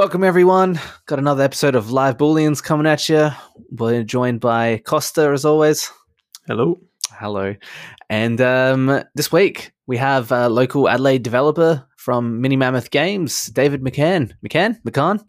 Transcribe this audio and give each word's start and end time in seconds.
Welcome, 0.00 0.24
everyone. 0.24 0.80
Got 1.04 1.18
another 1.18 1.44
episode 1.44 1.74
of 1.74 1.90
Live 1.90 2.16
Booleans 2.16 2.64
coming 2.64 2.86
at 2.86 3.06
you. 3.10 3.28
We're 3.70 4.02
joined 4.02 4.40
by 4.40 4.78
Costa, 4.78 5.28
as 5.28 5.44
always. 5.44 5.92
Hello. 6.46 6.80
Hello. 7.10 7.54
And 8.08 8.40
um, 8.40 9.04
this 9.14 9.30
week, 9.30 9.72
we 9.86 9.98
have 9.98 10.32
a 10.32 10.48
local 10.48 10.88
Adelaide 10.88 11.22
developer 11.22 11.86
from 11.98 12.40
Mini 12.40 12.56
Mammoth 12.56 12.90
Games, 12.90 13.48
David 13.48 13.82
McCann. 13.82 14.32
McCann? 14.42 14.80
McCann? 14.84 15.22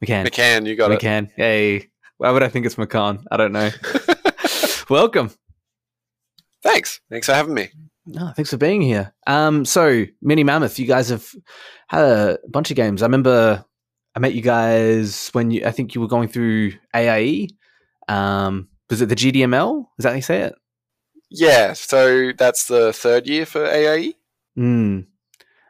McCann. 0.00 0.28
McCann, 0.28 0.64
you 0.68 0.76
got 0.76 0.92
it. 0.92 1.00
McCann. 1.00 1.28
Hey. 1.34 1.88
Why 2.18 2.30
would 2.30 2.44
I 2.44 2.48
think 2.48 2.66
it's 2.66 2.76
McCann? 2.76 3.24
I 3.32 3.36
don't 3.36 3.50
know. 3.50 3.70
Welcome. 4.88 5.32
Thanks. 6.62 7.00
Thanks 7.10 7.26
for 7.26 7.34
having 7.34 7.54
me. 7.54 7.70
No, 8.06 8.30
thanks 8.36 8.50
for 8.50 8.58
being 8.58 8.80
here. 8.80 9.12
Um, 9.26 9.64
so 9.64 10.04
Mini 10.22 10.44
Mammoth, 10.44 10.78
you 10.78 10.86
guys 10.86 11.08
have 11.08 11.28
had 11.88 12.04
a 12.04 12.38
bunch 12.48 12.70
of 12.70 12.76
games. 12.76 13.02
I 13.02 13.06
remember 13.06 13.64
I 14.14 14.20
met 14.20 14.34
you 14.34 14.42
guys 14.42 15.30
when 15.32 15.50
you, 15.50 15.64
I 15.66 15.70
think 15.70 15.94
you 15.94 16.00
were 16.00 16.06
going 16.08 16.28
through 16.28 16.72
AIE. 16.94 17.48
Um, 18.08 18.68
was 18.88 19.00
it 19.00 19.08
the 19.08 19.16
GDML? 19.16 19.86
Is 19.98 20.02
that 20.02 20.10
how 20.10 20.16
you 20.16 20.22
say 20.22 20.42
it? 20.42 20.54
Yeah, 21.30 21.72
so 21.72 22.32
that's 22.32 22.66
the 22.66 22.92
third 22.92 23.26
year 23.26 23.44
for 23.44 23.64
AIE. 23.64 24.14
Mm. 24.56 25.06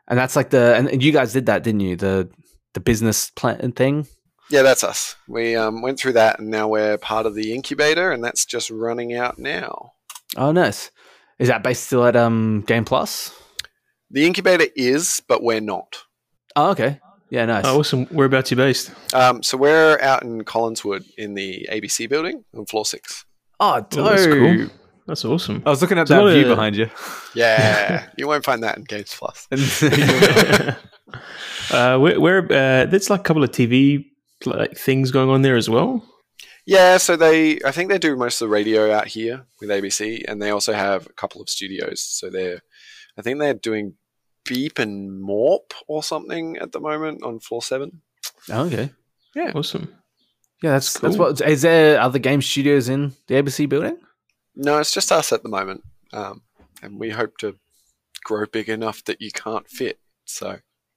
And 0.09 0.19
that's 0.19 0.37
like 0.37 0.51
the, 0.51 0.75
and, 0.77 0.89
and 0.89 1.03
you 1.03 1.13
guys 1.13 1.33
did 1.33 1.47
that, 1.47 1.63
didn't 1.63 1.81
you? 1.81 1.97
The 1.97 2.29
the 2.75 2.81
business 2.81 3.31
plan 3.31 3.73
thing. 3.73 4.07
Yeah, 4.51 4.63
that's 4.63 4.85
us. 4.85 5.17
We 5.27 5.57
um, 5.57 5.81
went 5.81 5.99
through 5.99 6.13
that, 6.15 6.39
and 6.39 6.51
now 6.51 6.69
we're 6.69 6.99
part 6.99 7.25
of 7.25 7.35
the 7.35 7.55
incubator, 7.55 8.13
and 8.13 8.23
that's 8.23 8.45
just 8.45 8.69
running 8.69 9.15
out 9.15 9.39
now. 9.39 9.93
Oh, 10.37 10.53
nice. 10.53 10.91
Is 11.39 11.49
that 11.49 11.63
based 11.63 11.85
still 11.85 12.05
at 12.05 12.15
um 12.15 12.63
Game 12.67 12.85
Plus? 12.85 13.33
The 14.11 14.27
incubator 14.27 14.67
is, 14.77 15.23
but 15.27 15.43
we're 15.43 15.61
not. 15.61 16.05
Oh, 16.55 16.71
okay. 16.71 17.01
Yeah, 17.31 17.47
nice. 17.47 17.65
Oh, 17.67 17.81
awesome. 17.81 18.07
Whereabouts 18.07 18.51
you 18.51 18.57
based? 18.57 18.91
Um, 19.15 19.43
so 19.43 19.57
we're 19.57 19.99
out 20.01 20.23
in 20.23 20.43
Collinswood 20.45 21.05
in 21.19 21.35
the 21.35 21.67
ABC 21.71 22.09
building 22.09 22.45
on 22.57 22.67
floor 22.67 22.85
six. 22.85 23.25
Oh, 23.61 23.87
Oh, 23.97 24.03
that's 24.05 24.27
dope. 24.27 24.39
cool. 24.39 24.67
That's 25.07 25.25
awesome. 25.25 25.63
I 25.67 25.71
was 25.71 25.83
looking 25.83 25.99
at 25.99 26.09
So 26.09 26.27
that 26.27 26.33
view 26.33 26.47
a- 26.47 26.49
behind 26.49 26.77
you. 26.77 26.89
Yeah, 27.35 28.07
you 28.17 28.27
won't 28.27 28.45
find 28.45 28.63
that 28.63 28.77
in 28.79 28.85
Games 28.85 29.15
Plus. 29.19 29.47
uh, 31.71 31.99
where, 31.99 32.21
where 32.21 32.39
uh, 32.45 32.87
there's 32.87 33.11
like 33.11 33.21
a 33.21 33.23
couple 33.23 33.43
of 33.45 33.51
TV 33.51 34.05
like 34.47 34.77
things 34.77 35.11
going 35.11 35.31
on 35.31 35.43
there 35.43 35.57
as 35.57 35.69
well. 35.69 36.05
Yeah, 36.67 36.97
so 36.97 37.17
they, 37.17 37.59
I 37.65 37.71
think 37.73 37.91
they 37.91 37.99
do 37.99 38.17
most 38.17 38.41
of 38.41 38.49
the 38.49 38.53
radio 38.53 38.91
out 38.93 39.07
here 39.09 39.45
with 39.61 39.69
ABC, 39.69 40.23
and 40.27 40.41
they 40.41 40.51
also 40.51 40.73
have 40.73 41.07
a 41.07 41.13
couple 41.13 41.43
of 41.43 41.51
studios. 41.51 42.01
So 42.01 42.31
they're, 42.31 42.61
I 43.19 43.23
think 43.23 43.39
they're 43.39 43.53
doing 43.55 43.95
Beep 44.45 44.79
and 44.79 45.21
Mort 45.21 45.75
or 45.87 46.03
something 46.03 46.57
at 46.59 46.73
the 46.73 46.81
moment 46.81 47.23
on 47.23 47.41
floor 47.41 47.63
seven. 47.63 48.03
Oh, 48.51 48.67
okay. 48.67 48.91
Yeah, 49.35 49.53
awesome. 49.55 49.95
Yeah, 50.63 50.73
that's 50.73 50.99
that's 50.99 51.17
what. 51.17 51.41
Is 51.41 51.63
there 51.63 52.01
other 52.01 52.19
game 52.19 52.41
studios 52.41 52.89
in 52.89 53.13
the 53.27 53.35
ABC 53.35 53.69
building? 53.69 53.99
No, 54.55 54.79
it's 54.79 54.93
just 54.93 55.11
us 55.13 55.33
at 55.33 55.43
the 55.43 55.49
moment, 55.49 55.83
um, 56.13 56.43
and 56.83 56.99
we 56.99 57.11
hope 57.11 57.37
to 57.39 57.57
grow 58.25 58.47
big 58.47 58.69
enough 58.69 59.05
that 59.05 59.21
you 59.21 59.31
can't 59.31 59.69
fit. 59.69 59.99
So 60.25 60.59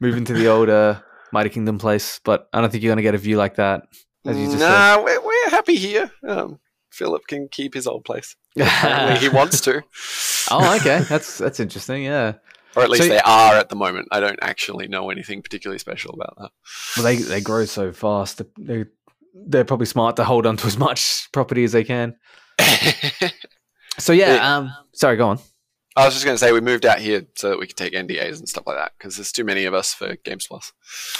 Moving 0.00 0.24
to 0.26 0.32
the 0.32 0.46
old 0.48 0.68
uh, 0.68 1.00
Mighty 1.32 1.50
Kingdom 1.50 1.78
place, 1.78 2.20
but 2.24 2.48
I 2.52 2.60
don't 2.60 2.70
think 2.70 2.82
you're 2.82 2.90
going 2.90 2.98
to 2.98 3.02
get 3.02 3.14
a 3.14 3.18
view 3.18 3.36
like 3.36 3.56
that. 3.56 3.82
As 4.24 4.36
you 4.36 4.46
just 4.46 4.58
nah, 4.58 5.02
we're, 5.02 5.20
we're 5.20 5.50
happy 5.50 5.76
here. 5.76 6.10
Um, 6.26 6.58
Philip 6.96 7.26
can 7.26 7.48
keep 7.48 7.74
his 7.74 7.86
old 7.86 8.04
place. 8.04 8.34
Apparently, 8.58 9.18
he 9.20 9.28
wants 9.28 9.60
to, 9.62 9.82
oh, 10.50 10.76
okay. 10.80 11.00
That's 11.08 11.38
that's 11.38 11.60
interesting. 11.60 12.04
Yeah. 12.04 12.34
or 12.74 12.82
at 12.82 12.90
least 12.90 13.04
So- 13.04 13.08
they 13.10 13.20
are 13.20 13.54
at 13.54 13.68
the 13.68 13.76
moment. 13.76 14.08
I 14.10 14.20
don't 14.20 14.38
actually 14.42 14.88
know 14.88 15.10
anything 15.10 15.42
particularly 15.42 15.78
special 15.78 16.14
about 16.14 16.34
that. 16.38 16.50
Well, 16.96 17.04
they 17.04 17.16
they 17.16 17.40
grow 17.40 17.64
so 17.66 17.92
fast. 17.92 18.42
They 18.58 18.84
they're 19.34 19.64
probably 19.66 19.86
smart 19.86 20.16
to 20.16 20.24
hold 20.24 20.46
on 20.46 20.56
to 20.56 20.66
as 20.66 20.78
much 20.78 21.28
property 21.32 21.62
as 21.64 21.72
they 21.72 21.84
can. 21.84 22.16
So 23.98 24.12
yeah. 24.12 24.34
Yeah. 24.34 24.56
Um. 24.56 24.74
Sorry. 24.92 25.16
Go 25.16 25.28
on. 25.28 25.38
I 25.96 26.04
was 26.04 26.12
just 26.12 26.26
going 26.26 26.34
to 26.34 26.38
say 26.38 26.52
we 26.52 26.60
moved 26.60 26.84
out 26.84 26.98
here 26.98 27.22
so 27.36 27.48
that 27.48 27.58
we 27.58 27.66
could 27.66 27.76
take 27.78 27.94
NDAs 27.94 28.38
and 28.38 28.46
stuff 28.46 28.66
like 28.66 28.76
that 28.76 28.92
because 28.98 29.16
there's 29.16 29.32
too 29.32 29.44
many 29.44 29.64
of 29.64 29.72
us 29.72 29.94
for 29.94 30.16
Games 30.16 30.46
Plus. 30.46 30.70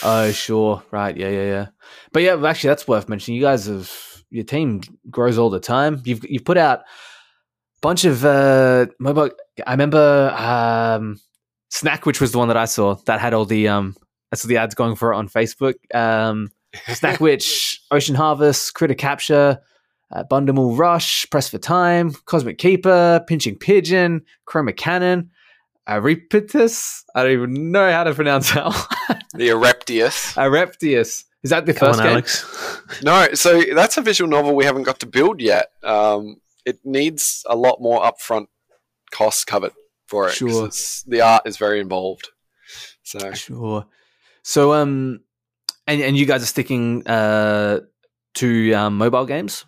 Oh, 0.03 0.31
sure. 0.33 0.83
Right. 0.91 1.17
Yeah. 1.17 1.31
Yeah. 1.31 1.45
Yeah. 1.45 1.67
But 2.13 2.23
yeah, 2.25 2.47
actually, 2.47 2.69
that's 2.69 2.87
worth 2.87 3.09
mentioning. 3.09 3.37
You 3.41 3.47
guys 3.47 3.65
have 3.65 3.91
your 4.31 4.45
team 4.45 4.83
grows 5.11 5.39
all 5.39 5.51
the 5.51 5.61
time. 5.61 6.03
You've 6.05 6.25
you've 6.29 6.45
put 6.45 6.57
out 6.59 6.81
a 6.81 6.85
bunch 7.81 8.05
of 8.05 8.25
uh 8.25 8.87
mobile. 8.99 9.31
I 9.67 9.73
remember 9.73 10.35
um 10.37 11.21
Snack, 11.71 12.07
which 12.07 12.21
was 12.21 12.33
the 12.33 12.39
one 12.39 12.49
that 12.49 12.57
I 12.57 12.65
saw 12.65 12.95
that 13.07 13.21
had 13.21 13.35
all 13.35 13.45
the 13.45 13.69
um 13.69 13.95
that's 14.31 14.43
the 14.43 14.57
ads 14.57 14.75
going 14.75 14.97
for 14.97 15.13
it 15.13 15.17
on 15.17 15.29
Facebook. 15.29 15.75
Um, 15.95 16.51
Snack 16.89 17.21
Witch, 17.21 17.81
Ocean 17.91 18.15
Harvest, 18.15 18.75
Critter 18.75 18.95
Capture, 18.95 19.59
uh, 20.11 20.25
Bundle 20.25 20.75
Rush, 20.77 21.29
Press 21.31 21.49
for 21.49 21.59
Time, 21.59 22.13
Cosmic 22.27 22.59
Keeper, 22.59 23.25
Pinching 23.27 23.57
Pigeon, 23.57 24.23
Chroma 24.49 24.77
Cannon, 24.77 25.31
Aripitus. 25.89 27.03
I 27.15 27.23
don't 27.23 27.33
even 27.33 27.71
know 27.71 27.91
how 27.91 28.05
to 28.05 28.15
pronounce 28.15 28.53
that. 28.53 28.65
one. 29.09 29.21
The 29.35 29.49
Ereptius. 29.49 30.37
Areptius. 30.37 31.25
Is 31.47 31.51
that 31.51 31.65
the 31.67 31.75
Come 31.75 31.87
first 31.89 32.01
on, 32.01 32.07
game? 32.07 32.13
Alex. 32.15 32.31
No, 33.11 33.17
so 33.35 33.51
that's 33.75 33.97
a 33.97 34.03
visual 34.11 34.29
novel 34.37 34.55
we 34.55 34.65
haven't 34.65 34.83
got 34.91 34.99
to 35.01 35.07
build 35.07 35.41
yet. 35.41 35.67
Um, 35.95 36.23
it 36.65 36.79
needs 36.85 37.45
a 37.55 37.57
lot 37.67 37.77
more 37.81 38.01
upfront 38.09 38.47
costs 39.19 39.45
covered 39.45 39.73
for 40.11 40.29
it. 40.29 40.35
'cause 40.39 41.03
Sure. 41.05 41.13
the 41.13 41.21
art 41.33 41.43
is 41.47 41.57
very 41.57 41.79
involved. 41.81 42.27
So 43.03 43.19
Sure. 43.35 43.87
So, 44.43 44.73
um, 44.79 45.21
and 45.87 46.01
and 46.07 46.17
you 46.17 46.27
guys 46.27 46.43
are 46.43 46.53
sticking 46.57 47.07
uh 47.07 47.81
to 48.41 48.49
um, 48.81 48.93
mobile 48.99 49.27
games. 49.27 49.65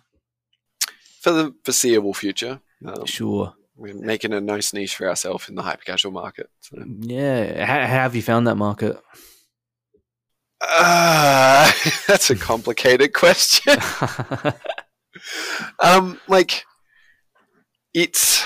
for 1.21 1.31
the 1.31 1.53
foreseeable 1.65 2.13
future, 2.13 2.55
um, 2.85 3.05
Sure. 3.05 3.53
we're 3.75 3.93
making 4.13 4.31
a 4.33 4.39
nice 4.41 4.73
niche 4.73 4.95
for 4.95 5.07
ourselves 5.09 5.49
in 5.49 5.55
the 5.55 5.61
hyper 5.63 5.83
casual 5.91 6.11
market. 6.13 6.47
So. 6.61 6.77
Yeah. 6.99 7.65
How, 7.65 7.79
how 7.93 8.03
have 8.05 8.15
you 8.15 8.21
found 8.21 8.47
that 8.47 8.55
market? 8.55 8.95
Uh, 10.61 11.71
that's 12.07 12.29
a 12.29 12.35
complicated 12.35 13.13
question. 13.13 13.77
um, 15.79 16.19
like 16.27 16.65
it's 17.93 18.43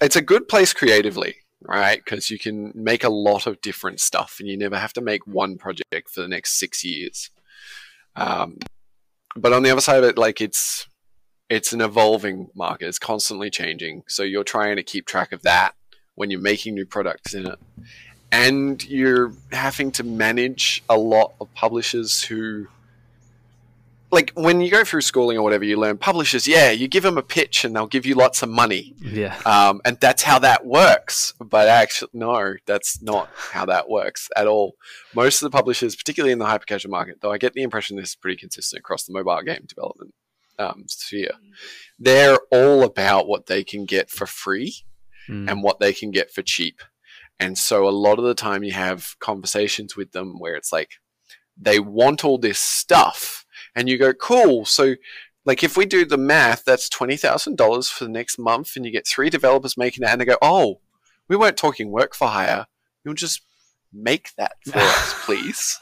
it's 0.00 0.16
a 0.16 0.22
good 0.22 0.48
place 0.48 0.72
creatively, 0.72 1.36
right? 1.62 2.02
Because 2.04 2.30
you 2.30 2.38
can 2.38 2.72
make 2.74 3.04
a 3.04 3.08
lot 3.08 3.46
of 3.46 3.60
different 3.60 4.00
stuff, 4.00 4.36
and 4.38 4.48
you 4.48 4.56
never 4.56 4.78
have 4.78 4.92
to 4.94 5.00
make 5.00 5.26
one 5.26 5.56
project 5.56 6.10
for 6.10 6.20
the 6.20 6.28
next 6.28 6.58
six 6.58 6.84
years. 6.84 7.30
Um, 8.14 8.58
but 9.34 9.52
on 9.52 9.62
the 9.62 9.70
other 9.70 9.80
side 9.80 9.98
of 9.98 10.04
it, 10.04 10.18
like 10.18 10.40
it's 10.40 10.86
it's 11.48 11.72
an 11.72 11.80
evolving 11.80 12.48
market; 12.54 12.88
it's 12.88 12.98
constantly 12.98 13.50
changing. 13.50 14.02
So 14.08 14.22
you're 14.22 14.44
trying 14.44 14.76
to 14.76 14.82
keep 14.82 15.06
track 15.06 15.32
of 15.32 15.42
that 15.42 15.74
when 16.14 16.30
you're 16.30 16.40
making 16.40 16.74
new 16.74 16.86
products 16.86 17.34
in 17.34 17.46
it, 17.46 17.58
and 18.36 18.86
you're 18.86 19.32
having 19.50 19.90
to 19.90 20.04
manage 20.04 20.84
a 20.88 20.98
lot 20.98 21.34
of 21.40 21.52
publishers 21.54 22.22
who 22.22 22.66
like 24.12 24.30
when 24.34 24.60
you 24.60 24.70
go 24.70 24.84
through 24.84 25.00
schooling 25.00 25.36
or 25.38 25.42
whatever 25.42 25.64
you 25.64 25.76
learn 25.78 25.96
publishers 25.96 26.46
yeah 26.46 26.70
you 26.70 26.86
give 26.86 27.02
them 27.02 27.16
a 27.16 27.22
pitch 27.22 27.64
and 27.64 27.74
they'll 27.74 27.86
give 27.86 28.04
you 28.04 28.14
lots 28.14 28.42
of 28.42 28.48
money 28.48 28.94
yeah. 29.00 29.36
um, 29.46 29.80
and 29.84 29.98
that's 30.00 30.22
how 30.22 30.38
that 30.38 30.66
works 30.66 31.32
but 31.40 31.66
actually 31.66 32.10
no 32.12 32.54
that's 32.66 33.02
not 33.02 33.28
how 33.34 33.64
that 33.64 33.88
works 33.88 34.28
at 34.36 34.46
all 34.46 34.74
most 35.14 35.42
of 35.42 35.50
the 35.50 35.56
publishers 35.56 35.96
particularly 35.96 36.32
in 36.32 36.38
the 36.38 36.46
hyper 36.46 36.66
casual 36.66 36.90
market 36.90 37.16
though 37.20 37.32
i 37.32 37.38
get 37.38 37.54
the 37.54 37.62
impression 37.62 37.96
this 37.96 38.10
is 38.10 38.16
pretty 38.16 38.36
consistent 38.36 38.78
across 38.78 39.04
the 39.04 39.12
mobile 39.12 39.42
game 39.42 39.64
development 39.66 40.12
um, 40.58 40.84
sphere 40.86 41.32
they're 41.98 42.38
all 42.50 42.82
about 42.82 43.26
what 43.28 43.46
they 43.46 43.64
can 43.64 43.84
get 43.84 44.10
for 44.10 44.26
free 44.26 44.84
Mm. 45.28 45.50
and 45.50 45.62
what 45.62 45.80
they 45.80 45.92
can 45.92 46.12
get 46.12 46.30
for 46.30 46.42
cheap. 46.42 46.80
And 47.38 47.58
so 47.58 47.88
a 47.88 47.90
lot 47.90 48.18
of 48.18 48.24
the 48.24 48.34
time 48.34 48.64
you 48.64 48.72
have 48.72 49.16
conversations 49.18 49.96
with 49.96 50.12
them 50.12 50.38
where 50.38 50.54
it's 50.54 50.72
like 50.72 50.92
they 51.56 51.78
want 51.78 52.24
all 52.24 52.38
this 52.38 52.58
stuff 52.58 53.44
and 53.74 53.88
you 53.88 53.98
go, 53.98 54.12
cool. 54.12 54.64
So 54.64 54.94
like 55.44 55.62
if 55.62 55.76
we 55.76 55.84
do 55.86 56.04
the 56.04 56.16
math, 56.16 56.64
that's 56.64 56.88
$20,000 56.88 57.92
for 57.92 58.04
the 58.04 58.10
next 58.10 58.38
month 58.38 58.76
and 58.76 58.84
you 58.84 58.90
get 58.90 59.06
three 59.06 59.30
developers 59.30 59.76
making 59.76 60.04
it 60.04 60.10
and 60.10 60.20
they 60.20 60.24
go, 60.24 60.38
oh, 60.40 60.80
we 61.28 61.36
weren't 61.36 61.56
talking 61.56 61.90
work 61.90 62.14
for 62.14 62.28
hire. 62.28 62.66
You'll 63.04 63.14
just 63.14 63.42
make 63.92 64.30
that 64.36 64.56
for 64.64 64.78
us, 64.78 65.14
please. 65.24 65.78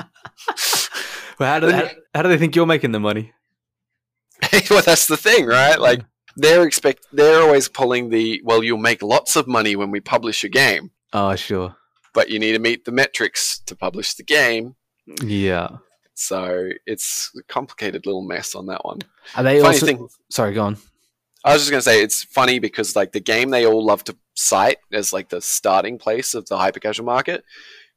Well, 1.38 1.48
how 1.48 1.60
do 1.60 1.70
how, 1.70 1.90
how 2.14 2.22
do 2.22 2.28
they 2.28 2.38
think 2.38 2.54
you're 2.54 2.66
making 2.66 2.92
the 2.92 3.00
money? 3.00 3.32
well, 4.70 4.82
that's 4.82 5.06
the 5.06 5.16
thing, 5.16 5.46
right? 5.46 5.78
Like 5.78 6.04
they're 6.36 6.64
expect 6.64 7.06
they're 7.12 7.42
always 7.42 7.68
pulling 7.68 8.10
the 8.10 8.40
well, 8.44 8.62
you'll 8.62 8.78
make 8.78 9.02
lots 9.02 9.36
of 9.36 9.48
money 9.48 9.76
when 9.76 9.90
we 9.90 10.00
publish 10.00 10.44
a 10.44 10.48
game, 10.48 10.90
Oh, 11.12 11.34
sure. 11.36 11.76
but 12.12 12.28
you 12.30 12.38
need 12.38 12.52
to 12.52 12.58
meet 12.58 12.84
the 12.84 12.92
metrics 12.92 13.60
to 13.66 13.76
publish 13.76 14.14
the 14.14 14.22
game. 14.24 14.74
Yeah. 15.22 15.68
So 16.14 16.70
it's 16.86 17.30
a 17.38 17.42
complicated 17.44 18.06
little 18.06 18.22
mess 18.22 18.54
on 18.54 18.66
that 18.66 18.84
one. 18.84 19.00
Are 19.36 19.42
they 19.42 19.60
Funny 19.60 19.74
also? 19.74 19.86
thing, 19.86 20.08
Sorry, 20.30 20.54
go 20.54 20.62
on. 20.64 20.76
I 21.44 21.52
was 21.52 21.62
just 21.62 21.70
gonna 21.70 21.82
say 21.82 22.02
it's 22.02 22.24
funny 22.24 22.58
because 22.58 22.96
like 22.96 23.12
the 23.12 23.20
game 23.20 23.50
they 23.50 23.66
all 23.66 23.84
love 23.84 24.02
to 24.04 24.16
cite 24.34 24.78
as 24.92 25.12
like 25.12 25.28
the 25.28 25.40
starting 25.42 25.98
place 25.98 26.34
of 26.34 26.46
the 26.46 26.56
hyper 26.56 26.80
casual 26.80 27.04
market 27.04 27.44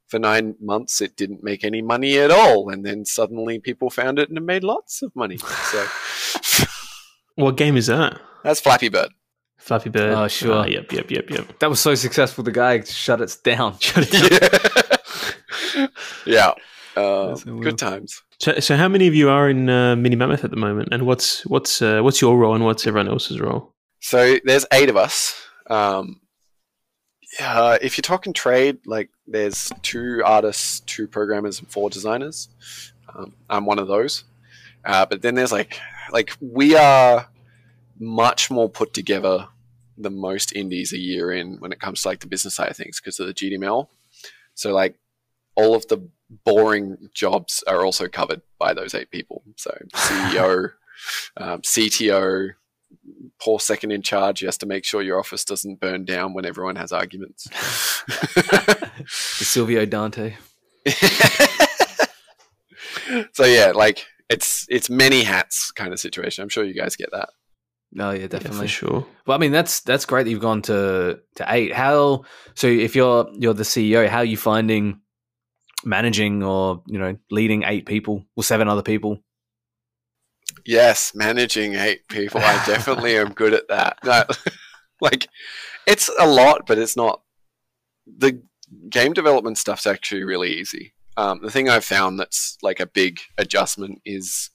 for 0.08 0.18
nine 0.18 0.54
months 0.60 1.00
it 1.00 1.16
didn't 1.16 1.42
make 1.42 1.64
any 1.64 1.80
money 1.80 2.18
at 2.18 2.30
all, 2.30 2.68
and 2.70 2.84
then 2.84 3.04
suddenly 3.04 3.58
people 3.58 3.88
found 3.88 4.18
it 4.18 4.28
and 4.28 4.36
it 4.36 4.42
made 4.42 4.64
lots 4.64 5.00
of 5.02 5.14
money. 5.16 5.38
So 5.38 5.86
What 7.36 7.56
game 7.56 7.76
is 7.76 7.86
that? 7.86 8.20
that's 8.42 8.60
Flappy 8.60 8.88
Bird. 8.88 9.10
Flappy 9.58 9.90
Bird. 9.90 10.14
Oh, 10.14 10.28
sure. 10.28 10.54
Ah, 10.54 10.64
yep, 10.64 10.90
yep, 10.92 11.10
yep, 11.10 11.28
yep. 11.28 11.58
That 11.58 11.68
was 11.68 11.80
so 11.80 11.94
successful. 11.94 12.42
The 12.44 12.52
guy 12.52 12.80
shut 12.82 13.20
it 13.20 13.36
down. 13.44 13.76
Shut 13.80 14.08
it 14.10 14.40
down. 15.74 15.88
yeah. 16.24 16.52
Uh, 16.96 17.28
That's 17.28 17.44
good 17.44 17.78
times. 17.78 18.22
So, 18.40 18.58
so 18.60 18.76
how 18.76 18.88
many 18.88 19.06
of 19.06 19.14
you 19.14 19.28
are 19.28 19.48
in 19.50 19.68
uh, 19.68 19.94
Mini 19.96 20.16
Mammoth 20.16 20.44
at 20.44 20.50
the 20.50 20.56
moment, 20.56 20.88
and 20.92 21.06
what's 21.06 21.44
what's 21.46 21.82
uh, 21.82 22.00
what's 22.00 22.20
your 22.20 22.38
role 22.38 22.54
and 22.54 22.64
what's 22.64 22.86
everyone 22.86 23.08
else's 23.08 23.40
role? 23.40 23.74
So 24.00 24.38
there's 24.44 24.64
eight 24.72 24.88
of 24.88 24.96
us. 24.96 25.34
Um, 25.68 26.20
yeah, 27.38 27.76
if 27.80 27.98
you're 27.98 28.02
talking 28.02 28.32
trade, 28.32 28.78
like 28.86 29.10
there's 29.26 29.70
two 29.82 30.22
artists, 30.24 30.80
two 30.80 31.06
programmers, 31.06 31.58
and 31.58 31.68
four 31.70 31.90
designers. 31.90 32.48
Um, 33.14 33.34
I'm 33.50 33.66
one 33.66 33.78
of 33.78 33.86
those. 33.88 34.24
Uh, 34.84 35.04
but 35.04 35.22
then 35.22 35.34
there's 35.34 35.52
like, 35.52 35.78
like 36.10 36.36
we 36.40 36.74
are 36.76 37.28
much 37.98 38.50
more 38.50 38.68
put 38.68 38.94
together 38.94 39.48
than 39.96 40.16
most 40.18 40.52
indies 40.54 40.92
a 40.92 40.98
year 40.98 41.32
in 41.32 41.56
when 41.58 41.72
it 41.72 41.80
comes 41.80 42.02
to 42.02 42.08
like 42.08 42.20
the 42.20 42.26
business 42.26 42.54
side 42.54 42.70
of 42.70 42.76
things 42.76 43.00
because 43.00 43.18
of 43.18 43.26
the 43.26 43.34
GDML. 43.34 43.88
So 44.54 44.72
like 44.72 44.98
all 45.56 45.74
of 45.74 45.86
the 45.88 46.08
boring 46.44 47.08
jobs 47.14 47.64
are 47.66 47.84
also 47.84 48.06
covered 48.08 48.42
by 48.58 48.74
those 48.74 48.94
eight 48.94 49.10
people. 49.10 49.42
So 49.56 49.76
CEO, 49.94 50.72
um, 51.36 51.62
CTO, 51.62 52.50
poor 53.40 53.60
second 53.60 53.92
in 53.92 54.02
charge. 54.02 54.40
He 54.40 54.46
has 54.46 54.58
to 54.58 54.66
make 54.66 54.84
sure 54.84 55.02
your 55.02 55.18
office 55.18 55.44
doesn't 55.44 55.80
burn 55.80 56.04
down 56.04 56.34
when 56.34 56.44
everyone 56.44 56.76
has 56.76 56.92
arguments. 56.92 57.48
Silvio 59.06 59.86
Dante. 59.86 60.36
so 63.32 63.44
yeah, 63.44 63.72
like 63.74 64.06
it's 64.28 64.66
it's 64.68 64.88
many 64.90 65.22
hats 65.22 65.70
kind 65.70 65.92
of 65.92 66.00
situation. 66.00 66.42
I'm 66.42 66.48
sure 66.48 66.64
you 66.64 66.74
guys 66.74 66.96
get 66.96 67.10
that. 67.12 67.30
Oh 67.98 68.10
yeah, 68.10 68.20
Yeah, 68.20 68.26
definitely. 68.28 68.66
for 68.66 68.68
sure. 68.68 69.06
Well, 69.26 69.36
I 69.36 69.40
mean 69.40 69.52
that's 69.52 69.80
that's 69.80 70.04
great 70.04 70.24
that 70.24 70.30
you've 70.30 70.40
gone 70.40 70.62
to 70.62 71.20
to 71.36 71.44
eight. 71.48 71.72
How 71.72 72.24
so? 72.54 72.66
If 72.66 72.94
you're 72.96 73.28
you're 73.34 73.54
the 73.54 73.62
CEO, 73.62 74.08
how 74.08 74.18
are 74.18 74.24
you 74.24 74.36
finding 74.36 75.00
managing 75.84 76.42
or 76.42 76.82
you 76.86 76.98
know 76.98 77.16
leading 77.30 77.62
eight 77.62 77.86
people 77.86 78.24
or 78.36 78.42
seven 78.42 78.68
other 78.68 78.82
people? 78.82 79.22
Yes, 80.66 81.12
managing 81.14 81.74
eight 81.74 82.06
people. 82.08 82.40
I 82.42 82.62
definitely 82.66 83.16
am 83.16 83.32
good 83.32 83.54
at 83.54 83.68
that. 83.68 83.98
No, 84.04 84.24
like 85.00 85.28
it's 85.86 86.10
a 86.18 86.26
lot, 86.26 86.66
but 86.66 86.78
it's 86.78 86.96
not. 86.96 87.22
The 88.06 88.42
game 88.90 89.12
development 89.14 89.56
stuff's 89.56 89.86
actually 89.86 90.24
really 90.24 90.52
easy. 90.52 90.94
Um, 91.16 91.40
the 91.42 91.50
thing 91.50 91.68
I've 91.68 91.84
found 91.84 92.18
that's 92.20 92.58
like 92.62 92.80
a 92.80 92.86
big 92.86 93.18
adjustment 93.38 94.00
is 94.04 94.50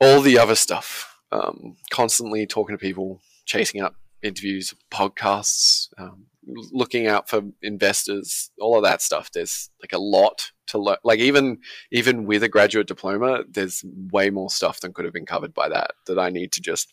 all 0.00 0.20
the 0.20 0.38
other 0.38 0.54
stuff. 0.54 1.15
Um, 1.32 1.76
constantly 1.90 2.46
talking 2.46 2.74
to 2.76 2.80
people, 2.80 3.20
chasing 3.44 3.80
up 3.80 3.96
interviews, 4.22 4.74
podcasts, 4.90 5.88
um, 5.98 6.26
looking 6.46 7.06
out 7.06 7.28
for 7.28 7.42
investors, 7.62 8.50
all 8.60 8.76
of 8.76 8.84
that 8.84 9.02
stuff. 9.02 9.30
There's 9.32 9.70
like 9.82 9.92
a 9.92 9.98
lot 9.98 10.52
to 10.68 10.78
learn. 10.78 10.96
Like 11.04 11.18
even 11.18 11.58
even 11.90 12.26
with 12.26 12.42
a 12.42 12.48
graduate 12.48 12.86
diploma, 12.86 13.44
there's 13.48 13.84
way 14.12 14.30
more 14.30 14.50
stuff 14.50 14.80
than 14.80 14.92
could 14.92 15.04
have 15.04 15.14
been 15.14 15.26
covered 15.26 15.54
by 15.54 15.68
that 15.68 15.92
that 16.06 16.18
I 16.18 16.30
need 16.30 16.52
to 16.52 16.60
just 16.60 16.92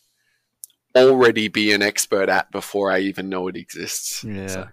already 0.96 1.48
be 1.48 1.72
an 1.72 1.82
expert 1.82 2.28
at 2.28 2.50
before 2.52 2.90
I 2.90 3.00
even 3.00 3.28
know 3.28 3.48
it 3.48 3.56
exists. 3.56 4.24
Yeah. 4.24 4.46
So- 4.46 4.68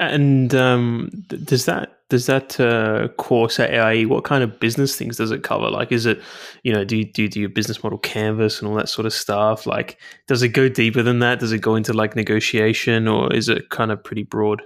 And 0.00 0.54
um, 0.54 1.10
does 1.44 1.66
that 1.66 1.98
does 2.08 2.26
that 2.26 2.58
uh, 2.60 3.08
course 3.16 3.58
at 3.60 3.72
AIE? 3.72 4.04
What 4.04 4.24
kind 4.24 4.42
of 4.42 4.60
business 4.60 4.96
things 4.96 5.16
does 5.16 5.30
it 5.30 5.42
cover? 5.42 5.70
Like, 5.70 5.92
is 5.92 6.06
it 6.06 6.20
you 6.62 6.72
know 6.72 6.84
do 6.84 6.96
you, 6.96 7.04
do 7.04 7.22
you 7.22 7.28
do 7.28 7.40
your 7.40 7.48
business 7.48 7.82
model 7.82 7.98
canvas 7.98 8.60
and 8.60 8.68
all 8.68 8.74
that 8.76 8.88
sort 8.88 9.06
of 9.06 9.12
stuff? 9.12 9.66
Like, 9.66 9.98
does 10.26 10.42
it 10.42 10.48
go 10.48 10.68
deeper 10.68 11.02
than 11.02 11.20
that? 11.20 11.38
Does 11.38 11.52
it 11.52 11.60
go 11.60 11.76
into 11.76 11.92
like 11.92 12.16
negotiation, 12.16 13.08
or 13.08 13.32
is 13.32 13.48
it 13.48 13.70
kind 13.70 13.92
of 13.92 14.02
pretty 14.02 14.24
broad? 14.24 14.62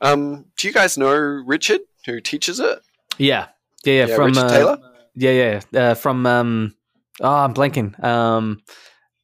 Um, 0.00 0.46
do 0.56 0.68
you 0.68 0.72
guys 0.72 0.96
know 0.96 1.12
Richard 1.12 1.80
who 2.06 2.20
teaches 2.20 2.60
it? 2.60 2.80
Yeah, 3.18 3.48
yeah, 3.84 3.92
yeah. 3.92 4.06
Yeah, 4.06 4.16
from 4.16 4.26
Richard 4.26 4.44
uh, 4.44 4.48
Taylor? 4.48 4.78
Yeah, 5.14 5.60
yeah. 5.72 5.80
Uh, 5.80 5.94
from 5.94 6.24
um, 6.26 6.74
oh, 7.20 7.34
I'm 7.34 7.54
blanking. 7.54 8.02
Um, 8.02 8.62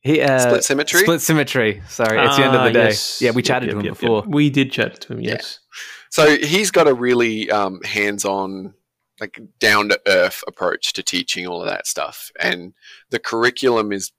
he 0.06 0.20
uh, 0.22 0.38
Split 0.38 0.64
Symmetry? 0.64 1.00
Split 1.00 1.20
symmetry. 1.20 1.82
Sorry, 1.88 2.18
it's 2.24 2.36
the 2.36 2.44
end 2.44 2.54
of 2.54 2.60
Ah, 2.60 2.64
the 2.66 2.72
day. 2.72 2.84
yes. 2.86 3.20
Yeah, 3.20 3.32
we 3.32 3.42
chatted 3.42 3.68
yep, 3.68 3.74
to 3.74 3.78
him 3.80 3.84
yep, 3.86 3.92
yep. 3.94 4.00
before. 4.00 4.24
We 4.26 4.50
did 4.50 4.72
chat 4.72 5.00
to 5.02 5.12
him. 5.14 5.20
Yeah. 5.20 5.32
Yes. 5.32 5.58
So 6.10 6.36
he's 6.36 6.70
got 6.70 6.88
a 6.88 6.94
really 6.94 7.50
um, 7.50 7.82
hands-on, 7.82 8.74
like 9.20 9.38
down 9.58 9.88
to 9.90 10.00
earth 10.06 10.42
approach 10.46 10.92
to 10.94 11.02
teaching 11.02 11.46
all 11.46 11.60
of 11.60 11.68
that 11.68 11.86
stuff, 11.86 12.30
and 12.40 12.72
the 13.10 13.18
curriculum 13.18 13.92
is 13.92 14.12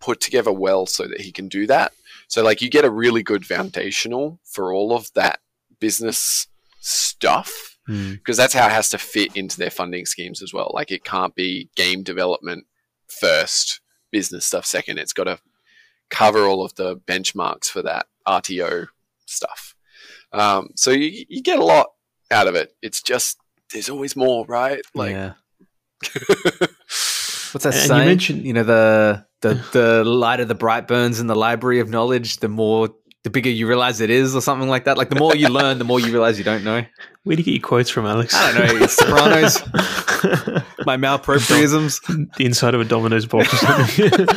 put 0.00 0.20
together 0.20 0.52
well 0.52 0.86
so 0.86 1.06
that 1.06 1.20
he 1.20 1.30
can 1.32 1.48
do 1.48 1.66
that. 1.66 1.92
So 2.28 2.42
like 2.42 2.60
you 2.60 2.68
get 2.68 2.84
a 2.84 2.90
really 2.90 3.22
good 3.22 3.46
foundational 3.46 4.40
for 4.44 4.72
all 4.72 4.92
of 4.92 5.12
that 5.14 5.38
business 5.80 6.46
stuff 6.80 7.76
Hmm. 7.86 8.12
because 8.14 8.36
that's 8.36 8.52
how 8.52 8.66
it 8.66 8.72
has 8.72 8.90
to 8.90 8.98
fit 8.98 9.36
into 9.36 9.56
their 9.58 9.70
funding 9.70 10.06
schemes 10.06 10.42
as 10.42 10.52
well. 10.52 10.72
Like 10.74 10.90
it 10.90 11.04
can't 11.04 11.34
be 11.36 11.70
game 11.76 12.02
development 12.02 12.66
first, 13.06 13.80
business 14.16 14.46
stuff 14.46 14.64
second. 14.64 14.98
It's 14.98 15.12
got 15.12 15.24
to 15.24 15.38
cover 16.08 16.40
all 16.48 16.64
of 16.64 16.74
the 16.76 16.96
benchmarks 16.96 17.66
for 17.66 17.82
that 17.82 18.06
RTO 18.26 18.86
stuff. 19.26 19.74
Um, 20.32 20.70
so 20.74 20.90
you, 20.90 21.24
you 21.28 21.42
get 21.42 21.58
a 21.58 21.64
lot 21.64 21.88
out 22.30 22.46
of 22.48 22.54
it. 22.54 22.72
It's 22.80 23.02
just 23.02 23.36
there's 23.72 23.90
always 23.90 24.16
more, 24.16 24.46
right? 24.46 24.80
Like, 24.94 25.10
yeah. 25.12 25.32
What's 27.52 27.64
that 27.64 27.74
And 27.74 27.88
you 27.88 28.04
mentioned- 28.06 28.44
you 28.46 28.52
know, 28.54 28.64
the 28.64 29.26
the 29.42 29.54
the 29.72 30.04
lighter 30.04 30.44
the 30.46 30.54
bright 30.54 30.88
burns 30.88 31.20
in 31.20 31.26
the 31.26 31.36
library 31.36 31.80
of 31.80 31.90
knowledge, 31.90 32.38
the 32.38 32.48
more 32.48 32.88
the 33.26 33.30
bigger 33.30 33.50
you 33.50 33.66
realize 33.66 34.00
it 34.00 34.08
is, 34.08 34.36
or 34.36 34.40
something 34.40 34.68
like 34.68 34.84
that. 34.84 34.96
Like 34.96 35.08
the 35.08 35.16
more 35.16 35.34
you 35.34 35.48
learn, 35.48 35.78
the 35.78 35.84
more 35.84 35.98
you 35.98 36.12
realize 36.12 36.38
you 36.38 36.44
don't 36.44 36.62
know. 36.62 36.84
Where 37.24 37.34
do 37.34 37.42
you 37.42 37.44
get 37.44 37.54
your 37.54 37.60
quotes 37.60 37.90
from, 37.90 38.06
Alex? 38.06 38.32
I 38.32 38.52
don't 38.52 38.68
know. 38.68 38.84
It's 38.84 38.94
Sopranos. 38.94 39.62
My 40.86 40.96
malpropriisms. 40.96 42.36
the 42.36 42.46
inside 42.46 42.74
of 42.74 42.80
a 42.80 42.84
Domino's 42.84 43.26
box 43.26 43.52
or 43.52 43.56
something. 43.56 44.28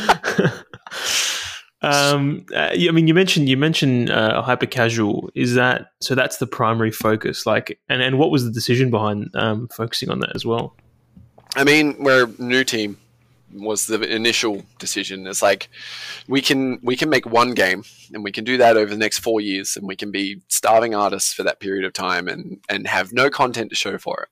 um, 1.82 2.44
uh, 2.52 2.70
I 2.72 2.90
mean, 2.90 3.06
you 3.06 3.14
mentioned 3.14 3.48
you 3.48 3.56
mentioned 3.56 4.10
uh, 4.10 4.42
hyper 4.42 4.66
casual. 4.66 5.30
Is 5.36 5.54
that 5.54 5.92
so? 6.00 6.16
That's 6.16 6.38
the 6.38 6.48
primary 6.48 6.90
focus. 6.90 7.46
Like, 7.46 7.78
and 7.88 8.02
and 8.02 8.18
what 8.18 8.32
was 8.32 8.44
the 8.44 8.50
decision 8.50 8.90
behind 8.90 9.30
um, 9.36 9.68
focusing 9.68 10.10
on 10.10 10.18
that 10.18 10.34
as 10.34 10.44
well? 10.44 10.74
I 11.54 11.62
mean, 11.62 11.94
we're 12.00 12.24
a 12.24 12.42
new 12.42 12.64
team 12.64 12.98
was 13.52 13.86
the 13.86 14.00
initial 14.02 14.64
decision. 14.78 15.26
It's 15.26 15.42
like 15.42 15.68
we 16.28 16.40
can 16.40 16.78
we 16.82 16.96
can 16.96 17.08
make 17.10 17.26
one 17.26 17.52
game 17.54 17.84
and 18.12 18.22
we 18.24 18.32
can 18.32 18.44
do 18.44 18.56
that 18.58 18.76
over 18.76 18.90
the 18.90 18.96
next 18.98 19.18
four 19.20 19.40
years 19.40 19.76
and 19.76 19.86
we 19.86 19.96
can 19.96 20.10
be 20.10 20.40
starving 20.48 20.94
artists 20.94 21.32
for 21.32 21.42
that 21.42 21.60
period 21.60 21.84
of 21.84 21.92
time 21.92 22.28
and 22.28 22.60
and 22.68 22.86
have 22.86 23.12
no 23.12 23.30
content 23.30 23.70
to 23.70 23.76
show 23.76 23.98
for 23.98 24.22
it. 24.22 24.28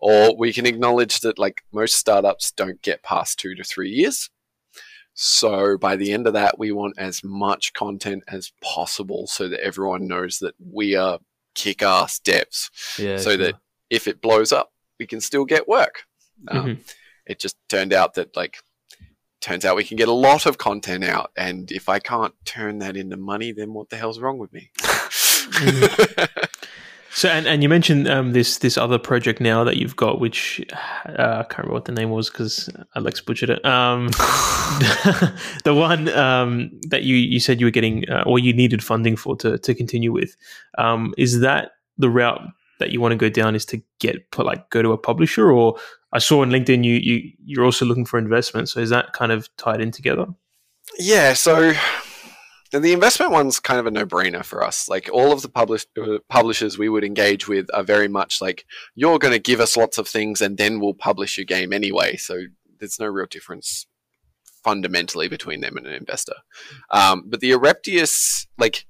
Or 0.00 0.36
we 0.36 0.52
can 0.52 0.66
acknowledge 0.66 1.20
that 1.20 1.38
like 1.38 1.62
most 1.72 1.96
startups 1.96 2.52
don't 2.52 2.82
get 2.82 3.02
past 3.02 3.38
two 3.38 3.54
to 3.54 3.64
three 3.64 3.90
years. 3.90 4.30
So 5.14 5.76
by 5.76 5.96
the 5.96 6.12
end 6.12 6.26
of 6.26 6.32
that, 6.32 6.58
we 6.58 6.72
want 6.72 6.94
as 6.98 7.22
much 7.22 7.74
content 7.74 8.24
as 8.28 8.52
possible 8.62 9.26
so 9.26 9.48
that 9.48 9.60
everyone 9.60 10.08
knows 10.08 10.38
that 10.38 10.54
we 10.58 10.94
are 10.96 11.18
kick 11.54 11.82
ass 11.82 12.18
devs. 12.18 12.70
Yeah. 12.98 13.18
so 13.18 13.30
sure. 13.30 13.36
that 13.38 13.54
if 13.90 14.08
it 14.08 14.22
blows 14.22 14.52
up, 14.52 14.72
we 14.98 15.06
can 15.06 15.20
still 15.20 15.44
get 15.44 15.68
work. 15.68 16.04
Um, 16.48 16.66
Mhm. 16.66 16.94
It 17.26 17.38
just 17.38 17.56
turned 17.68 17.92
out 17.92 18.14
that 18.14 18.36
like 18.36 18.56
turns 19.40 19.64
out 19.64 19.76
we 19.76 19.84
can 19.84 19.96
get 19.96 20.08
a 20.08 20.12
lot 20.12 20.46
of 20.46 20.58
content 20.58 21.04
out, 21.04 21.32
and 21.36 21.70
if 21.72 21.88
I 21.88 21.98
can't 21.98 22.34
turn 22.44 22.78
that 22.78 22.96
into 22.96 23.16
money, 23.16 23.52
then 23.52 23.72
what 23.72 23.90
the 23.90 23.96
hell's 23.96 24.20
wrong 24.20 24.38
with 24.38 24.52
me? 24.52 24.70
So, 27.14 27.28
and, 27.28 27.46
and 27.46 27.62
you 27.62 27.68
mentioned 27.68 28.08
um, 28.08 28.32
this 28.32 28.58
this 28.58 28.78
other 28.78 28.98
project 28.98 29.38
now 29.38 29.64
that 29.64 29.76
you've 29.76 29.96
got, 29.96 30.18
which 30.18 30.64
uh, 30.72 31.40
I 31.40 31.42
can't 31.42 31.58
remember 31.58 31.74
what 31.74 31.84
the 31.84 31.92
name 31.92 32.08
was 32.08 32.30
because 32.30 32.70
Alex 32.96 33.20
butchered 33.20 33.50
it. 33.50 33.64
Um, 33.66 34.06
the 35.64 35.74
one 35.74 36.08
um, 36.08 36.70
that 36.88 37.02
you, 37.02 37.16
you 37.16 37.38
said 37.38 37.60
you 37.60 37.66
were 37.66 37.70
getting 37.70 38.08
uh, 38.08 38.22
or 38.24 38.38
you 38.38 38.54
needed 38.54 38.82
funding 38.82 39.16
for 39.16 39.36
to, 39.36 39.58
to 39.58 39.74
continue 39.74 40.10
with. 40.10 40.36
Um, 40.78 41.12
is 41.18 41.40
that 41.40 41.72
the 41.98 42.08
route 42.08 42.40
that 42.78 42.90
you 42.90 43.00
want 43.00 43.12
to 43.12 43.16
go 43.16 43.28
down? 43.28 43.54
Is 43.54 43.66
to 43.66 43.82
get 44.00 44.30
put 44.30 44.46
like 44.46 44.70
go 44.70 44.82
to 44.82 44.92
a 44.92 44.98
publisher, 44.98 45.50
or 45.50 45.78
I 46.12 46.18
saw 46.18 46.42
on 46.42 46.50
LinkedIn 46.50 46.84
you 46.84 46.94
you 46.94 47.32
you're 47.44 47.64
also 47.64 47.84
looking 47.84 48.06
for 48.06 48.18
investment. 48.18 48.68
So 48.68 48.80
is 48.80 48.90
that 48.90 49.12
kind 49.12 49.32
of 49.32 49.48
tied 49.56 49.80
in 49.80 49.90
together? 49.90 50.26
yeah, 50.98 51.32
so 51.32 51.72
the 52.70 52.92
investment 52.92 53.32
one's 53.32 53.60
kind 53.60 53.80
of 53.80 53.86
a 53.86 53.90
no-brainer 53.90 54.44
for 54.44 54.64
us. 54.64 54.88
Like 54.88 55.08
all 55.12 55.32
of 55.32 55.42
the 55.42 55.48
publish- 55.48 55.86
uh, 56.00 56.18
publishers 56.28 56.78
we 56.78 56.88
would 56.88 57.04
engage 57.04 57.48
with 57.48 57.66
are 57.74 57.82
very 57.82 58.08
much 58.08 58.40
like 58.40 58.64
you're 58.94 59.18
going 59.18 59.32
to 59.32 59.38
give 59.38 59.60
us 59.60 59.76
lots 59.76 59.98
of 59.98 60.08
things, 60.08 60.40
and 60.40 60.56
then 60.56 60.80
we'll 60.80 60.94
publish 60.94 61.36
your 61.36 61.44
game 61.44 61.72
anyway. 61.72 62.16
So 62.16 62.42
there's 62.78 62.98
no 62.98 63.06
real 63.06 63.26
difference 63.26 63.86
fundamentally 64.64 65.28
between 65.28 65.60
them 65.60 65.76
and 65.76 65.86
an 65.86 65.94
investor. 65.94 66.36
Um, 66.90 67.24
but 67.26 67.40
the 67.40 67.50
Ereptius, 67.50 68.46
like, 68.58 68.86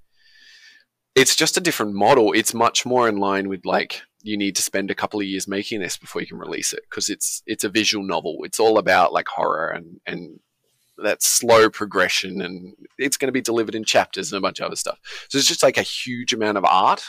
it's 1.15 1.37
just 1.37 1.57
a 1.57 1.61
different 1.61 1.95
model. 1.95 2.33
It's 2.33 2.55
much 2.55 2.87
more 2.87 3.09
in 3.09 3.17
line 3.17 3.49
with 3.49 3.65
like 3.67 4.03
you 4.23 4.37
need 4.37 4.55
to 4.57 4.63
spend 4.63 4.91
a 4.91 4.95
couple 4.95 5.21
of 5.21 5.27
years 5.27 5.49
making 5.49 5.81
this 5.81 5.97
before 5.97 6.21
you 6.23 6.29
can 6.29 6.39
release 6.39 6.73
it 6.73 6.85
because 6.89 7.09
it's 7.09 7.43
it's 7.47 7.65
a 7.65 7.69
visual 7.69 8.05
novel. 8.05 8.39
It's 8.45 8.61
all 8.61 8.79
about 8.79 9.13
like 9.13 9.29
horror 9.29 9.69
and 9.69 10.01
and 10.07 10.41
that 10.99 11.23
slow 11.23 11.69
progression 11.69 12.41
and 12.43 12.75
it's 12.99 13.17
going 13.17 13.27
to 13.29 13.33
be 13.33 13.41
delivered 13.41 13.75
in 13.75 13.83
chapters 13.85 14.31
and 14.33 14.39
a 14.39 14.41
bunch 14.43 14.61
of 14.61 14.67
other 14.67 14.77
stuff. 14.77 14.99
So 15.29 15.39
it's 15.39 15.49
just 15.49 15.63
like 15.63 15.77
a 15.79 15.83
huge 15.83 16.33
amount 16.33 16.59
of 16.59 16.65
art 16.65 17.03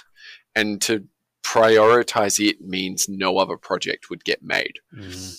and 0.56 0.82
to 0.84 1.06
prioritize 1.44 2.40
it 2.44 2.62
means 2.62 3.08
no 3.08 3.38
other 3.38 3.58
project 3.58 4.10
would 4.10 4.24
get 4.24 4.42
made. 4.42 4.80
Mm. 4.98 5.38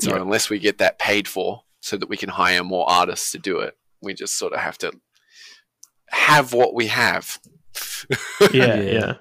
So 0.00 0.10
Yeah. 0.14 0.22
unless 0.22 0.50
we 0.50 0.58
get 0.58 0.78
that 0.78 0.98
paid 0.98 1.28
for 1.28 1.62
so 1.80 1.96
that 1.96 2.08
we 2.08 2.16
can 2.16 2.30
hire 2.30 2.64
more 2.64 2.88
artists 2.90 3.30
to 3.32 3.38
do 3.38 3.60
it, 3.60 3.76
we 4.00 4.14
just 4.14 4.36
sort 4.36 4.52
of 4.52 4.60
have 4.60 4.78
to 4.78 4.92
have 6.10 6.52
what 6.52 6.74
we 6.74 6.86
have. 6.88 7.38
yeah, 8.52 8.74
Yeah. 8.76 8.80
yeah. 8.80 9.14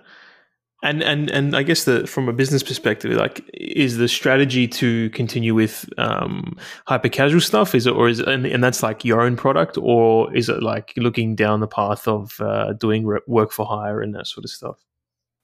And 0.83 1.01
and 1.01 1.31
and 1.31 1.55
I 1.55 1.63
guess 1.63 1.85
that 1.85 2.07
from 2.07 2.29
a 2.29 2.33
business 2.33 2.61
perspective, 2.61 3.11
like, 3.13 3.41
is 3.55 3.97
the 3.97 4.07
strategy 4.07 4.67
to 4.67 5.09
continue 5.11 5.55
with 5.55 5.89
um, 5.97 6.57
hyper 6.85 7.09
casual 7.09 7.41
stuff? 7.41 7.73
Is 7.73 7.87
it 7.87 7.95
or 7.95 8.07
is 8.07 8.19
it, 8.19 8.27
and, 8.27 8.45
and 8.45 8.63
that's 8.63 8.83
like 8.83 9.03
your 9.03 9.21
own 9.21 9.35
product, 9.35 9.79
or 9.81 10.31
is 10.35 10.47
it 10.47 10.61
like 10.61 10.93
looking 10.95 11.33
down 11.35 11.59
the 11.59 11.67
path 11.67 12.07
of 12.07 12.39
uh, 12.39 12.73
doing 12.73 13.03
re- 13.07 13.21
work 13.25 13.51
for 13.51 13.65
hire 13.65 13.99
and 13.99 14.13
that 14.13 14.27
sort 14.27 14.43
of 14.43 14.51
stuff? 14.51 14.77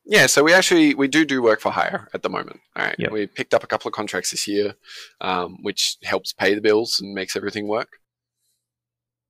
Yeah, 0.06 0.28
so 0.28 0.44
we 0.44 0.54
actually 0.54 0.94
we 0.94 1.08
do 1.08 1.26
do 1.26 1.42
work 1.42 1.60
for 1.60 1.72
hire 1.72 2.08
at 2.14 2.22
the 2.22 2.30
moment. 2.30 2.60
All 2.76 2.86
right, 2.86 2.96
Yep. 3.00 3.12
we 3.12 3.26
picked 3.26 3.56
up 3.56 3.64
a 3.64 3.68
couple 3.68 3.88
of 3.88 3.96
contracts 3.96 4.30
this 4.30 4.48
year, 4.48 4.76
um, 5.22 5.58
which 5.64 5.98
helps 6.04 6.34
pay 6.34 6.54
the 6.54 6.62
bills 6.62 7.00
and 7.02 7.16
makes 7.16 7.36
everything 7.36 7.68
work. 7.68 7.98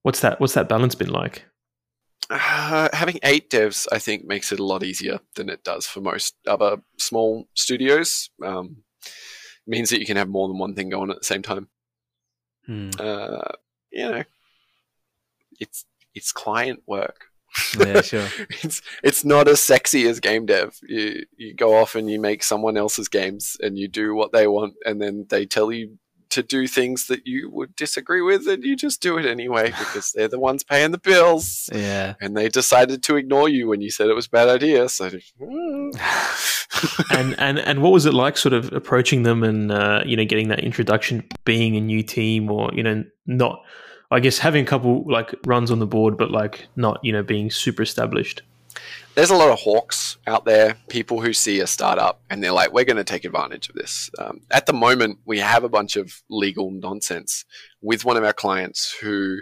What's 0.04 0.20
that? 0.22 0.42
What's 0.42 0.56
that 0.56 0.68
balance 0.68 0.96
been 0.96 1.10
like? 1.12 1.46
Uh, 2.30 2.88
having 2.94 3.20
eight 3.24 3.50
devs, 3.50 3.88
I 3.92 4.00
think, 4.00 4.26
makes 4.26 4.52
it 4.52 4.60
a 4.60 4.66
lot 4.66 4.84
easier 4.84 5.20
than 5.36 5.50
it 5.50 5.64
does 5.64 5.86
for 5.86 6.02
most 6.02 6.36
other 6.48 6.78
small 6.98 7.48
studios. 7.56 8.30
Um, 8.44 8.84
means 9.68 9.90
that 9.90 10.00
you 10.00 10.06
can 10.06 10.18
have 10.18 10.30
more 10.30 10.48
than 10.48 10.58
one 10.58 10.76
thing 10.76 10.90
going 10.90 11.12
at 11.12 11.20
the 11.20 11.26
same 11.26 11.42
time. 11.42 11.68
Mm. 12.68 13.00
Uh, 13.00 13.52
you 13.92 14.10
know, 14.10 14.24
it's 15.60 15.86
it's 16.14 16.32
client 16.32 16.82
work. 16.86 17.26
Yeah, 17.78 18.02
sure. 18.02 18.28
it's 18.64 18.82
it's 19.04 19.26
not 19.26 19.48
as 19.48 19.62
sexy 19.62 20.08
as 20.08 20.20
game 20.20 20.46
dev. 20.46 20.78
You 20.84 21.26
you 21.36 21.54
go 21.54 21.76
off 21.76 21.96
and 21.96 22.10
you 22.10 22.20
make 22.20 22.44
someone 22.44 22.78
else's 22.78 23.10
games 23.10 23.58
and 23.62 23.78
you 23.78 23.88
do 23.88 24.16
what 24.16 24.32
they 24.32 24.48
want, 24.48 24.76
and 24.86 25.02
then 25.02 25.26
they 25.30 25.46
tell 25.46 25.72
you 25.72 25.98
to 26.32 26.42
do 26.42 26.68
things 26.68 27.08
that 27.08 27.28
you 27.28 27.50
would 27.50 27.76
disagree 27.76 28.22
with, 28.22 28.48
and 28.48 28.64
you 28.64 28.76
just 28.76 29.02
do 29.02 29.18
it 29.18 29.26
anyway 29.26 29.66
because 29.80 30.12
they're 30.12 30.28
the 30.28 30.40
ones 30.40 30.64
paying 30.64 30.92
the 30.92 30.98
bills. 30.98 31.70
Yeah. 31.74 32.16
And 32.20 32.36
they 32.36 32.50
decided 32.50 33.04
to 33.04 33.16
ignore 33.16 33.50
you 33.50 33.68
when 33.68 33.82
you 33.82 33.92
said 33.92 34.10
it 34.10 34.16
was 34.16 34.26
a 34.26 34.30
bad 34.30 34.50
idea. 34.50 34.90
So, 34.90 35.06
and 37.12 37.40
and 37.40 37.60
and 37.60 37.82
what 37.82 37.92
was 37.92 38.06
it 38.06 38.14
like, 38.14 38.38
sort 38.38 38.54
of 38.54 38.72
approaching 38.74 39.24
them 39.24 39.44
and 39.44 39.72
uh, 39.72 40.04
you 40.06 40.18
know 40.18 40.26
getting 40.26 40.50
that 40.50 40.62
introduction, 40.62 41.24
being 41.46 41.76
a 41.76 41.82
new 41.82 42.04
team, 42.04 42.50
or 42.50 42.72
you 42.74 42.84
know 42.84 43.04
not, 43.26 43.64
I 44.10 44.20
guess 44.20 44.38
having 44.38 44.64
a 44.64 44.68
couple 44.68 45.06
like 45.08 45.34
runs 45.46 45.72
on 45.72 45.80
the 45.80 45.88
board, 45.88 46.18
but 46.18 46.32
like 46.32 46.68
not 46.76 47.00
you 47.04 47.12
know 47.12 47.24
being 47.24 47.52
super 47.52 47.84
established. 47.84 48.42
There's 49.16 49.30
a 49.30 49.36
lot 49.36 49.50
of 49.50 49.60
hawks 49.60 50.18
out 50.26 50.46
there, 50.46 50.78
people 50.88 51.22
who 51.22 51.34
see 51.34 51.60
a 51.60 51.68
startup 51.68 52.22
and 52.30 52.44
they're 52.44 52.52
like, 52.52 52.72
we're 52.72 52.86
going 52.86 52.98
to 52.98 53.04
take 53.04 53.26
advantage 53.26 53.70
of 53.70 53.76
this. 53.76 54.10
Um, 54.18 54.42
at 54.52 54.66
the 54.66 54.74
moment, 54.74 55.20
we 55.26 55.40
have 55.40 55.64
a 55.64 55.70
bunch 55.70 55.96
of 55.96 56.22
legal 56.30 56.72
nonsense 56.72 57.46
with 57.82 58.06
one 58.06 58.18
of 58.18 58.24
our 58.24 58.34
clients 58.34 58.96
who 59.02 59.40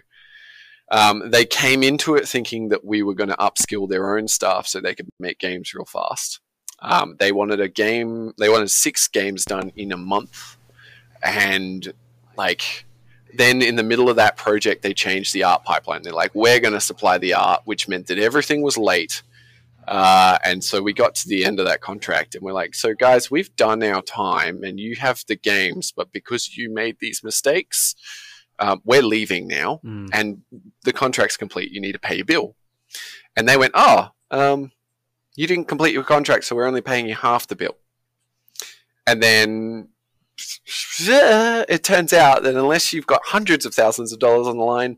um, 0.92 1.30
they 1.30 1.46
came 1.46 1.84
into 1.84 2.16
it 2.16 2.28
thinking 2.28 2.70
that 2.70 2.84
we 2.84 3.04
were 3.04 3.14
going 3.14 3.30
to 3.30 3.36
upskill 3.36 3.88
their 3.88 4.18
own 4.18 4.28
staff 4.28 4.66
so 4.66 4.80
they 4.80 4.96
could 4.96 5.10
make 5.20 5.38
games 5.38 5.74
real 5.74 5.86
fast. 5.86 6.40
Um, 6.80 7.16
they 7.20 7.32
wanted 7.32 7.60
a 7.60 7.68
game, 7.68 8.34
they 8.38 8.50
wanted 8.50 8.72
six 8.72 9.08
games 9.08 9.46
done 9.46 9.72
in 9.76 9.92
a 9.92 9.98
month. 9.98 10.58
And 11.22 11.94
like, 12.38 12.86
then 13.36 13.62
in 13.62 13.76
the 13.76 13.84
middle 13.84 14.10
of 14.10 14.16
that 14.16 14.38
project, 14.38 14.82
they 14.82 14.94
changed 14.94 15.34
the 15.34 15.44
art 15.44 15.64
pipeline. 15.64 16.02
They're 16.02 16.14
like, 16.14 16.34
we're 16.34 16.60
going 16.60 16.74
to 16.74 16.82
supply 16.82 17.20
the 17.20 17.36
art, 17.36 17.62
which 17.66 17.88
meant 17.88 18.08
that 18.08 18.18
everything 18.18 18.62
was 18.62 18.78
late. 18.78 19.22
Uh, 19.90 20.38
and 20.46 20.64
so 20.64 20.84
we 20.84 20.94
got 20.94 21.16
to 21.16 21.28
the 21.28 21.44
end 21.44 21.60
of 21.60 21.66
that 21.66 21.82
contract 21.82 22.36
and 22.36 22.44
we're 22.44 22.54
like, 22.54 22.76
so 22.76 22.94
guys, 22.94 23.32
we've 23.32 23.56
done 23.56 23.82
our 23.82 24.04
time 24.04 24.64
and 24.64 24.80
you 24.80 24.96
have 24.96 25.24
the 25.28 25.36
games, 25.36 25.92
but 25.92 26.12
because 26.12 26.56
you 26.56 26.72
made 26.72 26.98
these 27.00 27.24
mistakes, 27.24 27.96
um, 28.60 28.82
we're 28.86 29.02
leaving 29.02 29.48
now 29.48 29.80
Mm. 29.84 30.10
and 30.14 30.42
the 30.84 30.94
contract's 30.94 31.38
complete. 31.38 31.72
You 31.72 31.82
need 31.82 31.94
to 31.94 32.00
pay 32.00 32.16
your 32.18 32.26
bill. 32.26 32.56
And 33.36 33.50
they 33.50 33.58
went, 33.58 33.72
oh, 33.74 34.10
um, 34.30 34.72
you 35.36 35.48
didn't 35.48 35.68
complete 35.68 35.94
your 35.94 36.04
contract, 36.04 36.44
so 36.44 36.56
we're 36.56 36.68
only 36.68 36.82
paying 36.82 37.08
you 37.08 37.16
half 37.16 37.48
the 37.48 37.56
bill. 37.56 37.78
And 39.08 39.24
then 39.24 39.88
it 41.00 41.84
turns 41.84 42.14
out 42.14 42.44
that 42.44 42.56
unless 42.56 42.94
you've 42.94 43.08
got 43.08 43.22
hundreds 43.26 43.66
of 43.66 43.74
thousands 43.74 44.14
of 44.14 44.20
dollars 44.20 44.48
on 44.48 44.58
the 44.58 44.64
line, 44.64 44.98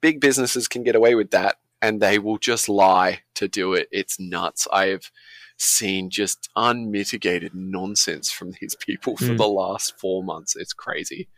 big 0.00 0.20
businesses 0.20 0.66
can 0.66 0.82
get 0.82 0.96
away 0.96 1.14
with 1.14 1.30
that 1.30 1.56
and 1.82 2.00
they 2.00 2.18
will 2.18 2.38
just 2.38 2.68
lie 2.68 3.20
to 3.34 3.48
do 3.48 3.74
it. 3.74 3.88
It's 3.92 4.18
nuts. 4.18 4.66
I 4.72 4.86
have 4.86 5.10
seen 5.58 6.08
just 6.10 6.48
unmitigated 6.56 7.52
nonsense 7.54 8.30
from 8.32 8.52
these 8.60 8.74
people 8.76 9.16
for 9.16 9.24
Mm. 9.34 9.36
the 9.38 9.46
last 9.48 9.98
four 9.98 10.24
months. 10.24 10.56
It's 10.56 10.72
crazy. 10.72 11.28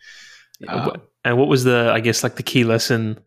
Um, 0.68 1.02
and 1.24 1.36
what 1.36 1.48
was 1.48 1.64
the 1.64 1.90
I 1.92 2.00
guess 2.00 2.22
like 2.22 2.36
the 2.36 2.42
key 2.44 2.62
lesson 2.64 3.18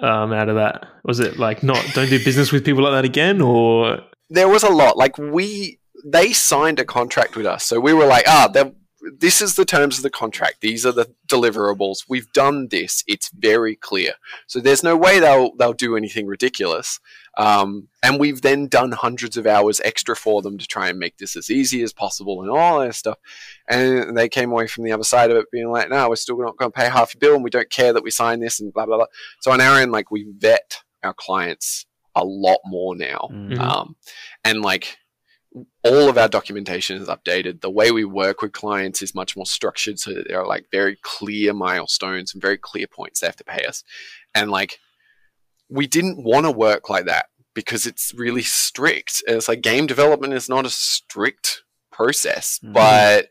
um, 0.00 0.32
out 0.32 0.48
of 0.48 0.54
that? 0.56 0.86
Was 1.04 1.18
it 1.20 1.38
like 1.38 1.62
not 1.62 1.84
don't 1.94 2.08
do 2.08 2.22
business 2.24 2.52
with 2.52 2.64
people 2.64 2.84
like 2.84 2.92
that 2.92 3.04
again, 3.04 3.40
or 3.40 3.98
there 4.30 4.48
was 4.48 4.62
a 4.62 4.70
lot. 4.70 4.96
Like 4.96 5.18
we, 5.18 5.78
they 6.04 6.32
signed 6.32 6.78
a 6.78 6.84
contract 6.84 7.36
with 7.36 7.46
us, 7.46 7.64
so 7.64 7.80
we 7.80 7.92
were 7.92 8.06
like, 8.06 8.24
ah, 8.28 8.48
they're- 8.52 8.72
this 9.18 9.40
is 9.40 9.54
the 9.54 9.64
terms 9.64 9.96
of 9.96 10.02
the 10.02 10.10
contract. 10.10 10.60
These 10.60 10.86
are 10.86 10.92
the 10.92 11.12
deliverables. 11.28 12.04
We've 12.08 12.30
done 12.32 12.68
this. 12.68 13.02
It's 13.06 13.30
very 13.30 13.74
clear. 13.74 14.14
So 14.46 14.60
there's 14.60 14.82
no 14.82 14.96
way 14.96 15.18
they'll 15.18 15.54
they'll 15.56 15.72
do 15.72 15.96
anything 15.96 16.26
ridiculous. 16.26 17.00
Um, 17.38 17.88
and 18.02 18.20
we've 18.20 18.42
then 18.42 18.68
done 18.68 18.92
hundreds 18.92 19.36
of 19.36 19.46
hours 19.46 19.80
extra 19.84 20.14
for 20.14 20.42
them 20.42 20.58
to 20.58 20.66
try 20.66 20.88
and 20.88 20.98
make 20.98 21.16
this 21.16 21.34
as 21.34 21.50
easy 21.50 21.82
as 21.82 21.92
possible 21.92 22.42
and 22.42 22.50
all 22.50 22.80
that 22.80 22.94
stuff. 22.94 23.18
And 23.68 24.16
they 24.16 24.28
came 24.28 24.52
away 24.52 24.66
from 24.66 24.84
the 24.84 24.92
other 24.92 25.04
side 25.04 25.30
of 25.30 25.36
it 25.36 25.50
being 25.50 25.70
like, 25.70 25.88
no, 25.88 26.08
we're 26.08 26.16
still 26.16 26.38
not 26.38 26.58
going 26.58 26.70
to 26.70 26.78
pay 26.78 26.88
half 26.88 27.14
your 27.14 27.20
bill, 27.20 27.34
and 27.34 27.44
we 27.44 27.50
don't 27.50 27.70
care 27.70 27.92
that 27.92 28.04
we 28.04 28.10
sign 28.10 28.40
this 28.40 28.60
and 28.60 28.72
blah 28.72 28.86
blah 28.86 28.96
blah. 28.96 29.06
So 29.40 29.50
on 29.50 29.60
our 29.60 29.80
end, 29.80 29.92
like 29.92 30.10
we 30.10 30.26
vet 30.38 30.78
our 31.02 31.14
clients 31.14 31.86
a 32.14 32.24
lot 32.24 32.58
more 32.64 32.94
now. 32.94 33.28
Mm. 33.32 33.58
Um, 33.58 33.96
and 34.44 34.62
like 34.62 34.98
all 35.84 36.08
of 36.08 36.16
our 36.16 36.28
documentation 36.28 37.00
is 37.00 37.08
updated. 37.08 37.60
The 37.60 37.70
way 37.70 37.90
we 37.90 38.04
work 38.04 38.40
with 38.42 38.52
clients 38.52 39.02
is 39.02 39.14
much 39.14 39.36
more 39.36 39.46
structured. 39.46 39.98
So 39.98 40.14
that 40.14 40.28
there 40.28 40.40
are 40.40 40.46
like 40.46 40.66
very 40.70 40.96
clear 41.02 41.52
milestones 41.52 42.32
and 42.32 42.40
very 42.40 42.58
clear 42.58 42.86
points 42.86 43.20
they 43.20 43.26
have 43.26 43.36
to 43.36 43.44
pay 43.44 43.64
us. 43.64 43.84
And 44.34 44.50
like, 44.50 44.78
we 45.68 45.86
didn't 45.86 46.22
want 46.22 46.46
to 46.46 46.50
work 46.50 46.88
like 46.88 47.06
that 47.06 47.26
because 47.54 47.86
it's 47.86 48.14
really 48.14 48.42
strict. 48.42 49.22
And 49.26 49.36
it's 49.36 49.48
like 49.48 49.60
game 49.60 49.86
development 49.86 50.32
is 50.32 50.48
not 50.48 50.66
a 50.66 50.70
strict 50.70 51.62
process, 51.90 52.58
Mhm. 52.64 52.72
but 52.72 53.28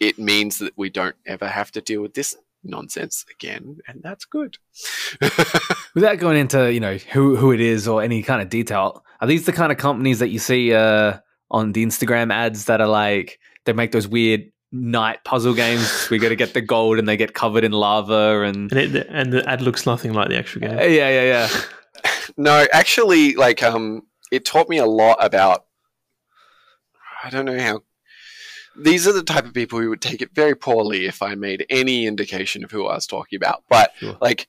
it 0.00 0.18
means 0.18 0.58
that 0.58 0.72
we 0.76 0.90
don't 0.90 1.16
ever 1.26 1.46
have 1.46 1.70
to 1.72 1.80
deal 1.80 2.02
with 2.02 2.14
this 2.14 2.36
nonsense 2.64 3.24
again. 3.30 3.78
And 3.88 4.00
that's 4.02 4.24
good. 4.24 4.58
Without 5.94 6.18
going 6.18 6.36
into 6.38 6.72
you 6.72 6.80
know 6.80 6.96
who 6.96 7.36
who 7.36 7.52
it 7.52 7.60
is 7.60 7.86
or 7.88 8.02
any 8.02 8.22
kind 8.22 8.40
of 8.42 8.48
detail, 8.48 9.04
are 9.20 9.26
these 9.26 9.46
the 9.46 9.52
kind 9.52 9.70
of 9.72 9.78
companies 9.78 10.18
that 10.20 10.28
you 10.28 10.38
see 10.38 10.72
uh, 10.72 11.18
on 11.50 11.72
the 11.72 11.84
Instagram 11.84 12.32
ads 12.32 12.64
that 12.66 12.80
are 12.80 12.88
like 12.88 13.38
they 13.64 13.72
make 13.72 13.92
those 13.92 14.08
weird 14.08 14.42
night 14.72 15.22
puzzle 15.24 15.54
games? 15.54 16.08
we 16.10 16.18
got 16.18 16.30
to 16.30 16.36
get 16.36 16.54
the 16.54 16.60
gold 16.62 16.98
and 16.98 17.06
they 17.08 17.16
get 17.16 17.34
covered 17.34 17.64
in 17.64 17.72
lava 17.72 18.42
and 18.42 18.72
and 18.72 18.96
it, 18.96 19.06
and 19.10 19.32
the 19.32 19.48
ad 19.48 19.60
looks 19.60 19.84
nothing 19.86 20.12
like 20.14 20.28
the 20.28 20.38
actual 20.38 20.64
Uh, 20.64 20.68
game. 20.68 20.78
yeah 20.92 21.08
yeah 21.10 21.22
yeah. 21.22 21.48
No, 22.36 22.66
actually, 22.72 23.34
like 23.34 23.62
um, 23.62 24.02
it 24.30 24.44
taught 24.44 24.68
me 24.68 24.78
a 24.78 24.86
lot 24.86 25.18
about. 25.20 25.66
I 27.22 27.30
don't 27.30 27.44
know 27.44 27.58
how. 27.60 27.82
These 28.76 29.06
are 29.06 29.12
the 29.12 29.22
type 29.22 29.44
of 29.44 29.54
people 29.54 29.80
who 29.80 29.90
would 29.90 30.00
take 30.00 30.22
it 30.22 30.34
very 30.34 30.54
poorly 30.54 31.06
if 31.06 31.22
I 31.22 31.34
made 31.34 31.66
any 31.68 32.06
indication 32.06 32.64
of 32.64 32.70
who 32.70 32.86
I 32.86 32.94
was 32.94 33.06
talking 33.06 33.36
about. 33.36 33.64
But 33.68 33.92
Sure. 33.98 34.16
like, 34.20 34.48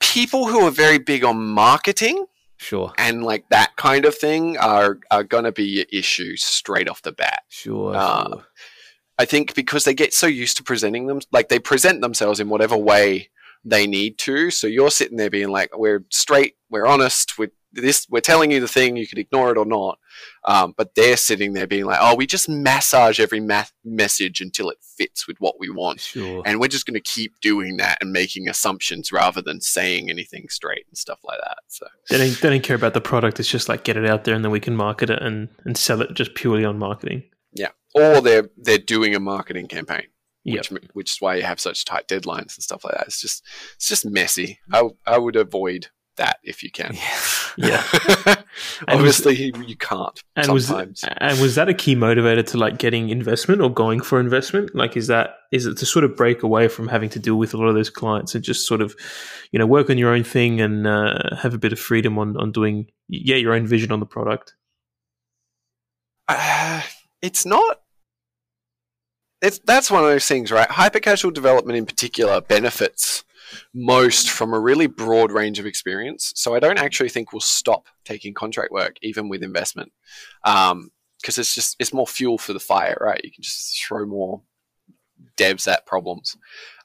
people 0.00 0.46
who 0.46 0.60
are 0.66 0.70
very 0.70 0.98
big 0.98 1.24
on 1.24 1.36
marketing 1.46 2.26
Sure 2.58 2.92
and 2.96 3.22
like 3.22 3.46
that 3.50 3.76
kind 3.76 4.06
of 4.06 4.14
thing 4.16 4.56
are 4.56 4.98
are 5.10 5.22
gonna 5.22 5.52
be 5.52 5.64
your 5.64 5.84
issue 5.92 6.36
straight 6.36 6.88
off 6.88 7.02
the 7.02 7.12
bat. 7.12 7.42
sure. 7.48 7.94
Uh, 7.94 8.28
sure. 8.28 8.46
I 9.18 9.24
think 9.24 9.54
because 9.54 9.84
they 9.84 9.94
get 9.94 10.12
so 10.14 10.26
used 10.26 10.56
to 10.58 10.62
presenting 10.62 11.06
them, 11.06 11.20
like 11.32 11.48
they 11.48 11.58
present 11.58 12.00
themselves 12.00 12.40
in 12.40 12.48
whatever 12.48 12.76
way 12.76 13.30
they 13.64 13.86
need 13.86 14.18
to. 14.18 14.50
So 14.50 14.66
you're 14.66 14.90
sitting 14.90 15.16
there 15.16 15.30
being 15.30 15.48
like, 15.48 15.76
we're 15.76 16.04
straight, 16.10 16.54
we're 16.70 16.86
honest, 16.86 17.38
we 17.38 17.48
this 17.76 18.06
we're 18.10 18.20
telling 18.20 18.50
you 18.50 18.60
the 18.60 18.68
thing 18.68 18.96
you 18.96 19.06
could 19.06 19.18
ignore 19.18 19.50
it 19.52 19.58
or 19.58 19.64
not 19.64 19.98
um, 20.44 20.74
but 20.76 20.94
they're 20.94 21.16
sitting 21.16 21.52
there 21.52 21.66
being 21.66 21.84
like 21.84 21.98
oh 22.00 22.14
we 22.14 22.26
just 22.26 22.48
massage 22.48 23.20
every 23.20 23.40
math 23.40 23.72
message 23.84 24.40
until 24.40 24.70
it 24.70 24.78
fits 24.96 25.26
with 25.28 25.36
what 25.38 25.54
we 25.60 25.68
want 25.70 26.00
Sure. 26.00 26.42
and 26.46 26.58
we're 26.60 26.68
just 26.68 26.86
going 26.86 26.94
to 26.94 27.00
keep 27.00 27.38
doing 27.40 27.76
that 27.76 27.98
and 28.00 28.12
making 28.12 28.48
assumptions 28.48 29.12
rather 29.12 29.42
than 29.42 29.60
saying 29.60 30.10
anything 30.10 30.48
straight 30.48 30.86
and 30.88 30.96
stuff 30.96 31.20
like 31.24 31.38
that 31.40 31.58
so 31.68 31.86
They 32.10 32.18
don't, 32.18 32.40
they 32.40 32.50
don't 32.50 32.62
care 32.62 32.76
about 32.76 32.94
the 32.94 33.00
product. 33.00 33.38
It's 33.40 33.48
just 33.50 33.68
like 33.68 33.84
get 33.84 33.96
it 33.96 34.08
out 34.08 34.24
there 34.24 34.34
and 34.34 34.44
then 34.44 34.52
we 34.52 34.60
can 34.60 34.74
market 34.76 35.10
it 35.10 35.20
and, 35.22 35.48
and 35.64 35.76
sell 35.76 36.00
it 36.02 36.14
just 36.14 36.34
purely 36.34 36.64
on 36.64 36.78
marketing. 36.78 37.22
yeah 37.52 37.68
or 37.94 38.20
they're 38.20 38.48
they're 38.56 38.78
doing 38.78 39.14
a 39.14 39.20
marketing 39.20 39.66
campaign 39.68 40.06
Yep. 40.48 40.70
which, 40.70 40.82
which 40.92 41.10
is 41.10 41.20
why 41.20 41.34
you 41.34 41.42
have 41.42 41.58
such 41.58 41.84
tight 41.84 42.06
deadlines 42.06 42.54
and 42.56 42.62
stuff 42.62 42.84
like 42.84 42.94
that 42.94 43.08
it's 43.08 43.20
just 43.20 43.44
it's 43.74 43.88
just 43.88 44.06
messy 44.06 44.60
i, 44.72 44.82
I 45.04 45.18
would 45.18 45.34
avoid 45.34 45.88
that 46.16 46.38
if 46.42 46.62
you 46.62 46.70
can 46.70 46.94
Yeah. 46.94 47.20
Yeah. 47.56 47.82
And 48.88 49.00
was- 49.00 49.20
obviously 49.20 49.52
you, 49.66 49.76
can't 49.76 50.22
And 50.34 50.52
was 50.52 50.70
and 50.70 51.40
was 51.40 51.54
that 51.54 51.68
a 51.68 51.74
key 51.74 51.94
motivator 51.96 52.46
to 52.48 52.58
like 52.58 52.78
getting 52.78 53.08
investment 53.08 53.62
or 53.62 53.72
going 53.72 54.00
for 54.00 54.20
investment? 54.20 54.74
Like, 54.74 54.96
is 54.96 55.06
that 55.06 55.36
is 55.52 55.64
it 55.66 55.78
to 55.78 55.86
sort 55.86 56.04
of 56.04 56.16
break 56.16 56.42
away 56.42 56.68
from 56.68 56.88
having 56.88 57.08
to 57.10 57.18
deal 57.18 57.36
with 57.36 57.54
a 57.54 57.56
lot 57.56 57.68
of 57.68 57.74
those 57.74 57.88
clients 57.90 58.34
and 58.34 58.44
just 58.44 58.66
sort 58.66 58.82
of, 58.82 58.94
you 59.52 59.58
know, 59.58 59.66
work 59.66 59.88
on 59.88 59.96
your 59.96 60.12
own 60.12 60.24
thing 60.24 60.60
and 60.60 60.86
uh, 60.86 61.36
have 61.36 61.54
a 61.54 61.58
bit 61.58 61.72
of 61.72 61.78
freedom 61.78 62.18
on 62.18 62.36
on 62.36 62.52
doing 62.52 62.86
yeah 63.08 63.36
your 63.36 63.54
own 63.54 63.66
vision 63.66 63.92
on 63.92 64.00
the 64.00 64.06
product? 64.06 64.54
Uh, 66.28 66.82
it's 67.22 67.46
not. 67.46 67.80
It's 69.42 69.60
that's 69.60 69.90
one 69.90 70.02
of 70.02 70.10
those 70.10 70.26
things, 70.26 70.50
right? 70.50 70.70
Hyper 70.70 71.00
casual 71.00 71.30
development, 71.30 71.78
in 71.78 71.86
particular, 71.86 72.40
benefits 72.40 73.24
most 73.74 74.30
from 74.30 74.52
a 74.52 74.60
really 74.60 74.86
broad 74.86 75.32
range 75.32 75.58
of 75.58 75.66
experience. 75.66 76.32
So 76.34 76.54
I 76.54 76.60
don't 76.60 76.78
actually 76.78 77.08
think 77.08 77.32
we'll 77.32 77.40
stop 77.40 77.86
taking 78.04 78.34
contract 78.34 78.72
work, 78.72 78.96
even 79.02 79.28
with 79.28 79.42
investment, 79.42 79.92
because 80.44 81.38
it's 81.38 81.54
just 81.54 81.76
it's 81.78 81.92
more 81.92 82.06
fuel 82.06 82.38
for 82.38 82.52
the 82.52 82.60
fire, 82.60 82.96
right? 83.00 83.20
You 83.22 83.30
can 83.32 83.42
just 83.42 83.82
throw 83.86 84.06
more 84.06 84.42
devs 85.36 85.70
at 85.70 85.86
problems. 85.86 86.36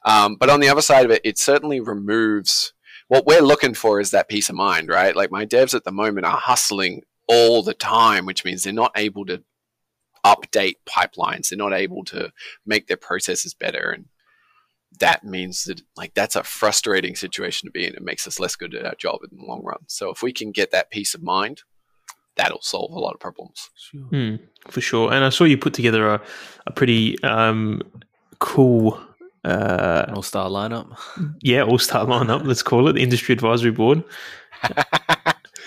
Um, 0.04 0.36
but 0.36 0.50
on 0.50 0.60
the 0.60 0.68
other 0.68 0.82
side 0.82 1.04
of 1.04 1.10
it, 1.10 1.22
it 1.24 1.38
certainly 1.38 1.80
removes 1.80 2.72
what 3.08 3.26
we're 3.26 3.42
looking 3.42 3.74
for 3.74 4.00
is 4.00 4.10
that 4.10 4.28
peace 4.28 4.48
of 4.48 4.56
mind, 4.56 4.88
right? 4.88 5.14
Like 5.14 5.30
my 5.30 5.44
devs 5.44 5.74
at 5.74 5.84
the 5.84 5.92
moment 5.92 6.26
are 6.26 6.36
hustling 6.36 7.02
all 7.28 7.62
the 7.62 7.74
time, 7.74 8.26
which 8.26 8.44
means 8.44 8.62
they're 8.62 8.72
not 8.72 8.92
able 8.96 9.26
to 9.26 9.42
update 10.24 10.76
pipelines. 10.88 11.48
They're 11.48 11.58
not 11.58 11.72
able 11.72 12.04
to 12.04 12.32
make 12.64 12.86
their 12.86 12.96
processes 12.96 13.54
better. 13.54 13.90
And 13.90 14.06
that 15.00 15.24
means 15.24 15.64
that 15.64 15.82
like 15.96 16.14
that's 16.14 16.36
a 16.36 16.42
frustrating 16.44 17.16
situation 17.16 17.66
to 17.66 17.70
be 17.72 17.86
in. 17.86 17.94
It 17.94 18.02
makes 18.02 18.26
us 18.26 18.38
less 18.38 18.56
good 18.56 18.74
at 18.74 18.84
our 18.86 18.94
job 18.94 19.20
in 19.30 19.36
the 19.38 19.44
long 19.44 19.62
run. 19.64 19.80
So 19.88 20.10
if 20.10 20.22
we 20.22 20.32
can 20.32 20.50
get 20.52 20.70
that 20.70 20.90
peace 20.90 21.14
of 21.14 21.22
mind, 21.22 21.62
that'll 22.36 22.62
solve 22.62 22.92
a 22.92 22.98
lot 22.98 23.14
of 23.14 23.20
problems. 23.20 23.68
Sure. 23.76 24.00
Hmm, 24.02 24.36
for 24.68 24.80
sure. 24.80 25.12
And 25.12 25.24
I 25.24 25.30
saw 25.30 25.44
you 25.44 25.58
put 25.58 25.74
together 25.74 26.06
a 26.08 26.20
a 26.66 26.72
pretty 26.72 27.22
um, 27.22 27.82
cool. 28.38 29.00
Uh, 29.44 30.06
all-star 30.14 30.48
lineup. 30.48 30.96
yeah, 31.42 31.62
all 31.64 31.76
star 31.78 32.06
lineup, 32.06 32.44
let's 32.46 32.62
call 32.62 32.86
it, 32.86 32.92
the 32.92 33.02
industry 33.02 33.32
advisory 33.32 33.72
board. 33.72 34.04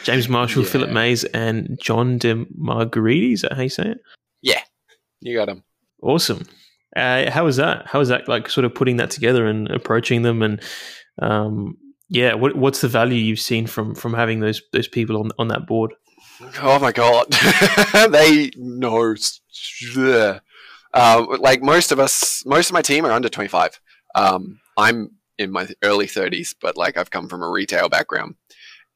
James 0.04 0.30
Marshall, 0.30 0.64
Yeah. 0.64 0.70
Philip 0.70 0.92
Mayes, 0.92 1.24
and 1.26 1.78
John 1.82 2.18
De 2.18 2.46
Margheriti. 2.58 3.34
Is 3.34 3.42
that 3.42 3.54
how 3.54 3.64
you 3.64 3.70
say 3.70 3.90
it? 3.90 3.98
Yeah, 4.42 4.62
you 5.20 5.36
got 5.36 5.48
them. 5.48 5.64
Awesome. 6.02 6.46
Uh, 6.96 7.30
how 7.30 7.44
was 7.46 7.58
that? 7.58 7.88
How 7.88 8.00
was 8.00 8.10
that 8.10 8.28
like 8.28 8.50
sort 8.50 8.66
of 8.66 8.74
putting 8.74 8.98
that 8.98 9.12
together 9.12 9.46
and 9.48 9.70
approaching 9.70 10.22
them 10.22 10.42
and 10.42 10.62
um, 11.22 11.78
yeah, 12.10 12.34
what, 12.34 12.56
what's 12.56 12.82
the 12.82 12.88
value 12.88 13.18
you've 13.18 13.40
seen 13.40 13.68
from 13.68 13.96
from 13.96 14.14
having 14.14 14.40
those 14.40 14.62
those 14.72 14.88
people 14.88 15.18
on 15.18 15.32
on 15.40 15.48
that 15.50 15.66
board? 15.66 15.94
Oh 16.62 16.80
my 16.80 16.92
god, 16.92 17.28
they 18.12 18.52
know. 18.56 19.16
Um, 20.94 21.28
like 21.40 21.62
most 21.62 21.92
of 21.92 22.00
us, 22.00 22.44
most 22.46 22.70
of 22.70 22.74
my 22.74 22.82
team 22.82 23.06
are 23.06 23.12
under 23.12 23.30
twenty 23.30 23.48
five. 23.48 23.80
Um, 24.14 24.60
I'm 24.78 25.12
in 25.38 25.52
my 25.52 25.68
early 25.84 26.08
thirties, 26.08 26.54
but 26.60 26.78
like 26.78 26.98
I've 26.98 27.12
come 27.12 27.28
from 27.28 27.42
a 27.42 27.50
retail 27.50 27.90
background. 27.90 28.36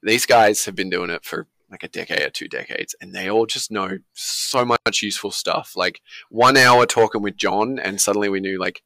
These 0.03 0.25
guys 0.25 0.65
have 0.65 0.75
been 0.75 0.89
doing 0.89 1.09
it 1.09 1.25
for 1.25 1.47
like 1.71 1.83
a 1.83 1.87
decade 1.87 2.21
or 2.21 2.29
two 2.29 2.47
decades, 2.47 2.95
and 3.01 3.13
they 3.13 3.29
all 3.29 3.45
just 3.45 3.71
know 3.71 3.99
so 4.13 4.65
much 4.65 5.01
useful 5.01 5.31
stuff. 5.31 5.73
Like 5.75 6.01
one 6.29 6.57
hour 6.57 6.85
talking 6.85 7.21
with 7.21 7.37
John, 7.37 7.79
and 7.79 8.01
suddenly 8.01 8.29
we 8.29 8.39
knew 8.39 8.59
like 8.59 8.81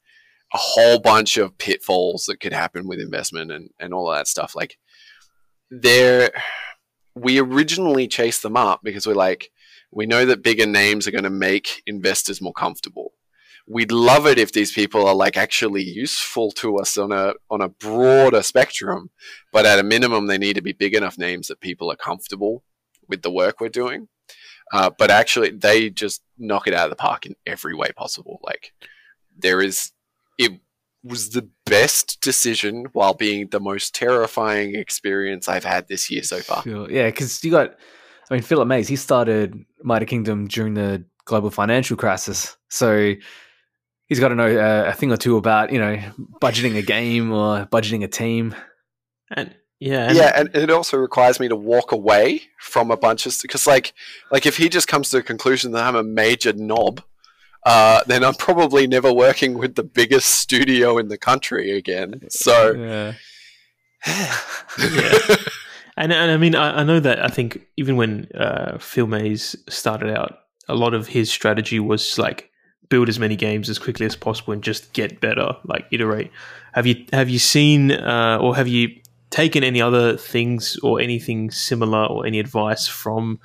a 0.53 0.57
whole 0.57 0.99
bunch 0.99 1.37
of 1.37 1.57
pitfalls 1.57 2.25
that 2.25 2.39
could 2.39 2.53
happen 2.53 2.87
with 2.87 2.99
investment 2.99 3.51
and 3.51 3.69
and 3.79 3.93
all 3.93 4.11
that 4.11 4.27
stuff. 4.27 4.55
Like 4.55 4.77
they're 5.69 6.31
we 7.15 7.39
originally 7.39 8.07
chased 8.07 8.41
them 8.41 8.57
up 8.57 8.81
because 8.83 9.05
we're 9.05 9.13
like, 9.13 9.51
we 9.91 10.05
know 10.05 10.25
that 10.25 10.43
bigger 10.43 10.65
names 10.65 11.07
are 11.07 11.11
going 11.11 11.23
to 11.23 11.29
make 11.29 11.83
investors 11.85 12.41
more 12.41 12.53
comfortable. 12.53 13.13
We'd 13.67 13.91
love 13.91 14.27
it 14.27 14.39
if 14.39 14.51
these 14.51 14.73
people 14.73 15.07
are 15.07 15.15
like 15.15 15.37
actually 15.37 15.83
useful 15.83 16.51
to 16.53 16.77
us 16.79 16.97
on 16.97 17.11
a 17.13 17.33
on 17.49 17.61
a 17.61 17.69
broader 17.69 18.43
spectrum, 18.43 19.09
but 19.53 19.65
at 19.65 19.79
a 19.79 19.83
minimum, 19.83 20.27
they 20.27 20.37
need 20.37 20.55
to 20.55 20.61
be 20.61 20.73
big 20.73 20.93
enough 20.93 21.17
names 21.17 21.47
that 21.47 21.61
people 21.61 21.89
are 21.89 21.95
comfortable 21.95 22.63
with 23.13 23.21
the 23.21 23.31
work 23.31 23.59
we're 23.59 23.69
doing. 23.69 24.07
Uh, 24.73 24.89
but 24.97 25.11
actually, 25.11 25.51
they 25.51 25.91
just 25.91 26.23
knock 26.37 26.67
it 26.67 26.73
out 26.73 26.85
of 26.85 26.89
the 26.89 26.95
park 26.95 27.25
in 27.27 27.35
every 27.45 27.75
way 27.75 27.89
possible. 27.95 28.39
Like 28.41 28.73
there 29.37 29.61
is, 29.61 29.91
it 30.39 30.59
was 31.03 31.29
the 31.29 31.47
best 31.65 32.19
decision 32.21 32.85
while 32.93 33.13
being 33.13 33.49
the 33.49 33.59
most 33.59 33.93
terrifying 33.93 34.73
experience 34.75 35.47
I've 35.47 35.65
had 35.65 35.87
this 35.87 36.09
year 36.09 36.23
so 36.23 36.39
far. 36.39 36.63
Sure. 36.63 36.89
Yeah, 36.89 37.07
because 37.07 37.43
you 37.43 37.51
got, 37.51 37.75
I 38.31 38.33
mean, 38.33 38.41
Philip 38.41 38.67
Mayes, 38.67 38.87
he 38.87 38.95
started 38.95 39.63
Mighty 39.83 40.05
Kingdom 40.05 40.47
during 40.47 40.73
the 40.73 41.05
global 41.25 41.51
financial 41.51 41.97
crisis. 41.97 42.57
So 42.69 43.13
he's 44.07 44.19
got 44.19 44.29
to 44.29 44.35
know 44.35 44.57
uh, 44.57 44.89
a 44.89 44.93
thing 44.93 45.11
or 45.11 45.17
two 45.17 45.37
about, 45.37 45.71
you 45.71 45.79
know, 45.79 46.01
budgeting 46.41 46.77
a 46.77 46.81
game 46.81 47.31
or 47.31 47.67
budgeting 47.67 48.03
a 48.03 48.07
team. 48.07 48.55
And 49.35 49.53
yeah, 49.79 50.07
and 50.07 50.17
yeah, 50.17 50.31
and 50.35 50.55
it 50.55 50.69
also 50.69 50.97
requires 50.97 51.39
me 51.39 51.47
to 51.47 51.55
walk 51.55 51.91
away 51.91 52.43
from 52.59 52.91
a 52.91 52.97
bunch 52.97 53.25
of 53.25 53.35
because, 53.41 53.67
like, 53.67 53.93
like 54.31 54.45
if 54.45 54.57
he 54.57 54.69
just 54.69 54.87
comes 54.87 55.09
to 55.09 55.17
the 55.17 55.23
conclusion 55.23 55.71
that 55.71 55.85
I'm 55.85 55.95
a 55.95 56.03
major 56.03 56.53
knob, 56.53 57.01
uh, 57.65 58.01
then 58.07 58.23
I'm 58.23 58.35
probably 58.35 58.87
never 58.87 59.11
working 59.13 59.57
with 59.57 59.75
the 59.75 59.83
biggest 59.83 60.29
studio 60.29 60.97
in 60.97 61.07
the 61.07 61.17
country 61.17 61.71
again. 61.71 62.21
So, 62.29 62.73
Yeah. 62.73 63.13
Yeah. 64.79 65.35
And, 65.95 66.11
and 66.11 66.31
I 66.31 66.37
mean, 66.37 66.55
I, 66.55 66.79
I 66.79 66.83
know 66.83 66.99
that 66.99 67.23
I 67.23 67.27
think 67.27 67.67
even 67.77 67.95
when 67.95 68.27
uh, 68.33 68.79
Phil 68.79 69.05
Mayes 69.05 69.55
started 69.69 70.09
out, 70.17 70.39
a 70.67 70.75
lot 70.75 70.93
of 70.93 71.07
his 71.07 71.31
strategy 71.31 71.79
was 71.79 72.17
like 72.17 72.49
build 72.89 73.09
as 73.09 73.19
many 73.19 73.35
games 73.35 73.69
as 73.69 73.77
quickly 73.79 74.05
as 74.05 74.15
possible 74.15 74.53
and 74.53 74.63
just 74.63 74.93
get 74.93 75.21
better, 75.21 75.55
like 75.65 75.85
iterate. 75.91 76.31
Have 76.73 76.87
you 76.87 77.05
have 77.13 77.29
you 77.29 77.37
seen 77.37 77.91
uh, 77.91 78.39
or 78.41 78.55
have 78.55 78.67
you 78.67 78.89
taken 79.33 79.63
any 79.63 79.81
other 79.81 80.15
things 80.15 80.77
or 80.83 81.01
anything 81.01 81.49
similar 81.49 82.05
or 82.05 82.23
any 82.23 82.39
advice 82.39 82.87
from 82.87 83.39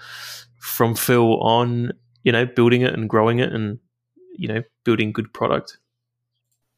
from 0.58 0.94
Phil 0.94 1.40
on 1.40 1.92
you 2.22 2.30
know 2.30 2.44
building 2.44 2.82
it 2.82 2.92
and 2.92 3.08
growing 3.08 3.38
it 3.38 3.50
and 3.54 3.78
you 4.36 4.48
know 4.48 4.62
building 4.84 5.12
good 5.12 5.32
product? 5.32 5.78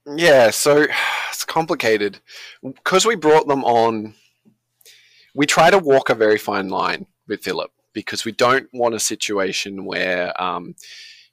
Yeah, 0.07 0.51
so 0.51 0.87
it's 1.29 1.45
complicated 1.45 2.21
because 2.63 3.05
we 3.05 3.17
brought 3.17 3.49
them 3.49 3.65
on. 3.65 4.15
We 5.35 5.47
try 5.47 5.71
to 5.71 5.79
walk 5.79 6.09
a 6.09 6.15
very 6.15 6.39
fine 6.39 6.69
line 6.69 7.07
with 7.27 7.43
Philip 7.43 7.73
because 7.93 8.25
we 8.25 8.33
don't 8.33 8.69
want 8.73 8.95
a 8.95 9.01
situation 9.01 9.85
where 9.85 10.41
um, 10.41 10.77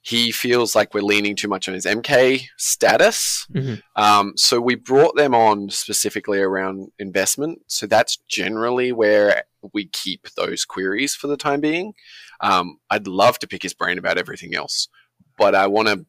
he 0.08 0.32
feels 0.32 0.74
like 0.74 0.94
we're 0.94 1.02
leaning 1.02 1.36
too 1.36 1.48
much 1.48 1.68
on 1.68 1.74
his 1.74 1.84
MK 1.84 2.48
status. 2.56 3.46
Mhm. 3.52 3.82
Um, 3.94 4.32
so 4.36 4.58
we 4.58 4.74
brought 4.74 5.16
them 5.16 5.34
on 5.34 5.68
specifically 5.68 6.40
around 6.40 6.92
investment. 6.98 7.60
So 7.66 7.86
that's 7.86 8.16
generally 8.26 8.90
where 8.90 9.44
we 9.74 9.84
keep 9.84 10.30
those 10.30 10.64
queries 10.64 11.14
for 11.14 11.26
the 11.26 11.36
time 11.36 11.60
being. 11.60 11.92
Um, 12.40 12.78
I'd 12.88 13.06
love 13.06 13.38
to 13.40 13.46
pick 13.46 13.62
his 13.62 13.74
brain 13.74 13.98
about 13.98 14.16
everything 14.16 14.54
else, 14.54 14.88
but 15.36 15.54
I 15.54 15.66
want 15.66 15.88
a 15.88 16.06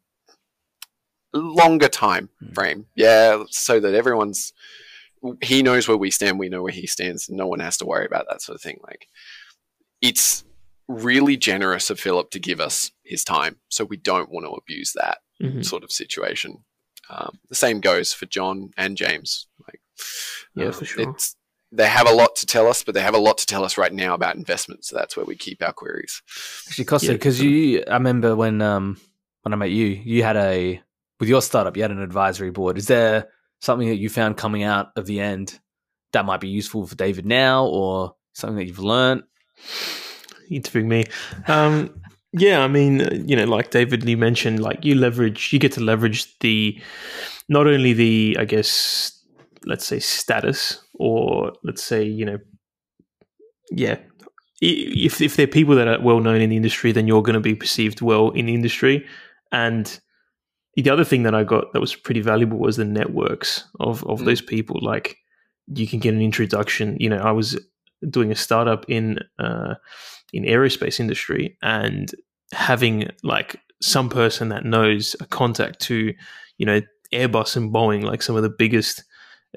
longer 1.33 1.89
time 1.89 2.29
frame. 2.53 2.85
Yeah, 2.95 3.43
so 3.49 3.81
that 3.81 3.93
everyone's 3.93 4.53
he 5.41 5.61
knows 5.61 5.89
where 5.89 5.97
we 5.97 6.09
stand, 6.09 6.39
we 6.39 6.47
know 6.47 6.63
where 6.63 6.71
he 6.71 6.87
stands, 6.87 7.29
no 7.29 7.47
one 7.47 7.59
has 7.59 7.75
to 7.79 7.85
worry 7.85 8.05
about 8.05 8.27
that 8.29 8.41
sort 8.41 8.55
of 8.55 8.61
thing. 8.61 8.79
Like 8.81 9.09
it's 10.01 10.45
really 10.89 11.37
generous 11.37 11.89
of 11.89 11.99
Philip 11.99 12.31
to 12.31 12.39
give 12.39 12.59
us 12.59 12.91
his 13.03 13.23
time, 13.23 13.57
so 13.69 13.85
we 13.85 13.95
don't 13.95 14.29
want 14.29 14.45
to 14.45 14.51
abuse 14.51 14.91
that 14.93 15.19
Mhm. 15.41 15.63
sort 15.63 15.83
of 15.83 15.91
situation. 15.91 16.65
Um, 17.09 17.39
the 17.47 17.55
same 17.55 17.79
goes 17.79 18.11
for 18.11 18.25
John 18.25 18.71
and 18.75 18.97
James. 18.97 19.47
Like, 19.67 19.79
Yeah, 20.55 20.65
uh, 20.67 20.71
for 20.71 20.85
sure. 20.85 21.09
It's, 21.11 21.35
they 21.71 21.87
have 21.87 22.07
a 22.07 22.11
lot 22.11 22.35
to 22.37 22.45
tell 22.45 22.67
us, 22.67 22.83
but 22.83 22.95
they 22.95 23.01
have 23.01 23.13
a 23.13 23.19
lot 23.19 23.37
to 23.37 23.45
tell 23.45 23.63
us 23.63 23.77
right 23.77 23.93
now 23.93 24.13
about 24.15 24.35
investment. 24.35 24.83
So 24.83 24.95
that's 24.95 25.15
where 25.15 25.25
we 25.25 25.35
keep 25.35 25.61
our 25.61 25.71
queries. 25.73 26.21
Actually, 26.67 26.85
Costa, 26.85 27.07
Yeah, 27.07 27.13
because 27.13 27.39
you, 27.39 27.83
I 27.87 27.93
remember 27.93 28.35
when 28.35 28.61
um 28.61 28.99
when 29.43 29.53
I 29.53 29.55
met 29.55 29.69
you, 29.71 29.85
you 29.85 30.23
had 30.23 30.35
a 30.35 30.81
with 31.19 31.29
your 31.29 31.41
startup, 31.41 31.77
you 31.77 31.83
had 31.83 31.91
an 31.91 32.01
advisory 32.01 32.49
board. 32.49 32.77
Is 32.77 32.87
there 32.87 33.29
something 33.61 33.87
that 33.89 33.97
you 33.97 34.09
found 34.09 34.37
coming 34.37 34.63
out 34.63 34.91
of 34.95 35.05
the 35.05 35.19
end 35.19 35.59
that 36.13 36.25
might 36.25 36.39
be 36.41 36.47
useful 36.49 36.87
for 36.87 36.95
David 36.95 37.25
now, 37.25 37.65
or 37.65 38.15
something 38.33 38.57
that 38.57 38.65
you've 38.65 38.79
learned 38.79 39.23
interviewing 40.49 40.89
me. 40.89 41.05
Um, 41.47 41.93
yeah, 42.33 42.63
I 42.63 42.67
mean, 42.67 43.27
you 43.27 43.35
know, 43.35 43.45
like 43.45 43.71
David, 43.71 44.07
you 44.07 44.17
mentioned, 44.17 44.59
like 44.59 44.85
you 44.85 44.95
leverage, 44.95 45.51
you 45.51 45.59
get 45.59 45.71
to 45.73 45.81
leverage 45.81 46.37
the 46.39 46.79
not 47.47 47.65
only 47.65 47.93
the, 47.93 48.37
I 48.39 48.45
guess, 48.45 49.19
let's 49.65 49.85
say 49.85 49.99
status, 49.99 50.79
or 50.93 51.53
let's 51.63 51.83
say, 51.83 52.03
you 52.03 52.25
know, 52.25 52.37
yeah, 53.71 53.97
if 54.61 55.21
if 55.21 55.35
they're 55.35 55.47
people 55.47 55.75
that 55.75 55.87
are 55.87 56.01
well 56.01 56.19
known 56.19 56.41
in 56.41 56.49
the 56.49 56.55
industry, 56.55 56.91
then 56.91 57.07
you're 57.07 57.23
going 57.23 57.35
to 57.35 57.39
be 57.39 57.55
perceived 57.55 58.01
well 58.01 58.29
in 58.31 58.45
the 58.45 58.53
industry. 58.53 59.05
And 59.51 59.99
the 60.75 60.89
other 60.89 61.03
thing 61.03 61.23
that 61.23 61.35
I 61.35 61.43
got 61.43 61.73
that 61.73 61.79
was 61.79 61.95
pretty 61.95 62.21
valuable 62.21 62.59
was 62.59 62.77
the 62.77 62.85
networks 62.85 63.65
of 63.79 64.03
of 64.05 64.21
mm. 64.21 64.25
those 64.25 64.41
people. 64.41 64.79
Like 64.81 65.17
you 65.67 65.87
can 65.87 65.99
get 65.99 66.13
an 66.13 66.21
introduction. 66.21 66.97
You 66.99 67.09
know, 67.09 67.17
I 67.17 67.31
was 67.31 67.59
doing 68.09 68.31
a 68.31 68.35
startup 68.35 68.85
in 68.87 69.19
uh, 69.39 69.75
in 70.33 70.43
aerospace 70.43 70.99
industry, 70.99 71.57
and 71.61 72.11
having 72.53 73.09
like 73.23 73.59
some 73.81 74.09
person 74.09 74.49
that 74.49 74.65
knows 74.65 75.15
a 75.19 75.25
contact 75.25 75.79
to, 75.79 76.13
you 76.57 76.65
know, 76.65 76.81
Airbus 77.13 77.55
and 77.55 77.73
Boeing, 77.73 78.03
like 78.03 78.21
some 78.21 78.35
of 78.35 78.43
the 78.43 78.49
biggest 78.49 79.03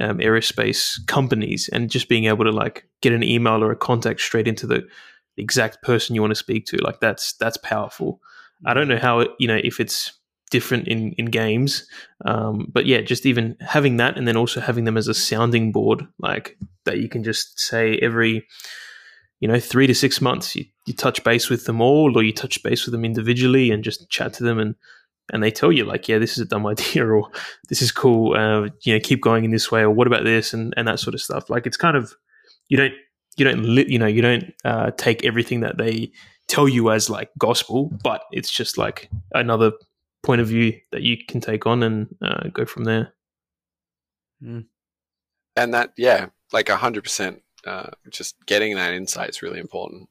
um, 0.00 0.18
aerospace 0.18 0.98
companies, 1.06 1.68
and 1.72 1.90
just 1.90 2.08
being 2.08 2.24
able 2.24 2.44
to 2.44 2.52
like 2.52 2.86
get 3.00 3.12
an 3.12 3.22
email 3.22 3.62
or 3.62 3.72
a 3.72 3.76
contact 3.76 4.20
straight 4.20 4.48
into 4.48 4.66
the 4.66 4.86
exact 5.36 5.82
person 5.82 6.14
you 6.14 6.20
want 6.20 6.30
to 6.30 6.36
speak 6.36 6.66
to, 6.66 6.76
like 6.78 7.00
that's 7.00 7.34
that's 7.34 7.56
powerful. 7.58 8.20
I 8.64 8.74
don't 8.74 8.88
know 8.88 8.98
how 8.98 9.20
it, 9.20 9.30
you 9.38 9.48
know 9.48 9.58
if 9.62 9.80
it's 9.80 10.12
different 10.50 10.86
in 10.86 11.12
in 11.12 11.26
games, 11.26 11.86
um, 12.24 12.68
but 12.72 12.86
yeah, 12.86 13.00
just 13.00 13.26
even 13.26 13.56
having 13.60 13.96
that, 13.96 14.16
and 14.16 14.28
then 14.28 14.36
also 14.36 14.60
having 14.60 14.84
them 14.84 14.96
as 14.96 15.08
a 15.08 15.14
sounding 15.14 15.72
board, 15.72 16.06
like 16.18 16.56
that 16.84 16.98
you 16.98 17.08
can 17.08 17.24
just 17.24 17.58
say 17.58 17.98
every 17.98 18.46
you 19.42 19.48
know 19.48 19.60
three 19.60 19.86
to 19.86 19.94
six 19.94 20.20
months 20.20 20.56
you, 20.56 20.64
you 20.86 20.94
touch 20.94 21.22
base 21.24 21.50
with 21.50 21.66
them 21.66 21.80
all 21.82 22.16
or 22.16 22.22
you 22.22 22.32
touch 22.32 22.62
base 22.62 22.86
with 22.86 22.92
them 22.92 23.04
individually 23.04 23.70
and 23.70 23.84
just 23.84 24.08
chat 24.08 24.32
to 24.32 24.44
them 24.44 24.58
and 24.58 24.74
and 25.32 25.42
they 25.42 25.50
tell 25.50 25.70
you 25.72 25.84
like, 25.84 26.08
yeah, 26.08 26.18
this 26.18 26.32
is 26.32 26.38
a 26.38 26.44
dumb 26.44 26.66
idea, 26.74 27.06
or 27.06 27.28
this 27.68 27.82
is 27.82 27.92
cool, 27.92 28.36
uh, 28.36 28.68
you 28.82 28.92
know, 28.92 29.00
keep 29.02 29.20
going 29.20 29.44
in 29.44 29.50
this 29.50 29.70
way, 29.70 29.82
or 29.82 29.90
what 29.90 30.06
about 30.06 30.24
this, 30.24 30.52
and 30.52 30.74
and 30.76 30.88
that 30.88 31.00
sort 31.00 31.14
of 31.14 31.20
stuff. 31.20 31.50
Like 31.50 31.66
it's 31.66 31.76
kind 31.76 31.96
of 31.96 32.14
you 32.68 32.76
don't 32.76 32.94
you 33.36 33.44
don't 33.44 33.62
li- 33.62 33.86
you 33.88 33.98
know 33.98 34.06
you 34.06 34.22
don't 34.22 34.52
uh, 34.64 34.90
take 34.92 35.24
everything 35.24 35.60
that 35.60 35.78
they 35.78 36.12
tell 36.48 36.68
you 36.68 36.90
as 36.90 37.08
like 37.08 37.30
gospel, 37.38 37.90
but 38.02 38.24
it's 38.32 38.50
just 38.50 38.78
like 38.78 39.10
another 39.32 39.72
point 40.22 40.40
of 40.40 40.48
view 40.48 40.78
that 40.92 41.02
you 41.02 41.16
can 41.26 41.40
take 41.40 41.66
on 41.66 41.82
and 41.82 42.14
uh, 42.22 42.48
go 42.52 42.64
from 42.64 42.84
there. 42.84 43.12
Mm. 44.42 44.66
And 45.56 45.74
that, 45.74 45.92
yeah, 45.96 46.26
like 46.52 46.68
a 46.68 46.76
hundred 46.76 47.04
percent. 47.04 47.42
Uh, 47.66 47.90
just 48.10 48.34
getting 48.46 48.74
that 48.76 48.92
insight 48.92 49.30
is 49.30 49.42
really 49.42 49.60
important. 49.60 50.08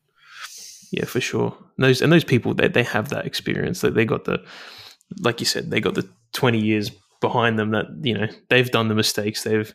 Yeah, 0.91 1.05
for 1.05 1.21
sure. 1.21 1.55
And 1.77 1.85
those 1.85 2.01
and 2.01 2.11
those 2.11 2.23
people, 2.23 2.53
they 2.53 2.67
they 2.67 2.83
have 2.83 3.09
that 3.09 3.25
experience. 3.25 3.81
That 3.81 3.93
they 3.93 4.05
got 4.05 4.25
the 4.25 4.43
like 5.19 5.39
you 5.39 5.45
said, 5.45 5.71
they 5.71 5.81
got 5.81 5.95
the 5.95 6.07
20 6.33 6.59
years 6.59 6.91
behind 7.19 7.59
them 7.59 7.71
that, 7.71 7.85
you 8.01 8.13
know, 8.13 8.27
they've 8.49 8.71
done 8.71 8.87
the 8.87 8.95
mistakes, 8.95 9.43
they've 9.43 9.73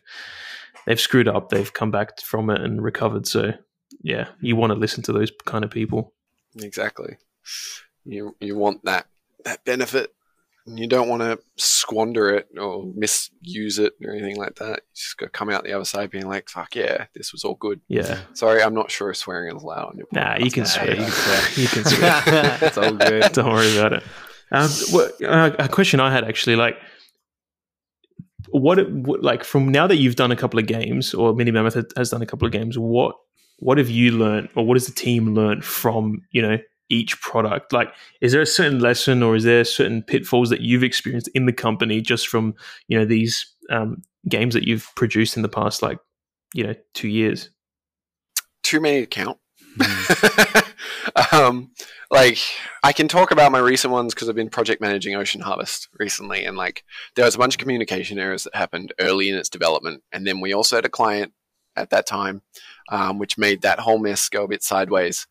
they've 0.85 0.99
screwed 0.99 1.27
up, 1.27 1.49
they've 1.49 1.73
come 1.73 1.91
back 1.91 2.19
from 2.21 2.49
it 2.49 2.61
and 2.61 2.83
recovered. 2.83 3.27
So, 3.27 3.53
yeah, 4.01 4.29
you 4.41 4.55
want 4.55 4.71
to 4.71 4.79
listen 4.79 5.03
to 5.03 5.13
those 5.13 5.31
kind 5.45 5.63
of 5.63 5.71
people. 5.71 6.13
Exactly. 6.55 7.17
You 8.05 8.35
you 8.39 8.55
want 8.55 8.83
that 8.85 9.07
that 9.43 9.63
benefit. 9.65 10.13
You 10.69 10.87
don't 10.87 11.07
want 11.07 11.21
to 11.21 11.39
squander 11.55 12.29
it 12.35 12.49
or 12.59 12.85
misuse 12.93 13.79
it 13.79 13.93
or 14.03 14.11
anything 14.11 14.35
like 14.35 14.55
that. 14.55 14.81
You 14.83 14.95
just 14.95 15.17
got 15.17 15.27
to 15.27 15.31
come 15.31 15.49
out 15.49 15.63
the 15.63 15.73
other 15.73 15.85
side 15.85 16.11
being 16.11 16.27
like, 16.27 16.49
"Fuck 16.49 16.75
yeah, 16.75 17.05
this 17.15 17.31
was 17.31 17.45
all 17.45 17.55
good." 17.55 17.79
Yeah. 17.87 18.19
Sorry, 18.33 18.61
I'm 18.61 18.73
not 18.73 18.91
sure 18.91 19.13
swearing 19.13 19.55
is 19.55 19.63
allowed 19.63 19.89
on 19.89 19.97
your. 19.97 20.07
Nah, 20.11 20.37
you 20.37 20.51
can 20.51 20.65
swear. 20.65 20.89
You 20.89 20.95
can 21.03 21.11
swear. 21.11 21.49
You 21.55 21.67
can 21.67 21.85
swear. 21.85 22.57
it's 22.61 22.77
all 22.77 22.93
good. 22.93 23.31
Don't 23.31 23.53
worry 23.53 23.77
about 23.77 23.93
it. 23.93 24.03
Um, 24.51 24.69
what, 24.91 25.23
uh, 25.23 25.55
a 25.59 25.67
question 25.67 25.99
I 25.99 26.11
had 26.11 26.23
actually, 26.23 26.55
like, 26.55 26.77
what, 28.49 28.89
what, 28.91 29.23
like, 29.23 29.43
from 29.43 29.69
now 29.69 29.87
that 29.87 29.97
you've 29.97 30.15
done 30.15 30.31
a 30.31 30.35
couple 30.35 30.59
of 30.59 30.67
games, 30.67 31.13
or 31.13 31.33
Mini 31.33 31.51
Mammoth 31.51 31.77
has 31.97 32.09
done 32.09 32.21
a 32.21 32.25
couple 32.25 32.45
of 32.45 32.51
games, 32.51 32.77
what, 32.77 33.15
what 33.59 33.77
have 33.77 33.89
you 33.89 34.11
learned, 34.11 34.49
or 34.55 34.65
what 34.65 34.75
has 34.75 34.85
the 34.85 34.93
team 34.93 35.33
learned 35.33 35.65
from, 35.65 36.21
you 36.31 36.41
know, 36.41 36.57
each 36.89 37.19
product? 37.21 37.73
Like, 37.73 37.93
is 38.21 38.31
there 38.31 38.41
a 38.41 38.45
certain 38.45 38.79
lesson, 38.79 39.23
or 39.23 39.35
is 39.35 39.43
there 39.43 39.63
certain 39.63 40.03
pitfalls 40.03 40.49
that 40.49 40.61
you've 40.61 40.83
experienced 40.83 41.29
in 41.29 41.45
the 41.45 41.53
company 41.53 42.01
just 42.01 42.27
from, 42.27 42.55
you 42.87 42.97
know, 42.97 43.05
these 43.05 43.53
um, 43.69 44.03
games 44.27 44.53
that 44.53 44.67
you've 44.67 44.89
produced 44.95 45.35
in 45.35 45.43
the 45.43 45.49
past, 45.49 45.81
like, 45.81 45.99
you 46.53 46.63
know, 46.63 46.75
two 46.93 47.07
years? 47.07 47.49
Too 48.63 48.79
many 48.79 49.01
to 49.01 49.07
count. 49.07 49.37
Mm. 49.77 51.33
um, 51.33 51.71
like 52.09 52.37
I 52.83 52.93
can 52.93 53.07
talk 53.07 53.31
about 53.31 53.51
my 53.51 53.59
recent 53.59 53.91
ones 53.91 54.13
because 54.13 54.29
I've 54.29 54.35
been 54.35 54.49
project 54.49 54.81
managing 54.81 55.15
Ocean 55.15 55.41
Harvest 55.41 55.89
recently, 55.99 56.45
and 56.45 56.57
like 56.57 56.83
there 57.15 57.25
was 57.25 57.35
a 57.35 57.37
bunch 57.37 57.55
of 57.55 57.59
communication 57.59 58.19
errors 58.19 58.43
that 58.45 58.55
happened 58.55 58.93
early 58.99 59.29
in 59.29 59.35
its 59.35 59.49
development, 59.49 60.03
and 60.11 60.25
then 60.25 60.39
we 60.39 60.53
also 60.53 60.75
had 60.77 60.85
a 60.85 60.89
client 60.89 61.33
at 61.75 61.89
that 61.91 62.07
time, 62.07 62.41
um, 62.89 63.19
which 63.19 63.37
made 63.37 63.61
that 63.61 63.79
whole 63.79 63.99
mess 63.99 64.29
go 64.29 64.45
a 64.45 64.47
bit 64.47 64.63
sideways. 64.63 65.27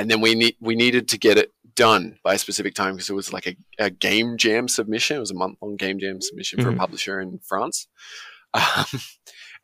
And 0.00 0.10
then 0.10 0.22
we 0.22 0.34
need 0.34 0.56
we 0.60 0.74
needed 0.74 1.08
to 1.08 1.18
get 1.18 1.36
it 1.36 1.52
done 1.74 2.18
by 2.24 2.34
a 2.34 2.38
specific 2.38 2.74
time 2.74 2.94
because 2.94 3.10
it 3.10 3.14
was 3.14 3.34
like 3.34 3.46
a, 3.46 3.56
a, 3.78 3.90
game 3.90 4.38
jam 4.38 4.66
submission. 4.66 5.18
It 5.18 5.20
was 5.20 5.30
a 5.30 5.34
month 5.34 5.58
long 5.60 5.76
game 5.76 5.98
jam 5.98 6.22
submission 6.22 6.58
mm-hmm. 6.58 6.64
for 6.64 6.70
a 6.70 6.72
mm-hmm. 6.72 6.80
publisher 6.80 7.20
in 7.20 7.38
France, 7.46 7.86
um, 8.54 8.86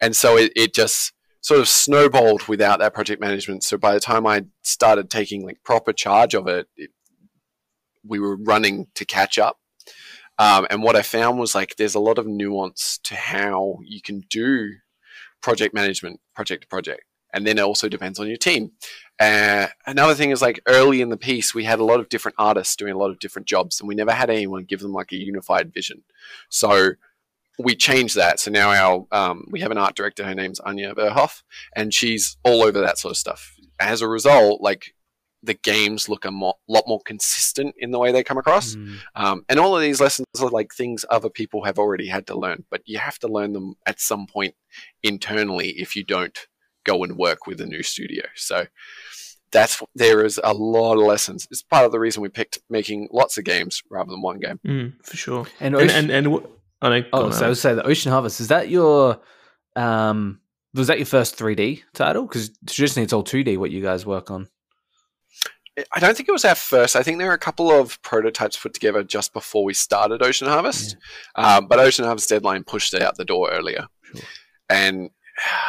and 0.01 0.14
so 0.14 0.37
it, 0.37 0.53
it 0.55 0.75
just 0.75 1.14
sort 1.40 1.59
of 1.61 1.68
snowballed 1.68 2.49
without 2.49 2.81
that 2.81 2.92
project 2.92 3.20
management. 3.20 3.62
So 3.62 3.79
by 3.79 3.94
the 3.94 4.01
time 4.01 4.27
I 4.27 4.44
started 4.62 5.09
taking 5.09 5.46
like 5.46 5.62
proper 5.64 5.94
charge 5.94 6.35
of 6.35 6.49
it, 6.49 6.68
it 6.77 6.90
we 8.05 8.18
were 8.18 8.37
running 8.37 8.88
to 8.94 9.07
catch 9.07 9.38
up. 9.38 9.59
Um, 10.38 10.66
and 10.68 10.83
what 10.83 10.96
I 10.96 11.03
found 11.03 11.38
was 11.38 11.55
like 11.55 11.77
there's 11.77 11.94
a 11.94 12.01
lot 12.01 12.18
of 12.18 12.27
nuance 12.27 13.01
to 13.05 13.14
how 13.14 13.79
you 13.85 14.03
can 14.03 14.20
do 14.29 14.75
project 15.40 15.72
management, 15.72 16.20
project 16.35 16.64
to 16.64 16.68
project, 16.68 17.05
and 17.32 17.46
then 17.46 17.58
it 17.58 17.62
also 17.62 17.88
depends 17.88 18.18
on 18.18 18.28
your 18.28 18.36
team. 18.36 18.72
Uh, 19.18 19.66
another 19.86 20.14
thing 20.14 20.30
is 20.30 20.42
like 20.42 20.60
early 20.66 21.00
in 21.00 21.08
the 21.08 21.16
piece, 21.16 21.54
we 21.54 21.64
had 21.64 21.78
a 21.78 21.84
lot 21.84 22.00
of 22.00 22.08
different 22.08 22.34
artists 22.38 22.76
doing 22.76 22.92
a 22.92 22.98
lot 22.98 23.10
of 23.10 23.18
different 23.18 23.48
jobs, 23.48 23.80
and 23.80 23.88
we 23.88 23.94
never 23.94 24.12
had 24.12 24.30
anyone 24.30 24.64
give 24.64 24.80
them 24.80 24.92
like 24.92 25.12
a 25.12 25.16
unified 25.16 25.72
vision. 25.72 26.02
So 26.48 26.92
we 27.58 27.74
changed 27.74 28.16
that. 28.16 28.38
So 28.40 28.50
now 28.50 28.70
our 28.70 29.06
um, 29.12 29.46
we 29.50 29.60
have 29.60 29.70
an 29.70 29.78
art 29.78 29.94
director. 29.94 30.24
Her 30.24 30.34
name's 30.34 30.60
Anya 30.60 30.94
Verhoff, 30.94 31.42
and 31.74 31.92
she's 31.92 32.36
all 32.44 32.62
over 32.62 32.80
that 32.80 32.98
sort 32.98 33.12
of 33.12 33.18
stuff. 33.18 33.54
As 33.78 34.02
a 34.02 34.08
result, 34.08 34.60
like 34.60 34.94
the 35.42 35.54
games 35.54 36.08
look 36.08 36.24
a 36.24 36.30
mo- 36.30 36.58
lot 36.68 36.84
more 36.86 37.00
consistent 37.04 37.74
in 37.78 37.90
the 37.90 37.98
way 37.98 38.10
they 38.10 38.24
come 38.24 38.38
across. 38.38 38.74
Mm. 38.74 38.96
Um, 39.14 39.44
and 39.48 39.60
all 39.60 39.76
of 39.76 39.82
these 39.82 40.00
lessons 40.00 40.26
are 40.40 40.48
like 40.48 40.74
things 40.74 41.04
other 41.08 41.30
people 41.30 41.64
have 41.64 41.78
already 41.78 42.08
had 42.08 42.26
to 42.26 42.38
learn, 42.38 42.64
but 42.70 42.82
you 42.84 42.98
have 42.98 43.18
to 43.20 43.28
learn 43.28 43.52
them 43.52 43.74
at 43.86 44.00
some 44.00 44.26
point 44.26 44.54
internally 45.02 45.70
if 45.70 45.94
you 45.94 46.04
don't 46.04 46.36
go 46.87 47.05
and 47.05 47.16
work 47.16 47.46
with 47.46 47.61
a 47.61 47.66
new 47.66 47.83
studio. 47.83 48.25
So 48.35 48.66
that's 49.53 49.83
there 49.94 50.25
is 50.25 50.40
a 50.42 50.55
lot 50.55 50.94
of 50.94 51.05
lessons. 51.05 51.46
It's 51.51 51.62
part 51.62 51.85
of 51.85 51.92
the 51.92 52.01
reason 52.01 52.22
we 52.22 52.29
picked 52.29 52.59
making 52.68 53.09
lots 53.12 53.38
of 53.38 53.44
games 53.44 53.83
rather 53.90 54.11
than 54.11 54.22
one 54.22 54.38
game. 54.38 54.61
Mm, 54.66 55.05
for 55.05 55.16
sure. 55.16 55.46
And 55.61 55.75
and, 55.75 55.90
and, 55.90 56.11
and 56.11 56.46
Oh, 56.83 56.90
no, 56.90 57.03
oh 57.12 57.31
so 57.31 57.46
I 57.46 57.49
would 57.49 57.59
say 57.59 57.75
the 57.75 57.87
Ocean 57.87 58.12
Harvest 58.12 58.40
is 58.40 58.49
that 58.49 58.68
your 58.68 59.20
um 59.75 60.40
was 60.75 60.88
that 60.88 60.99
your 60.99 61.07
first 61.07 61.38
3D 61.38 61.83
title? 61.94 62.27
Because 62.27 62.51
traditionally 62.66 63.05
it's 63.05 63.12
all 63.12 63.25
2D. 63.25 63.57
What 63.57 63.70
you 63.70 63.83
guys 63.83 64.05
work 64.05 64.31
on? 64.31 64.49
I 65.94 66.01
don't 66.01 66.16
think 66.16 66.29
it 66.29 66.33
was 66.33 66.44
our 66.44 66.55
first. 66.55 66.96
I 66.96 67.03
think 67.03 67.18
there 67.18 67.27
were 67.27 67.35
a 67.35 67.38
couple 67.38 67.70
of 67.70 68.01
prototypes 68.03 68.57
put 68.57 68.72
together 68.72 69.03
just 69.03 69.33
before 69.33 69.64
we 69.64 69.75
started 69.75 70.22
Ocean 70.22 70.49
Harvest, 70.49 70.96
yeah. 71.37 71.57
um, 71.57 71.66
but 71.66 71.79
Ocean 71.79 72.05
Harvest 72.05 72.29
deadline 72.29 72.64
pushed 72.64 72.94
it 72.94 73.03
out 73.03 73.16
the 73.16 73.27
door 73.27 73.51
earlier. 73.51 73.87
Sure. 74.03 74.22
And 74.70 75.11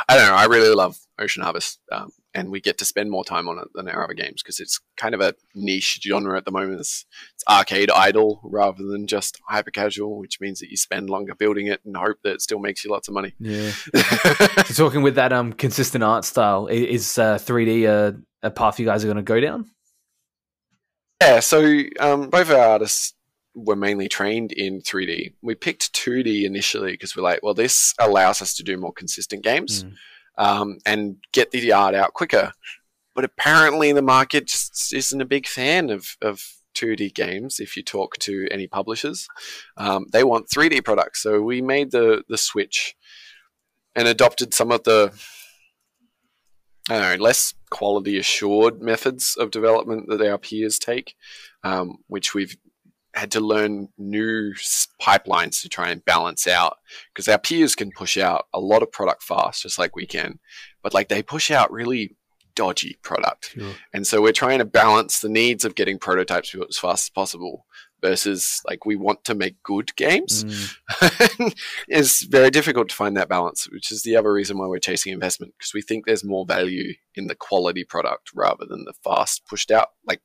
I 0.07 0.15
don't 0.15 0.27
know. 0.27 0.35
I 0.35 0.45
really 0.45 0.73
love 0.73 0.97
Ocean 1.19 1.43
Harvest. 1.43 1.79
Um, 1.91 2.11
and 2.33 2.51
we 2.51 2.61
get 2.61 2.77
to 2.77 2.85
spend 2.85 3.09
more 3.09 3.25
time 3.25 3.47
on 3.49 3.57
it 3.57 3.67
than 3.73 3.89
our 3.89 4.03
other 4.03 4.13
games 4.13 4.43
because 4.43 4.59
it's 4.59 4.79
kind 4.95 5.15
of 5.15 5.21
a 5.21 5.33
niche 5.55 5.99
genre 6.03 6.37
at 6.37 6.45
the 6.45 6.51
moment. 6.51 6.79
It's, 6.79 7.05
it's 7.33 7.43
arcade 7.49 7.89
idle 7.89 8.39
rather 8.43 8.83
than 8.83 9.07
just 9.07 9.41
hyper 9.47 9.71
casual, 9.71 10.19
which 10.19 10.39
means 10.39 10.59
that 10.59 10.69
you 10.69 10.77
spend 10.77 11.09
longer 11.09 11.33
building 11.33 11.67
it 11.67 11.81
and 11.83 11.97
hope 11.97 12.17
that 12.23 12.35
it 12.35 12.41
still 12.41 12.59
makes 12.59 12.83
you 12.83 12.91
lots 12.91 13.07
of 13.07 13.13
money. 13.13 13.33
Yeah. 13.39 13.71
so 14.65 14.85
talking 14.85 15.01
with 15.01 15.15
that 15.15 15.33
um 15.33 15.51
consistent 15.53 16.03
art 16.03 16.25
style, 16.25 16.67
is 16.67 17.17
uh, 17.17 17.37
3D 17.37 17.85
a, 17.85 18.15
a 18.43 18.51
path 18.51 18.79
you 18.79 18.85
guys 18.85 19.03
are 19.03 19.07
going 19.07 19.17
to 19.17 19.23
go 19.23 19.39
down? 19.39 19.65
Yeah. 21.21 21.39
So 21.39 21.81
um, 21.99 22.29
both 22.29 22.51
our 22.51 22.59
artists 22.59 23.13
were 23.57 23.75
mainly 23.75 24.07
trained 24.07 24.51
in 24.51 24.81
3D. 24.81 25.33
We 25.41 25.55
picked 25.55 25.93
2D 25.93 26.45
initially 26.45 26.91
because 26.91 27.15
we're 27.15 27.23
like, 27.23 27.41
well, 27.41 27.53
this 27.53 27.93
allows 27.99 28.41
us 28.41 28.53
to 28.55 28.63
do 28.63 28.77
more 28.77 28.93
consistent 28.93 29.43
games. 29.43 29.83
Mm 29.83 29.93
um, 30.37 30.77
and 30.85 31.17
get 31.31 31.51
the 31.51 31.71
art 31.71 31.95
out 31.95 32.13
quicker. 32.13 32.53
But 33.15 33.25
apparently, 33.25 33.91
the 33.91 34.01
market 34.01 34.47
just 34.47 34.93
isn't 34.93 35.21
a 35.21 35.25
big 35.25 35.47
fan 35.47 35.89
of, 35.89 36.17
of 36.21 36.43
2D 36.75 37.13
games. 37.15 37.59
If 37.59 37.75
you 37.75 37.83
talk 37.83 38.17
to 38.19 38.47
any 38.51 38.67
publishers, 38.67 39.27
um, 39.77 40.05
they 40.11 40.23
want 40.23 40.49
3D 40.49 40.83
products. 40.85 41.23
So 41.23 41.41
we 41.41 41.61
made 41.61 41.91
the 41.91 42.23
the 42.29 42.37
switch 42.37 42.95
and 43.95 44.07
adopted 44.07 44.53
some 44.53 44.71
of 44.71 44.83
the 44.83 45.11
I 46.89 46.99
don't 46.99 47.17
know, 47.17 47.23
less 47.23 47.53
quality 47.69 48.17
assured 48.17 48.81
methods 48.81 49.35
of 49.37 49.51
development 49.51 50.07
that 50.07 50.21
our 50.21 50.37
peers 50.37 50.79
take, 50.79 51.15
um, 51.63 51.97
which 52.07 52.33
we've 52.33 52.55
had 53.17 53.31
to 53.31 53.39
learn 53.39 53.89
new 53.97 54.53
pipelines 55.01 55.61
to 55.61 55.69
try 55.69 55.89
and 55.89 56.05
balance 56.05 56.47
out 56.47 56.77
because 57.13 57.27
our 57.27 57.37
peers 57.37 57.75
can 57.75 57.91
push 57.91 58.17
out 58.17 58.45
a 58.53 58.59
lot 58.59 58.83
of 58.83 58.91
product 58.91 59.23
fast, 59.23 59.63
just 59.63 59.79
like 59.79 59.95
we 59.95 60.05
can, 60.05 60.39
but 60.81 60.93
like 60.93 61.09
they 61.09 61.23
push 61.23 61.51
out 61.51 61.71
really 61.71 62.15
dodgy 62.55 62.97
product. 63.03 63.51
Sure. 63.51 63.73
And 63.93 64.05
so 64.05 64.21
we're 64.21 64.31
trying 64.31 64.59
to 64.59 64.65
balance 64.65 65.19
the 65.19 65.29
needs 65.29 65.63
of 65.63 65.75
getting 65.75 65.99
prototypes 65.99 66.53
as 66.55 66.77
fast 66.77 67.05
as 67.05 67.09
possible 67.09 67.65
versus 68.01 68.61
like 68.67 68.85
we 68.85 68.95
want 68.95 69.23
to 69.25 69.35
make 69.35 69.61
good 69.63 69.95
games. 69.95 70.43
Mm. 70.43 71.55
it's 71.87 72.23
very 72.23 72.49
difficult 72.49 72.89
to 72.89 72.95
find 72.95 73.15
that 73.15 73.29
balance, 73.29 73.69
which 73.71 73.91
is 73.91 74.03
the 74.03 74.15
other 74.15 74.33
reason 74.33 74.57
why 74.57 74.67
we're 74.67 74.79
chasing 74.79 75.13
investment 75.13 75.53
because 75.57 75.73
we 75.73 75.81
think 75.81 76.05
there's 76.05 76.23
more 76.23 76.45
value 76.45 76.93
in 77.15 77.27
the 77.27 77.35
quality 77.35 77.83
product 77.83 78.31
rather 78.35 78.65
than 78.65 78.85
the 78.85 78.93
fast 79.03 79.45
pushed 79.47 79.71
out 79.71 79.89
like 80.05 80.21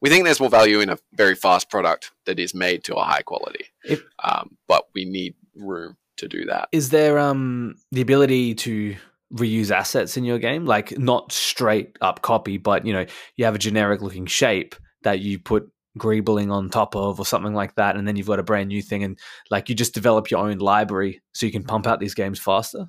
we 0.00 0.08
think 0.08 0.24
there's 0.24 0.40
more 0.40 0.50
value 0.50 0.80
in 0.80 0.90
a 0.90 0.98
very 1.12 1.34
fast 1.34 1.70
product 1.70 2.12
that 2.26 2.38
is 2.38 2.54
made 2.54 2.84
to 2.84 2.96
a 2.96 3.02
high 3.02 3.22
quality. 3.22 3.66
If, 3.84 4.02
um, 4.22 4.56
but 4.66 4.86
we 4.94 5.04
need 5.04 5.34
room 5.54 5.96
to 6.18 6.28
do 6.28 6.44
that. 6.46 6.68
Is 6.72 6.90
there 6.90 7.18
um, 7.18 7.76
the 7.90 8.00
ability 8.00 8.54
to 8.56 8.96
reuse 9.32 9.70
assets 9.70 10.16
in 10.16 10.24
your 10.24 10.38
game, 10.38 10.64
like 10.64 10.98
not 10.98 11.32
straight 11.32 11.96
up 12.00 12.22
copy, 12.22 12.58
but 12.58 12.86
you 12.86 12.92
know 12.92 13.06
you 13.36 13.44
have 13.44 13.54
a 13.54 13.58
generic 13.58 14.02
looking 14.02 14.26
shape 14.26 14.74
that 15.02 15.20
you 15.20 15.38
put 15.38 15.70
greebling 15.98 16.52
on 16.52 16.70
top 16.70 16.94
of 16.94 17.18
or 17.18 17.26
something 17.26 17.54
like 17.54 17.74
that, 17.74 17.96
and 17.96 18.06
then 18.06 18.16
you've 18.16 18.26
got 18.26 18.38
a 18.38 18.44
brand 18.44 18.68
new 18.68 18.82
thing, 18.82 19.02
and 19.02 19.18
like 19.50 19.68
you 19.68 19.74
just 19.74 19.94
develop 19.94 20.30
your 20.30 20.40
own 20.40 20.58
library 20.58 21.22
so 21.32 21.46
you 21.46 21.52
can 21.52 21.64
pump 21.64 21.86
out 21.86 22.00
these 22.00 22.14
games 22.14 22.38
faster. 22.38 22.86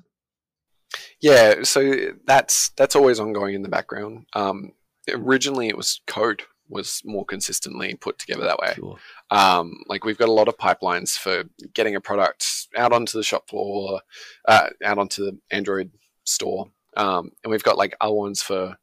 Yeah, 1.20 1.62
so 1.62 2.12
that's 2.26 2.70
that's 2.70 2.96
always 2.96 3.20
ongoing 3.20 3.54
in 3.54 3.62
the 3.62 3.68
background. 3.68 4.26
Um, 4.34 4.72
originally, 5.08 5.68
it 5.68 5.76
was 5.76 6.00
code 6.06 6.42
was 6.70 7.02
more 7.04 7.24
consistently 7.24 7.94
put 7.94 8.18
together 8.18 8.44
that 8.44 8.58
way. 8.58 8.72
Sure. 8.74 8.96
Um, 9.30 9.82
like 9.88 10.04
we've 10.04 10.18
got 10.18 10.28
a 10.28 10.32
lot 10.32 10.48
of 10.48 10.56
pipelines 10.56 11.18
for 11.18 11.44
getting 11.74 11.96
a 11.96 12.00
product 12.00 12.68
out 12.76 12.92
onto 12.92 13.18
the 13.18 13.24
shop 13.24 13.48
floor, 13.48 14.00
uh, 14.46 14.70
out 14.84 14.98
onto 14.98 15.24
the 15.24 15.38
Android 15.50 15.90
store, 16.24 16.70
um, 16.96 17.32
and 17.44 17.50
we've 17.50 17.62
got 17.62 17.78
like 17.78 17.96
other 18.00 18.14
ones 18.14 18.42
for 18.42 18.76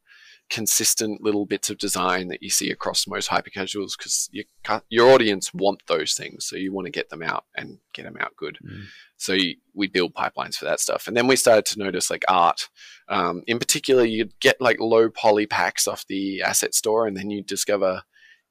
consistent 0.49 1.21
little 1.21 1.45
bits 1.45 1.69
of 1.69 1.77
design 1.77 2.29
that 2.29 2.41
you 2.41 2.49
see 2.49 2.71
across 2.71 3.07
most 3.07 3.27
hyper 3.27 3.49
casuals 3.49 3.95
because 3.95 4.29
you, 4.31 4.43
your 4.89 5.09
audience 5.09 5.53
want 5.53 5.81
those 5.87 6.13
things, 6.13 6.45
so 6.45 6.55
you 6.55 6.71
want 6.71 6.85
to 6.85 6.91
get 6.91 7.09
them 7.09 7.21
out 7.21 7.45
and 7.55 7.79
get 7.93 8.03
them 8.03 8.17
out 8.19 8.35
good. 8.35 8.57
Mm. 8.65 8.85
So 9.17 9.33
you, 9.33 9.55
we 9.73 9.87
build 9.87 10.13
pipelines 10.13 10.55
for 10.55 10.65
that 10.65 10.79
stuff, 10.79 11.07
and 11.07 11.17
then 11.17 11.27
we 11.27 11.35
started 11.35 11.65
to 11.65 11.79
notice 11.79 12.09
like 12.09 12.23
art. 12.27 12.69
Um, 13.09 13.43
in 13.47 13.59
particular, 13.59 14.03
you'd 14.03 14.39
get 14.39 14.61
like 14.61 14.79
low 14.79 15.09
poly 15.09 15.45
packs 15.45 15.87
off 15.87 16.05
the 16.07 16.41
asset 16.41 16.73
store, 16.73 17.07
and 17.07 17.17
then 17.17 17.29
you 17.29 17.43
discover 17.43 18.03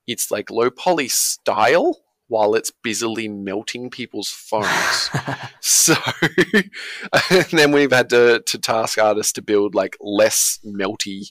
it's 0.06 0.30
like 0.30 0.50
low 0.50 0.70
poly 0.70 1.08
style 1.08 2.00
while 2.28 2.54
it's 2.54 2.72
busily 2.82 3.28
melting 3.28 3.90
people's 3.90 4.28
phones. 4.28 5.10
so 5.60 5.94
and 7.30 7.46
then 7.52 7.72
we've 7.72 7.92
had 7.92 8.10
to, 8.10 8.42
to 8.46 8.58
task 8.58 8.98
artists 8.98 9.32
to 9.32 9.42
build 9.42 9.74
like 9.74 9.96
less 10.00 10.58
melty 10.64 11.30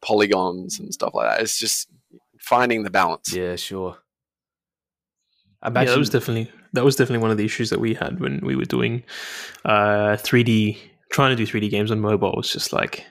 polygons 0.00 0.78
and 0.78 0.92
stuff 0.92 1.14
like 1.14 1.30
that. 1.30 1.42
It's 1.42 1.58
just 1.58 1.88
finding 2.40 2.82
the 2.82 2.90
balance. 2.90 3.32
Yeah, 3.32 3.56
sure. 3.56 3.98
Imagine- 5.64 5.88
yeah, 5.88 5.94
that 5.94 5.98
was 5.98 6.10
definitely 6.10 6.52
that 6.72 6.84
was 6.84 6.96
definitely 6.96 7.22
one 7.22 7.30
of 7.30 7.36
the 7.36 7.44
issues 7.44 7.70
that 7.70 7.80
we 7.80 7.94
had 7.94 8.20
when 8.20 8.40
we 8.44 8.54
were 8.54 8.64
doing 8.64 9.02
uh, 9.64 10.16
3D, 10.16 10.78
trying 11.10 11.36
to 11.36 11.44
do 11.44 11.50
3D 11.50 11.70
games 11.70 11.90
on 11.90 12.00
mobile. 12.00 12.34
Was 12.36 12.52
just 12.52 12.72
like 12.72 13.04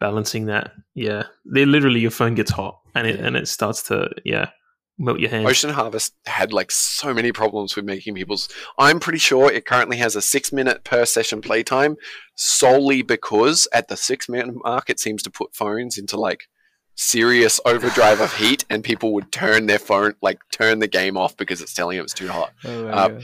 balancing 0.00 0.46
that. 0.46 0.72
Yeah, 0.94 1.24
they 1.46 1.64
literally 1.64 2.00
your 2.00 2.10
phone 2.10 2.34
gets 2.34 2.50
hot 2.50 2.80
and 2.94 3.06
it 3.06 3.18
yeah. 3.18 3.26
and 3.26 3.36
it 3.36 3.48
starts 3.48 3.82
to 3.84 4.10
yeah 4.24 4.50
melt 4.98 5.20
your 5.20 5.30
hand. 5.30 5.46
Ocean 5.46 5.70
Harvest 5.70 6.14
had 6.26 6.52
like 6.52 6.70
so 6.70 7.12
many 7.12 7.32
problems 7.32 7.76
with 7.76 7.84
making 7.84 8.14
people's. 8.14 8.48
I'm 8.78 9.00
pretty 9.00 9.18
sure 9.18 9.50
it 9.50 9.66
currently 9.66 9.96
has 9.98 10.16
a 10.16 10.22
six 10.22 10.52
minute 10.52 10.84
per 10.84 11.04
session 11.04 11.40
playtime 11.40 11.96
solely 12.34 13.02
because 13.02 13.68
at 13.72 13.88
the 13.88 13.96
six 13.96 14.28
minute 14.28 14.54
mark 14.64 14.90
it 14.90 15.00
seems 15.00 15.22
to 15.24 15.30
put 15.30 15.54
phones 15.54 15.98
into 15.98 16.18
like 16.18 16.48
serious 16.96 17.60
overdrive 17.64 18.20
of 18.20 18.34
heat 18.34 18.64
and 18.70 18.84
people 18.84 19.12
would 19.12 19.32
turn 19.32 19.66
their 19.66 19.80
phone 19.80 20.14
like 20.22 20.38
turn 20.52 20.78
the 20.78 20.86
game 20.86 21.16
off 21.16 21.36
because 21.36 21.60
it's 21.60 21.74
telling 21.74 21.96
them 21.96 22.04
it's 22.04 22.14
too 22.14 22.28
hot. 22.28 22.52
Oh, 22.64 22.86
uh, 22.86 23.20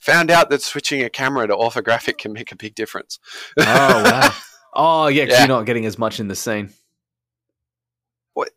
found 0.00 0.30
out 0.30 0.50
that 0.50 0.62
switching 0.62 1.02
a 1.02 1.10
camera 1.10 1.46
to 1.46 1.54
orthographic 1.54 2.18
can 2.18 2.32
make 2.32 2.52
a 2.52 2.56
big 2.56 2.74
difference. 2.74 3.18
oh 3.58 3.64
wow! 3.64 4.32
Oh 4.78 5.06
yeah, 5.06 5.24
yeah. 5.24 5.38
you're 5.38 5.48
not 5.48 5.64
getting 5.64 5.86
as 5.86 5.98
much 5.98 6.20
in 6.20 6.28
the 6.28 6.36
scene 6.36 6.70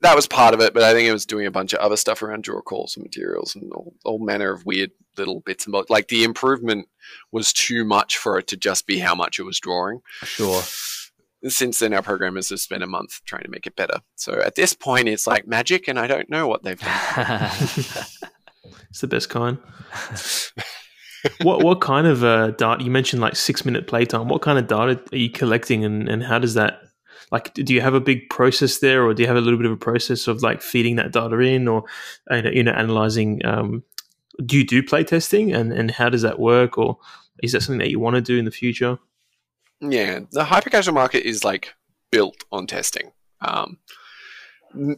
that 0.01 0.15
was 0.15 0.27
part 0.27 0.53
of 0.53 0.59
it, 0.59 0.73
but 0.73 0.83
I 0.83 0.93
think 0.93 1.07
it 1.07 1.13
was 1.13 1.25
doing 1.25 1.45
a 1.45 1.51
bunch 1.51 1.73
of 1.73 1.79
other 1.79 1.95
stuff 1.95 2.21
around 2.21 2.43
draw 2.43 2.61
calls 2.61 2.95
and 2.95 3.03
materials 3.03 3.55
and 3.55 3.71
all, 3.71 3.93
all 4.03 4.19
manner 4.19 4.51
of 4.51 4.65
weird 4.65 4.91
little 5.17 5.39
bits 5.41 5.65
and 5.65 5.71
bobs. 5.71 5.89
Like 5.89 6.09
the 6.09 6.23
improvement 6.23 6.87
was 7.31 7.53
too 7.53 7.85
much 7.85 8.17
for 8.17 8.37
it 8.37 8.47
to 8.47 8.57
just 8.57 8.87
be 8.87 8.99
how 8.99 9.15
much 9.15 9.39
it 9.39 9.43
was 9.43 9.59
drawing. 9.59 10.01
Sure. 10.23 10.61
Since 11.47 11.79
then, 11.79 11.93
our 11.93 12.01
programmers 12.01 12.49
have 12.49 12.59
spent 12.59 12.83
a 12.83 12.87
month 12.87 13.21
trying 13.23 13.43
to 13.43 13.49
make 13.49 13.65
it 13.65 13.77
better. 13.77 14.01
So 14.15 14.41
at 14.41 14.55
this 14.55 14.73
point, 14.73 15.07
it's 15.07 15.25
like 15.25 15.47
magic, 15.47 15.87
and 15.87 15.97
I 15.97 16.05
don't 16.05 16.29
know 16.29 16.49
what 16.49 16.63
they've 16.63 16.77
done. 16.77 16.89
it's 18.89 18.99
the 18.99 19.07
best 19.07 19.29
kind. 19.29 19.57
what 21.41 21.63
what 21.63 21.79
kind 21.79 22.07
of 22.07 22.25
uh, 22.25 22.51
data? 22.51 22.83
You 22.83 22.91
mentioned 22.91 23.21
like 23.21 23.37
six 23.37 23.63
minute 23.63 23.87
playtime. 23.87 24.27
What 24.27 24.41
kind 24.41 24.59
of 24.59 24.67
data 24.67 25.01
are 25.13 25.17
you 25.17 25.29
collecting, 25.29 25.85
and, 25.85 26.09
and 26.09 26.21
how 26.21 26.39
does 26.39 26.55
that 26.55 26.81
like 27.31 27.53
do 27.53 27.73
you 27.73 27.81
have 27.81 27.93
a 27.93 28.01
big 28.01 28.29
process 28.29 28.79
there 28.79 29.03
or 29.03 29.13
do 29.13 29.21
you 29.21 29.27
have 29.27 29.37
a 29.37 29.41
little 29.41 29.57
bit 29.57 29.65
of 29.65 29.71
a 29.71 29.77
process 29.77 30.27
of 30.27 30.41
like 30.41 30.61
feeding 30.61 30.95
that 30.95 31.11
data 31.11 31.37
in 31.39 31.67
or 31.67 31.83
you 32.29 32.63
know 32.63 32.71
analyzing 32.71 33.45
um, 33.45 33.83
do 34.45 34.57
you 34.57 34.65
do 34.65 34.81
play 34.81 35.03
testing 35.03 35.53
and 35.53 35.71
and 35.71 35.91
how 35.91 36.09
does 36.09 36.21
that 36.21 36.39
work 36.39 36.77
or 36.77 36.97
is 37.41 37.51
that 37.53 37.61
something 37.61 37.79
that 37.79 37.89
you 37.89 37.99
want 37.99 38.15
to 38.15 38.21
do 38.21 38.37
in 38.37 38.45
the 38.45 38.51
future? 38.51 38.99
Yeah 39.81 40.21
the 40.31 40.45
hyper 40.45 40.69
casual 40.69 40.93
market 40.93 41.27
is 41.27 41.43
like 41.43 41.73
built 42.11 42.43
on 42.51 42.67
testing. 42.67 43.11
Um, 43.41 43.77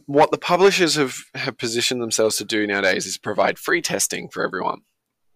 what 0.06 0.30
the 0.30 0.38
publishers 0.38 0.96
have, 0.96 1.16
have 1.34 1.56
positioned 1.56 2.02
themselves 2.02 2.36
to 2.36 2.44
do 2.44 2.66
nowadays 2.66 3.06
is 3.06 3.16
provide 3.16 3.58
free 3.58 3.80
testing 3.80 4.28
for 4.28 4.42
everyone 4.42 4.82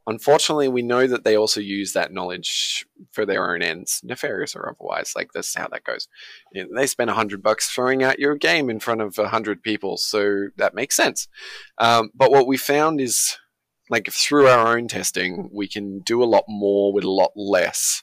Unfortunately, 0.09 0.69
we 0.69 0.83
know 0.83 1.09
that 1.09 1.25
they 1.25 1.37
also 1.37 1.61
use 1.61 1.92
that 1.92 2.12
knowledge 2.12 2.87
for 3.11 3.27
their 3.27 3.53
own 3.53 3.61
ends, 3.61 4.01
nefarious 4.05 4.55
or 4.55 4.69
otherwise. 4.69 5.14
Like 5.16 5.33
this 5.33 5.49
is 5.49 5.55
how 5.57 5.66
that 5.69 5.85
goes. 5.85 6.07
They 6.53 6.87
spend 6.87 7.11
a 7.11 7.14
hundred 7.14 7.42
bucks 7.42 7.69
throwing 7.69 8.05
out 8.05 8.21
your 8.21 8.37
game 8.37 8.71
in 8.71 8.79
front 8.79 9.01
of 9.01 9.19
a 9.19 9.29
hundred 9.29 9.62
people, 9.62 9.97
so 9.97 10.49
that 10.57 10.75
makes 10.75 10.95
sense. 10.95 11.27
Um, 11.79 12.11
but 12.14 12.31
what 12.31 12.47
we 12.47 12.57
found 12.57 13.01
is, 13.01 13.37
like 13.90 14.09
through 14.12 14.47
our 14.47 14.77
own 14.77 14.87
testing, 14.87 15.51
we 15.53 15.66
can 15.66 16.01
do 16.01 16.23
a 16.23 16.25
lot 16.25 16.45
more 16.49 16.92
with 16.92 17.05
a 17.05 17.11
lot 17.11 17.33
less. 17.35 18.03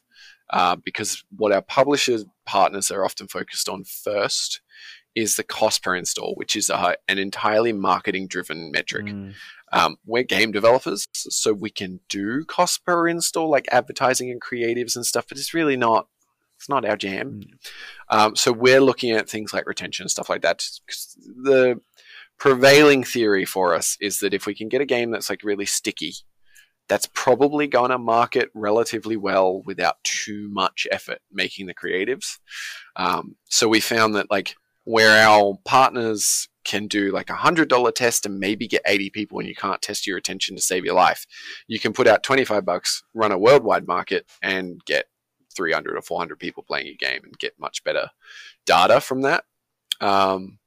Uh, 0.49 0.75
because 0.75 1.23
what 1.35 1.51
our 1.51 1.61
publisher 1.61 2.19
partners 2.45 2.91
are 2.91 3.05
often 3.05 3.27
focused 3.27 3.69
on 3.69 3.83
first 3.85 4.61
is 5.15 5.35
the 5.35 5.43
cost 5.43 5.83
per 5.83 5.95
install, 5.95 6.33
which 6.35 6.55
is 6.55 6.69
a, 6.69 6.95
an 7.07 7.17
entirely 7.17 7.73
marketing 7.73 8.27
driven 8.27 8.71
metric. 8.71 9.05
Mm. 9.05 9.33
Um, 9.71 9.97
we're 10.05 10.23
game 10.23 10.51
developers, 10.51 11.07
so 11.13 11.53
we 11.53 11.69
can 11.69 11.99
do 12.09 12.45
cost 12.45 12.85
per 12.85 13.07
install, 13.07 13.49
like 13.49 13.67
advertising 13.71 14.29
and 14.29 14.41
creatives 14.41 14.95
and 14.95 15.05
stuff, 15.05 15.25
but 15.27 15.37
it's 15.37 15.53
really 15.53 15.77
not. 15.77 16.07
It's 16.57 16.69
not 16.69 16.85
our 16.85 16.95
jam. 16.95 17.41
Mm. 17.41 17.53
Um, 18.09 18.35
so 18.35 18.51
we're 18.51 18.79
looking 18.79 19.11
at 19.11 19.29
things 19.29 19.51
like 19.51 19.67
retention 19.67 20.03
and 20.03 20.11
stuff 20.11 20.29
like 20.29 20.43
that. 20.43 20.65
The 21.25 21.81
prevailing 22.37 23.03
theory 23.03 23.45
for 23.45 23.73
us 23.73 23.97
is 23.99 24.19
that 24.19 24.33
if 24.33 24.45
we 24.45 24.55
can 24.55 24.69
get 24.69 24.81
a 24.81 24.85
game 24.85 25.11
that's 25.11 25.29
like 25.29 25.43
really 25.43 25.65
sticky, 25.65 26.13
that's 26.87 27.09
probably 27.13 27.67
going 27.67 27.91
to 27.91 27.97
market 27.97 28.49
relatively 28.53 29.17
well 29.17 29.61
without 29.61 30.03
too 30.03 30.49
much 30.49 30.87
effort 30.91 31.19
making 31.31 31.65
the 31.65 31.73
creatives. 31.73 32.39
Um, 32.95 33.35
so 33.49 33.67
we 33.67 33.79
found 33.79 34.15
that 34.15 34.29
like 34.29 34.55
where 34.83 35.25
our 35.27 35.57
partners 35.65 36.49
can 36.63 36.87
do 36.87 37.11
like 37.11 37.29
a 37.29 37.35
hundred 37.35 37.67
dollar 37.67 37.91
test 37.91 38.25
and 38.25 38.39
maybe 38.39 38.67
get 38.67 38.81
80 38.85 39.09
people 39.09 39.39
and 39.39 39.47
you 39.47 39.55
can't 39.55 39.81
test 39.81 40.07
your 40.07 40.17
attention 40.17 40.55
to 40.55 40.61
save 40.61 40.85
your 40.85 40.95
life. 40.95 41.25
You 41.67 41.79
can 41.79 41.93
put 41.93 42.07
out 42.07 42.23
25 42.23 42.65
bucks, 42.65 43.03
run 43.13 43.31
a 43.31 43.37
worldwide 43.37 43.87
market 43.87 44.25
and 44.41 44.83
get 44.85 45.05
300 45.55 45.95
or 45.95 46.01
400 46.01 46.39
people 46.39 46.63
playing 46.63 46.87
your 46.87 46.95
game 46.95 47.21
and 47.23 47.37
get 47.37 47.59
much 47.59 47.83
better 47.83 48.09
data 48.65 49.01
from 49.01 49.21
that. 49.21 49.43
Um, 50.01 50.59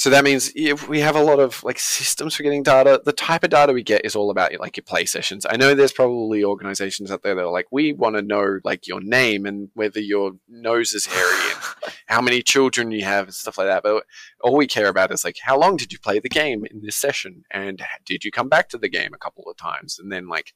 so 0.00 0.08
that 0.08 0.24
means 0.24 0.50
if 0.56 0.88
we 0.88 1.00
have 1.00 1.14
a 1.14 1.22
lot 1.22 1.40
of 1.40 1.62
like 1.62 1.78
systems 1.78 2.34
for 2.34 2.42
getting 2.42 2.62
data, 2.62 3.02
the 3.04 3.12
type 3.12 3.44
of 3.44 3.50
data 3.50 3.74
we 3.74 3.82
get 3.82 4.02
is 4.02 4.16
all 4.16 4.30
about 4.30 4.58
like 4.58 4.78
your 4.78 4.84
play 4.84 5.04
sessions. 5.04 5.44
I 5.46 5.58
know 5.58 5.74
there's 5.74 5.92
probably 5.92 6.42
organizations 6.42 7.10
out 7.10 7.22
there 7.22 7.34
that 7.34 7.44
are 7.44 7.52
like, 7.52 7.66
we 7.70 7.92
want 7.92 8.16
to 8.16 8.22
know 8.22 8.60
like 8.64 8.88
your 8.88 9.02
name 9.02 9.44
and 9.44 9.68
whether 9.74 10.00
your 10.00 10.32
nose 10.48 10.94
is 10.94 11.04
hairy 11.04 11.52
and 11.52 11.92
how 12.06 12.22
many 12.22 12.40
children 12.40 12.90
you 12.90 13.04
have 13.04 13.26
and 13.26 13.34
stuff 13.34 13.58
like 13.58 13.66
that. 13.66 13.82
But 13.82 14.04
all 14.40 14.56
we 14.56 14.66
care 14.66 14.88
about 14.88 15.12
is 15.12 15.22
like, 15.22 15.36
how 15.42 15.58
long 15.58 15.76
did 15.76 15.92
you 15.92 15.98
play 15.98 16.18
the 16.18 16.30
game 16.30 16.64
in 16.64 16.80
this 16.80 16.96
session? 16.96 17.44
And 17.50 17.82
did 18.06 18.24
you 18.24 18.30
come 18.30 18.48
back 18.48 18.70
to 18.70 18.78
the 18.78 18.88
game 18.88 19.12
a 19.12 19.18
couple 19.18 19.50
of 19.50 19.58
times? 19.58 19.98
And 19.98 20.10
then 20.10 20.28
like, 20.28 20.54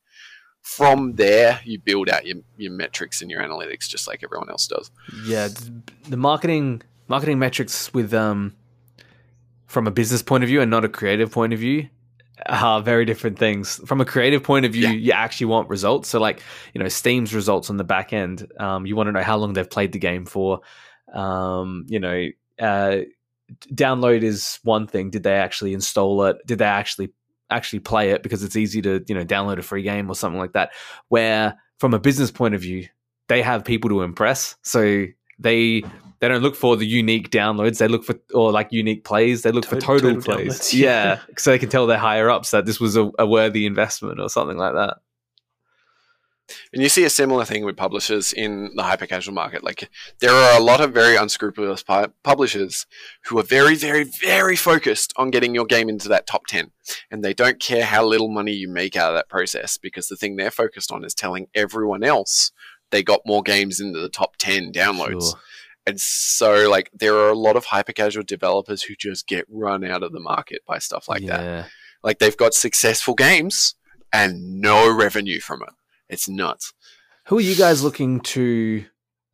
from 0.63 1.17
there 1.17 1.61
you 1.65 1.79
build 1.79 2.09
out 2.09 2.25
your, 2.25 2.39
your 2.57 2.73
metrics 2.73 3.21
and 3.21 3.31
your 3.31 3.43
analytics 3.43 3.87
just 3.87 4.09
like 4.09 4.25
everyone 4.25 4.49
else 4.49 4.67
does 4.67 4.91
yeah 5.27 5.47
the 6.09 6.17
marketing 6.17 6.81
marketing 7.07 7.39
metrics 7.39 7.93
with 7.93 8.15
um 8.15 8.55
from 9.75 9.87
a 9.87 9.91
business 9.91 10.23
point 10.23 10.43
of 10.45 10.49
view 10.49 10.63
and 10.63 10.71
not 10.71 10.85
a 10.85 10.89
creative 10.89 11.31
point 11.31 11.53
of 11.53 11.59
view 11.59 11.89
are 12.47 12.81
very 12.81 13.05
different 13.05 13.39
things. 13.39 13.81
From 13.87 14.01
a 14.01 14.05
creative 14.05 14.43
point 14.43 14.65
of 14.67 14.73
view, 14.73 14.89
Yeah. 14.89 14.95
you 14.95 15.13
actually 15.13 15.47
want 15.47 15.69
results. 15.69 16.09
So, 16.09 16.19
like 16.21 16.43
you 16.73 16.83
know, 16.83 16.89
Steam's 16.89 17.35
results 17.35 17.69
on 17.71 17.77
the 17.77 17.85
back 17.85 18.13
end, 18.13 18.51
um, 18.59 18.87
you 18.87 18.97
want 18.97 19.09
to 19.09 19.13
know 19.13 19.23
how 19.23 19.37
long 19.37 19.53
they've 19.53 19.69
played 19.69 19.93
the 19.93 19.99
game 19.99 20.25
for. 20.25 20.61
Um, 21.13 21.85
you 21.89 22.01
know, 22.01 22.29
uh, 22.59 22.97
download 23.73 24.23
is 24.23 24.59
one 24.63 24.87
thing. 24.87 25.11
Did 25.11 25.23
they 25.23 25.35
actually 25.35 25.75
install 25.75 26.25
it? 26.25 26.39
Did 26.47 26.59
they 26.59 26.65
actually 26.65 27.13
actually 27.51 27.81
play 27.81 28.11
it? 28.11 28.23
Because 28.23 28.43
it's 28.43 28.57
easy 28.57 28.81
to 28.83 29.05
you 29.07 29.15
know 29.15 29.25
download 29.25 29.59
a 29.59 29.63
free 29.63 29.83
game 29.83 30.09
or 30.11 30.15
something 30.15 30.41
like 30.41 30.53
that. 30.55 30.71
Where 31.09 31.57
from 31.79 31.95
a 31.95 31.99
business 31.99 32.31
point 32.31 32.55
of 32.55 32.61
view, 32.63 32.89
they 33.29 33.43
have 33.43 33.65
people 33.65 33.91
to 33.91 34.03
impress, 34.03 34.57
so 34.63 35.07
they 35.39 35.83
they 36.21 36.29
don't 36.29 36.43
look 36.43 36.57
for 36.57 36.77
the 36.77 36.87
unique 36.87 37.31
downloads. 37.31 37.79
They 37.79 37.89
look 37.89 38.05
for 38.05 38.15
or 38.33 38.53
like 38.53 38.69
unique 38.73 39.05
plays. 39.05 39.43
They 39.43 39.51
look 39.53 39.65
for 39.67 39.81
Total- 39.81 40.01
total, 40.15 40.21
total 40.23 40.35
plays. 40.37 40.61
downloads, 40.61 40.73
Yeah. 40.79 41.05
yeah. 41.05 41.21
so 41.39 41.51
they 41.51 41.59
can 41.59 41.69
tell 41.69 41.87
their 41.87 41.99
higher 41.99 42.31
ups 42.31 42.51
that 42.53 42.67
this 42.67 42.81
was 42.81 42.97
a, 42.97 43.11
a 43.19 43.27
worthy 43.27 43.67
investment 43.67 44.21
or 44.21 44.29
something 44.29 44.57
like 44.57 44.75
that. 44.75 44.97
And 46.75 46.83
you 46.83 46.91
see 46.91 47.05
a 47.05 47.11
similar 47.11 47.47
thing 47.47 47.65
with 47.65 47.75
publishers 47.75 48.35
in 48.35 48.71
the 48.77 48.83
hyper 48.83 49.07
casual 49.07 49.33
market. 49.33 49.65
Like 49.65 49.89
there 50.21 50.31
are 50.31 50.59
a 50.59 50.63
lot 50.63 50.83
of 50.83 50.93
very 50.93 51.17
unscrupulous 51.17 51.83
pu- 51.83 52.13
publishers 52.23 52.85
who 53.25 53.39
are 53.39 53.43
very, 53.43 53.75
very, 53.75 54.05
very 54.05 54.55
focused 54.55 55.15
on 55.17 55.31
getting 55.31 55.55
your 55.55 55.65
game 55.65 55.89
into 55.89 56.07
that 56.09 56.27
top 56.27 56.47
10. 56.47 56.71
And 57.11 57.25
they 57.25 57.33
don't 57.33 57.61
care 57.61 57.87
how 57.87 58.05
little 58.05 58.29
money 58.29 58.53
you 58.53 58.69
make 58.69 58.95
out 58.95 59.09
of 59.11 59.17
that 59.17 59.31
process 59.31 59.79
because 59.79 60.09
the 60.09 60.17
thing 60.17 60.37
they're 60.37 60.51
focused 60.51 60.93
on 60.93 61.03
is 61.03 61.15
telling 61.15 61.47
everyone 61.55 62.05
else 62.05 62.53
they 62.91 63.03
got 63.03 63.21
more 63.25 63.43
games 63.43 63.81
into 63.81 63.99
the 63.99 64.11
top 64.11 64.37
10 64.37 64.71
downloads. 64.71 65.31
Sure. 65.31 65.41
And 65.87 66.01
so, 66.01 66.69
like, 66.71 66.91
there 66.95 67.15
are 67.15 67.29
a 67.29 67.37
lot 67.37 67.57
of 67.57 67.67
hyper 67.67 67.93
casual 67.93 68.25
developers 68.25 68.83
who 68.83 68.95
just 68.99 69.27
get 69.27 69.45
run 69.51 69.85
out 69.85 70.03
of 70.03 70.13
the 70.13 70.21
market 70.21 70.63
by 70.67 70.79
stuff 70.79 71.09
like 71.09 71.23
that. 71.27 71.67
Like, 72.03 72.19
they've 72.19 72.37
got 72.37 72.55
successful 72.55 73.15
games 73.15 73.75
and 74.13 74.61
no 74.61 74.91
revenue 74.95 75.41
from 75.41 75.63
it. 75.63 75.71
It's 76.09 76.29
nuts. 76.29 76.73
Who 77.27 77.39
are 77.39 77.43
you 77.43 77.55
guys 77.55 77.83
looking 77.83 78.21
to? 78.21 78.85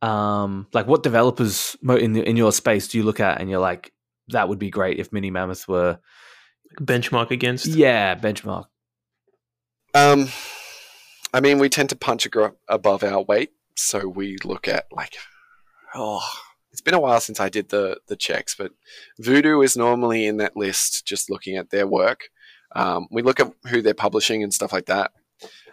Um, 0.01 0.67
like, 0.73 0.87
what 0.87 1.03
developers 1.03 1.77
in 1.87 2.13
the, 2.13 2.27
in 2.27 2.35
your 2.35 2.51
space 2.51 2.87
do 2.87 2.97
you 2.97 3.03
look 3.03 3.19
at 3.19 3.39
and 3.39 3.49
you're 3.49 3.59
like, 3.59 3.93
that 4.29 4.49
would 4.49 4.59
be 4.59 4.69
great 4.69 4.99
if 4.99 5.13
Mini 5.13 5.29
Mammoth 5.29 5.67
were, 5.67 5.99
benchmark 6.79 7.31
against. 7.31 7.67
yeah, 7.67 8.15
benchmark. 8.15 8.65
Um, 9.93 10.29
I 11.33 11.39
mean, 11.39 11.59
we 11.59 11.69
tend 11.69 11.89
to 11.89 11.95
punch 11.95 12.27
above 12.67 13.03
our 13.03 13.21
weight, 13.21 13.51
so 13.75 14.07
we 14.07 14.37
look 14.43 14.67
at 14.67 14.85
like, 14.91 15.17
oh, 15.95 16.21
it's 16.71 16.81
been 16.81 16.93
a 16.93 16.99
while 16.99 17.19
since 17.19 17.39
I 17.39 17.49
did 17.49 17.69
the 17.69 17.99
the 18.07 18.15
checks, 18.15 18.55
but 18.55 18.71
Voodoo 19.19 19.61
is 19.61 19.75
normally 19.75 20.25
in 20.25 20.37
that 20.37 20.55
list. 20.55 21.05
Just 21.05 21.29
looking 21.29 21.57
at 21.57 21.69
their 21.69 21.87
work, 21.87 22.29
um, 22.75 23.07
we 23.11 23.21
look 23.21 23.39
at 23.39 23.51
who 23.67 23.81
they're 23.81 23.93
publishing 23.93 24.43
and 24.43 24.53
stuff 24.53 24.71
like 24.73 24.85
that. 24.85 25.11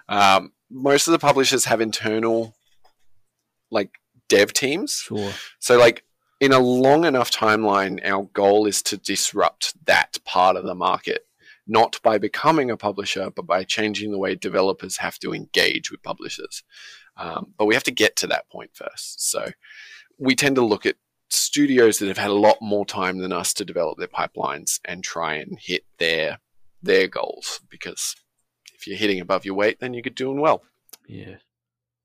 Um, 0.08 0.52
most 0.70 1.06
of 1.06 1.12
the 1.12 1.18
publishers 1.18 1.66
have 1.66 1.80
internal, 1.80 2.54
like 3.70 3.90
dev 4.28 4.52
teams, 4.52 4.92
Sure. 5.06 5.32
so, 5.58 5.78
like, 5.78 6.04
in 6.40 6.52
a 6.52 6.58
long 6.58 7.04
enough 7.04 7.30
timeline, 7.30 8.00
our 8.04 8.24
goal 8.32 8.66
is 8.66 8.82
to 8.84 8.96
disrupt 8.96 9.74
that 9.86 10.18
part 10.24 10.56
of 10.56 10.64
the 10.64 10.74
market, 10.74 11.26
not 11.66 12.00
by 12.02 12.18
becoming 12.18 12.70
a 12.70 12.76
publisher, 12.76 13.30
but 13.30 13.46
by 13.46 13.64
changing 13.64 14.10
the 14.10 14.18
way 14.18 14.34
developers 14.34 14.98
have 14.98 15.18
to 15.20 15.32
engage 15.34 15.90
with 15.90 16.02
publishers. 16.02 16.62
Um, 17.16 17.52
but 17.58 17.64
we 17.66 17.74
have 17.74 17.84
to 17.84 17.90
get 17.90 18.14
to 18.16 18.26
that 18.28 18.48
point 18.48 18.70
first. 18.74 19.28
So, 19.30 19.50
we 20.18 20.34
tend 20.34 20.56
to 20.56 20.64
look 20.64 20.86
at 20.86 20.96
studios 21.30 21.98
that 21.98 22.08
have 22.08 22.18
had 22.18 22.30
a 22.30 22.34
lot 22.34 22.56
more 22.60 22.86
time 22.86 23.18
than 23.18 23.32
us 23.32 23.52
to 23.52 23.64
develop 23.64 23.98
their 23.98 24.08
pipelines 24.08 24.80
and 24.84 25.04
try 25.04 25.34
and 25.34 25.58
hit 25.60 25.84
their 25.98 26.38
their 26.82 27.06
goals 27.06 27.60
because 27.68 28.14
if 28.74 28.86
you're 28.86 28.96
hitting 28.96 29.20
above 29.20 29.44
your 29.44 29.54
weight 29.54 29.78
then 29.80 29.92
you're 29.92 30.02
doing 30.02 30.40
well 30.40 30.62
Yeah. 31.06 31.36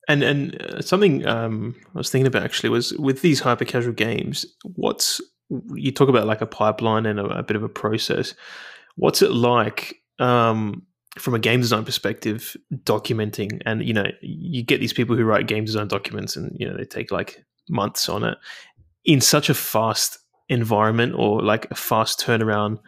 And 0.10 0.22
and 0.22 0.62
uh, 0.62 0.82
something 0.82 1.26
um, 1.26 1.76
I 1.96 1.98
was 1.98 2.10
thinking 2.10 2.28
about 2.28 2.44
actually 2.44 2.70
was 2.70 2.92
with 2.94 3.22
these 3.22 3.40
hyper 3.40 3.64
casual 3.64 3.94
games. 3.94 4.46
What's 4.64 5.22
you 5.74 5.92
talk 5.92 6.10
about 6.10 6.28
like 6.28 6.42
a 6.42 6.46
pipeline 6.46 7.06
and 7.06 7.20
a, 7.20 7.26
a 7.26 7.44
bit 7.44 7.56
of 7.56 7.64
a 7.64 7.70
process. 7.70 8.34
What's 8.96 9.22
it 9.22 9.32
like 9.32 10.02
um, 10.20 10.84
from 11.18 11.34
a 11.36 11.40
game 11.40 11.62
design 11.62 11.86
perspective, 11.86 12.56
documenting? 12.84 13.62
And 13.66 13.84
you 13.84 13.94
know, 13.94 14.08
you 14.22 14.64
get 14.64 14.80
these 14.80 14.94
people 14.94 15.16
who 15.16 15.24
write 15.24 15.48
game 15.48 15.66
design 15.66 15.88
documents, 15.88 16.36
and 16.36 16.56
you 16.60 16.68
know 16.68 16.76
they 16.76 16.86
take 16.86 17.12
like 17.12 17.46
months 17.70 18.10
on 18.10 18.24
it 18.24 18.38
in 19.06 19.22
such 19.22 19.50
a 19.50 19.54
fast 19.54 20.20
environment 20.50 21.14
or 21.16 21.42
like 21.42 21.70
a 21.72 21.76
fast 21.76 22.20
turnaround. 22.20 22.80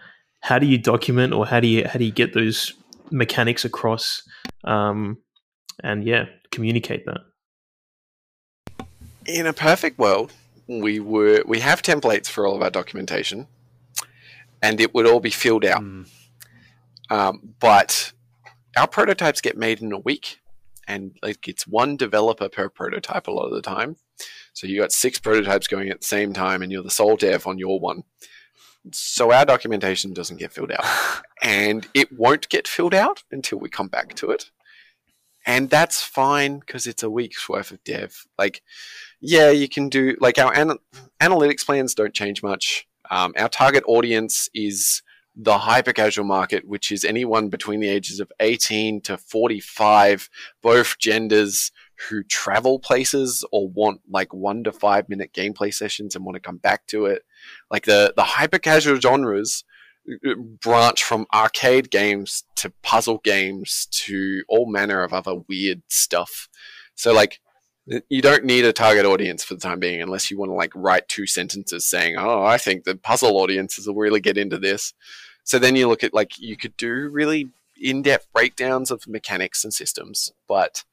How 0.41 0.59
do 0.59 0.67
you 0.67 0.77
document, 0.77 1.33
or 1.33 1.45
how 1.45 1.59
do 1.59 1.67
you 1.67 1.87
how 1.87 1.97
do 1.97 2.05
you 2.05 2.11
get 2.11 2.33
those 2.33 2.73
mechanics 3.11 3.65
across? 3.65 4.21
Um, 4.63 5.17
and 5.83 6.03
yeah, 6.03 6.25
communicate 6.51 7.05
that. 7.05 7.21
in 9.25 9.47
a 9.47 9.53
perfect 9.53 9.97
world, 9.97 10.31
we 10.67 10.99
were 10.99 11.43
we 11.45 11.59
have 11.59 11.81
templates 11.81 12.27
for 12.27 12.47
all 12.47 12.55
of 12.55 12.61
our 12.61 12.69
documentation, 12.69 13.47
and 14.61 14.79
it 14.79 14.93
would 14.93 15.07
all 15.07 15.19
be 15.19 15.29
filled 15.29 15.65
out. 15.65 15.81
Mm. 15.81 16.09
Um, 17.09 17.53
but 17.59 18.11
our 18.77 18.87
prototypes 18.87 19.41
get 19.41 19.57
made 19.57 19.81
in 19.81 19.91
a 19.91 19.99
week, 19.99 20.39
and 20.87 21.17
like 21.21 21.47
it's 21.47 21.67
one 21.67 21.97
developer 21.97 22.49
per 22.49 22.69
prototype 22.69 23.27
a 23.27 23.31
lot 23.31 23.45
of 23.45 23.53
the 23.53 23.61
time. 23.61 23.97
So 24.53 24.67
you 24.67 24.79
got 24.79 24.91
six 24.91 25.19
prototypes 25.19 25.67
going 25.67 25.89
at 25.89 26.01
the 26.01 26.07
same 26.07 26.33
time, 26.33 26.61
and 26.61 26.71
you're 26.71 26.83
the 26.83 26.89
sole 26.89 27.17
dev 27.17 27.47
on 27.47 27.57
your 27.57 27.79
one. 27.79 28.03
So 28.91 29.31
our 29.31 29.45
documentation 29.45 30.13
doesn't 30.13 30.37
get 30.37 30.53
filled 30.53 30.71
out, 30.71 30.85
and 31.43 31.87
it 31.93 32.17
won't 32.17 32.49
get 32.49 32.67
filled 32.67 32.93
out 32.93 33.23
until 33.31 33.59
we 33.59 33.69
come 33.69 33.87
back 33.87 34.15
to 34.15 34.31
it. 34.31 34.51
And 35.45 35.69
that's 35.69 36.01
fine 36.01 36.59
because 36.59 36.87
it's 36.87 37.03
a 37.03 37.09
week's 37.09 37.47
worth 37.47 37.71
of 37.71 37.83
dev. 37.83 38.25
Like, 38.37 38.63
yeah, 39.21 39.51
you 39.51 39.69
can 39.69 39.89
do 39.89 40.15
like 40.19 40.39
our 40.39 40.55
ana- 40.55 40.79
analytics 41.21 41.65
plans 41.65 41.93
don't 41.93 42.15
change 42.15 42.41
much. 42.41 42.87
Um, 43.11 43.33
our 43.37 43.49
target 43.49 43.83
audience 43.85 44.49
is 44.55 45.03
the 45.35 45.59
hyper 45.59 45.91
casual 45.91 46.25
market, 46.25 46.65
which 46.65 46.91
is 46.91 47.03
anyone 47.03 47.49
between 47.49 47.81
the 47.81 47.89
ages 47.89 48.19
of 48.19 48.31
18 48.39 49.01
to 49.01 49.17
45, 49.17 50.29
both 50.61 50.97
genders 50.97 51.71
who 52.09 52.23
travel 52.23 52.79
places 52.79 53.43
or 53.51 53.69
want 53.69 54.01
like 54.09 54.33
one 54.33 54.63
to 54.63 54.71
five 54.71 55.09
minute 55.09 55.33
gameplay 55.33 55.73
sessions 55.73 56.15
and 56.15 56.25
want 56.25 56.35
to 56.35 56.41
come 56.41 56.57
back 56.57 56.87
to 56.87 57.05
it. 57.05 57.23
Like 57.69 57.85
the, 57.85 58.13
the 58.15 58.23
hyper 58.23 58.59
casual 58.59 58.99
genres 58.99 59.63
uh, 60.25 60.35
branch 60.35 61.03
from 61.03 61.25
arcade 61.33 61.91
games 61.91 62.43
to 62.55 62.71
puzzle 62.81 63.19
games 63.23 63.87
to 63.91 64.43
all 64.47 64.69
manner 64.69 65.03
of 65.03 65.13
other 65.13 65.35
weird 65.49 65.81
stuff. 65.89 66.47
So 66.95 67.13
like 67.13 67.39
you 68.09 68.21
don't 68.21 68.45
need 68.45 68.65
a 68.65 68.73
target 68.73 69.05
audience 69.05 69.43
for 69.43 69.53
the 69.53 69.59
time 69.59 69.79
being 69.79 70.01
unless 70.01 70.31
you 70.31 70.37
want 70.37 70.49
to 70.49 70.55
like 70.55 70.71
write 70.75 71.07
two 71.07 71.27
sentences 71.27 71.85
saying, 71.85 72.15
"Oh, 72.17 72.43
I 72.43 72.57
think 72.57 72.83
the 72.83 72.95
puzzle 72.95 73.37
audiences 73.37 73.87
will 73.87 73.95
really 73.95 74.21
get 74.21 74.37
into 74.37 74.57
this." 74.57 74.93
So 75.43 75.59
then 75.59 75.75
you 75.75 75.87
look 75.87 76.03
at 76.03 76.13
like 76.13 76.39
you 76.39 76.57
could 76.57 76.75
do 76.77 77.09
really 77.09 77.49
in-depth 77.79 78.27
breakdowns 78.33 78.89
of 78.89 79.07
mechanics 79.07 79.63
and 79.63 79.73
systems, 79.73 80.31
but 80.47 80.83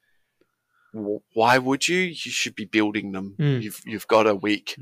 why 1.33 1.57
would 1.57 1.89
you? 1.89 1.99
You 1.99 2.15
should 2.15 2.55
be 2.55 2.67
building 2.67 3.13
them. 3.13 3.37
Mm. 3.39 3.63
You've 3.63 3.81
you've 3.87 4.09
got 4.09 4.27
a 4.27 4.35
week. 4.35 4.77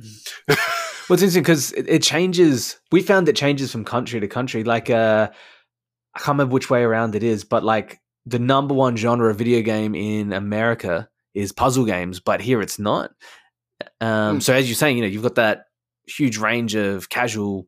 Well, 0.49 1.15
it's 1.15 1.23
interesting 1.23 1.43
because 1.43 1.73
it, 1.73 1.89
it 1.89 2.03
changes. 2.03 2.81
We 2.93 3.03
found 3.03 3.29
it 3.29 3.37
changes 3.37 3.73
from 3.73 3.85
country 3.85 4.21
to 4.21 4.29
country. 4.29 4.63
Like, 4.63 4.91
uh, 4.91 5.29
I 6.15 6.19
can't 6.19 6.29
remember 6.29 6.55
which 6.55 6.71
way 6.71 6.83
around 6.83 7.17
it 7.17 7.25
is, 7.25 7.45
but 7.45 7.65
like 7.65 8.01
the 8.27 8.39
number 8.39 8.75
one 8.75 8.97
genre 8.97 9.31
of 9.31 9.37
video 9.37 9.61
game 9.63 9.95
in 9.95 10.33
America 10.33 11.09
is 11.35 11.53
puzzle 11.53 11.85
games, 11.85 12.21
but 12.21 12.41
here 12.41 12.61
it's 12.61 12.79
not. 12.79 13.13
Um, 14.01 14.37
Hmm. 14.37 14.41
So 14.41 14.55
as 14.55 14.69
you're 14.69 14.75
saying, 14.77 14.97
you 14.97 15.03
know, 15.03 15.09
you've 15.09 15.23
got 15.23 15.37
that 15.37 15.67
huge 16.07 16.39
range 16.39 16.75
of 16.75 17.09
casual, 17.09 17.67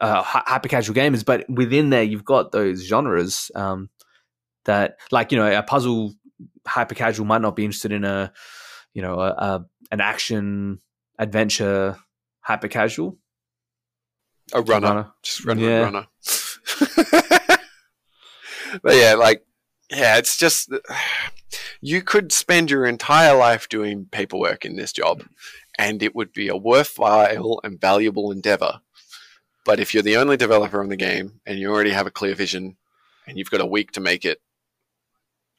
uh, 0.00 0.22
hyper 0.22 0.68
casual 0.68 0.94
gamers, 0.96 1.24
but 1.24 1.48
within 1.48 1.90
there, 1.90 2.02
you've 2.02 2.24
got 2.24 2.52
those 2.52 2.82
genres 2.84 3.50
um, 3.54 3.90
that, 4.64 4.96
like, 5.10 5.30
you 5.32 5.38
know, 5.38 5.56
a 5.58 5.62
puzzle 5.62 6.14
hyper 6.66 6.94
casual 6.94 7.26
might 7.26 7.42
not 7.42 7.54
be 7.56 7.64
interested 7.64 7.92
in 7.92 8.04
a, 8.04 8.32
you 8.94 9.02
know, 9.02 9.20
a, 9.20 9.28
a 9.30 9.66
an 9.92 10.00
action 10.00 10.80
adventure 11.18 11.96
hyper 12.40 12.68
casual 12.68 13.18
A 14.54 14.62
runner. 14.62 14.86
runner. 14.88 15.12
just 15.22 15.44
run, 15.44 15.58
Yeah. 15.58 15.80
run, 15.82 15.94
runner. 15.94 16.06
but 18.82 18.94
yeah, 18.96 19.14
like, 19.14 19.44
yeah, 19.90 20.16
it's 20.18 20.36
just 20.38 20.70
you 21.80 22.02
could 22.02 22.32
spend 22.32 22.70
your 22.70 22.86
entire 22.86 23.36
life 23.36 23.68
doing 23.68 24.06
paperwork 24.10 24.64
in 24.64 24.76
this 24.76 24.92
job, 24.92 25.22
and 25.78 26.02
it 26.02 26.14
would 26.14 26.32
be 26.32 26.48
a 26.48 26.56
worthwhile 26.56 27.60
and 27.64 27.80
valuable 27.80 28.30
endeavor. 28.32 28.80
But 29.64 29.80
if 29.80 29.92
you're 29.92 30.02
the 30.02 30.16
only 30.16 30.36
developer 30.36 30.80
on 30.82 30.88
the 30.88 30.96
game 30.96 31.40
and 31.46 31.58
you 31.58 31.70
already 31.70 31.90
have 31.90 32.06
a 32.06 32.10
clear 32.10 32.34
vision 32.34 32.76
and 33.26 33.38
you've 33.38 33.50
got 33.50 33.60
a 33.60 33.66
week 33.66 33.92
to 33.92 34.00
make 34.00 34.24
it, 34.24 34.40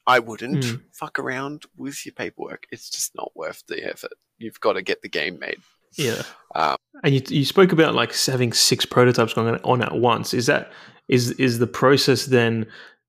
I 0.06 0.18
wouldn't 0.18 0.64
Hmm. 0.64 0.74
fuck 0.92 1.18
around 1.18 1.64
with 1.76 2.04
your 2.04 2.12
paperwork. 2.12 2.66
It's 2.72 2.90
just 2.90 3.14
not 3.14 3.30
worth 3.36 3.62
the 3.68 3.84
effort. 3.84 4.12
You've 4.38 4.58
got 4.60 4.72
to 4.72 4.82
get 4.82 5.02
the 5.02 5.08
game 5.08 5.38
made. 5.38 5.60
Yeah. 5.96 6.22
Um, 6.54 6.76
and 7.04 7.14
you, 7.14 7.22
you 7.28 7.44
spoke 7.44 7.70
about 7.72 7.94
like 7.94 8.12
having 8.14 8.52
six 8.52 8.84
prototypes 8.84 9.34
going 9.34 9.54
on 9.62 9.82
at 9.82 9.94
once. 9.94 10.34
Is 10.34 10.46
that 10.46 10.72
is 11.08 11.30
is 11.32 11.58
the 11.60 11.66
process 11.68 12.26
then? 12.26 12.66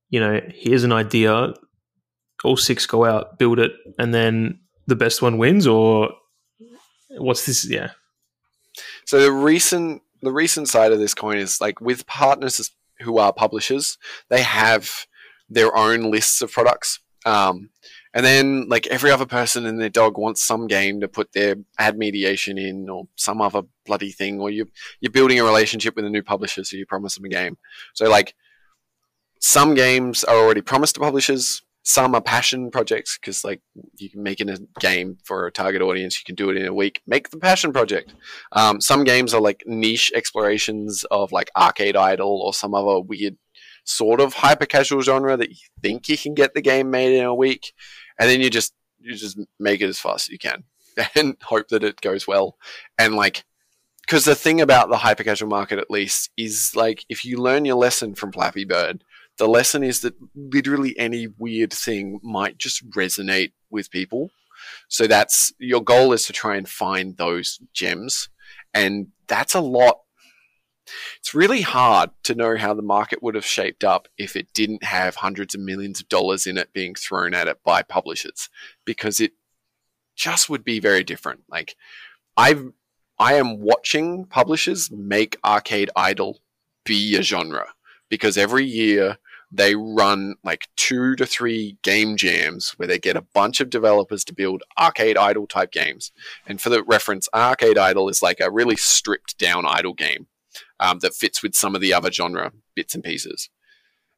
You 0.10 0.20
know, 0.20 0.42
here's 0.54 0.84
an 0.84 0.92
idea. 0.92 1.54
All 2.44 2.58
six 2.58 2.86
go 2.86 3.06
out, 3.06 3.38
build 3.40 3.60
it, 3.60 3.72
and 3.98 4.14
then 4.14 4.60
the 4.88 4.96
best 4.96 5.22
one 5.22 5.38
wins, 5.38 5.66
or 5.66 6.12
what's 7.10 7.46
this? 7.46 7.70
Yeah. 7.70 7.92
So 9.06 9.20
the 9.20 9.32
recent 9.32 10.02
the 10.22 10.32
recent 10.32 10.70
side 10.70 10.92
of 10.92 11.00
this 11.00 11.14
coin 11.14 11.38
is 11.38 11.60
like 11.60 11.82
with 11.82 12.08
partners 12.08 12.72
who 13.02 13.18
are 13.18 13.34
publishers, 13.34 13.98
they 14.30 14.42
have 14.42 15.06
their 15.50 15.76
own 15.76 16.10
lists 16.10 16.42
of 16.42 16.52
products. 16.52 17.00
Um, 17.26 17.70
and 18.14 18.26
then 18.26 18.68
like 18.70 18.88
every 18.88 19.10
other 19.12 19.26
person 19.26 19.66
and 19.66 19.80
their 19.80 19.90
dog 19.90 20.18
wants 20.18 20.44
some 20.44 20.68
game 20.68 21.02
to 21.02 21.08
put 21.08 21.32
their 21.34 21.56
ad 21.80 21.98
mediation 21.98 22.58
in 22.58 22.90
or 22.90 23.08
some 23.16 23.42
other 23.42 23.64
bloody 23.86 24.12
thing, 24.12 24.40
or 24.40 24.50
you 24.50 24.70
you're 25.00 25.12
building 25.12 25.40
a 25.40 25.44
relationship 25.44 25.96
with 25.96 26.06
a 26.06 26.10
new 26.10 26.24
publisher, 26.24 26.64
so 26.64 26.78
you 26.78 26.86
promise 26.86 27.16
them 27.16 27.26
a 27.26 27.30
game. 27.30 27.58
So 27.94 28.10
like 28.10 28.36
some 29.40 29.74
games 29.74 30.24
are 30.24 30.38
already 30.38 30.62
promised 30.62 30.96
to 30.96 31.02
publishers, 31.02 31.64
some 31.84 32.16
are 32.16 32.22
passion 32.22 32.72
projects 32.72 33.18
because 33.20 33.44
like 33.44 33.62
you 33.98 34.10
can 34.10 34.24
make 34.24 34.40
a 34.40 34.58
game 34.80 35.18
for 35.24 35.46
a 35.46 35.52
target 35.52 35.82
audience 35.82 36.18
you 36.18 36.24
can 36.24 36.36
do 36.36 36.50
it 36.50 36.56
in 36.56 36.66
a 36.66 36.74
week 36.74 37.02
make 37.06 37.30
the 37.30 37.38
passion 37.38 37.74
project. 37.74 38.14
Um, 38.54 38.80
some 38.80 39.04
games 39.04 39.34
are 39.34 39.42
like 39.42 39.64
niche 39.66 40.12
explorations 40.16 41.04
of 41.12 41.32
like 41.32 41.52
arcade 41.56 41.98
idle 41.98 42.42
or 42.42 42.54
some 42.54 42.74
other 42.74 43.02
weird 43.02 43.38
sort 43.84 44.22
of 44.22 44.34
hyper 44.34 44.66
casual 44.66 45.02
genre 45.02 45.36
that 45.36 45.50
you 45.50 45.58
think 45.82 46.08
you 46.08 46.18
can 46.18 46.34
get 46.34 46.54
the 46.54 46.62
game 46.62 46.90
made 46.90 47.18
in 47.18 47.26
a 47.26 47.36
week 47.36 47.74
and 48.18 48.30
then 48.30 48.40
you 48.40 48.50
just 48.50 48.74
you 49.00 49.14
just 49.14 49.38
make 49.60 49.82
it 49.82 49.90
as 49.90 50.00
fast 50.00 50.28
as 50.28 50.32
you 50.32 50.40
can 50.40 50.64
and 51.16 51.36
hope 51.44 51.68
that 51.68 51.84
it 51.84 52.00
goes 52.02 52.28
well. 52.28 52.58
And 52.98 53.16
like 53.16 53.44
because 54.02 54.26
the 54.26 54.36
thing 54.36 54.62
about 54.62 54.90
the 54.90 54.98
hyper 54.98 55.24
casual 55.24 55.50
market 55.50 55.80
at 55.80 55.92
least 55.92 56.30
is 56.38 56.76
like 56.76 57.06
if 57.10 57.26
you 57.26 57.38
learn 57.38 57.66
your 57.66 57.76
lesson 57.76 58.16
from 58.16 58.32
flappy 58.32 58.66
bird 58.66 59.04
the 59.38 59.48
lesson 59.48 59.84
is 59.84 60.02
that 60.02 60.16
literally 60.36 60.98
any 60.98 61.28
weird 61.28 61.74
thing 61.74 62.20
might 62.24 62.58
just 62.58 62.88
resonate 62.92 63.54
with 63.70 63.92
people. 63.92 64.32
So 64.88 65.08
that's 65.08 65.52
your 65.60 65.84
goal 65.84 66.14
is 66.14 66.26
to 66.28 66.34
try 66.34 66.56
and 66.56 66.68
find 66.68 67.18
those 67.18 67.60
gems. 67.74 68.30
And 68.74 69.08
that's 69.28 69.56
a 69.56 69.62
lot. 69.62 70.00
It's 71.20 71.34
really 71.34 71.62
hard 71.62 72.12
to 72.24 72.36
know 72.36 72.58
how 72.58 72.74
the 72.74 72.82
market 72.82 73.24
would 73.24 73.36
have 73.36 73.46
shaped 73.46 73.84
up 73.84 74.08
if 74.18 74.36
it 74.36 74.54
didn't 74.54 74.84
have 74.84 75.16
hundreds 75.16 75.56
of 75.56 75.62
millions 75.62 76.02
of 76.02 76.10
dollars 76.10 76.46
in 76.46 76.58
it 76.58 76.74
being 76.74 76.94
thrown 76.94 77.34
at 77.34 77.48
it 77.48 77.64
by 77.64 77.82
publishers 77.82 78.50
because 78.86 79.20
it 79.20 79.32
just 80.16 80.50
would 80.50 80.64
be 80.64 80.80
very 80.80 81.04
different. 81.04 81.42
Like 81.50 81.76
I've 82.38 82.72
I 83.20 83.36
am 83.36 83.62
watching 83.62 84.26
publishers 84.26 84.92
make 84.92 85.38
Arcade 85.46 85.90
Idle 85.96 86.40
be 86.84 87.16
a 87.16 87.22
genre 87.22 87.68
because 88.10 88.38
every 88.38 88.66
year 88.66 89.18
they 89.54 89.76
run 89.76 90.36
like 90.44 90.68
two 90.76 91.16
to 91.16 91.26
three 91.26 91.78
game 91.84 92.18
jams 92.18 92.72
where 92.78 92.88
they 92.88 92.98
get 92.98 93.16
a 93.16 93.22
bunch 93.22 93.62
of 93.62 93.70
developers 93.70 94.24
to 94.26 94.34
build 94.34 94.64
arcade 94.80 95.16
idle 95.16 95.46
type 95.46 95.72
games. 95.72 96.12
And 96.48 96.60
for 96.60 96.70
the 96.70 96.84
reference, 96.84 97.30
arcade 97.36 97.78
idle 97.78 98.10
is 98.10 98.24
like 98.24 98.40
a 98.40 98.50
really 98.50 98.76
stripped 98.76 99.38
down 99.38 99.66
idle 99.68 99.94
game 99.94 100.28
um, 100.80 101.00
that 101.00 101.14
fits 101.14 101.44
with 101.44 101.54
some 101.54 101.76
of 101.76 101.82
the 101.82 101.94
other 101.94 102.12
genre 102.12 102.52
bits 102.76 102.96
and 102.96 103.04
pieces. 103.04 103.50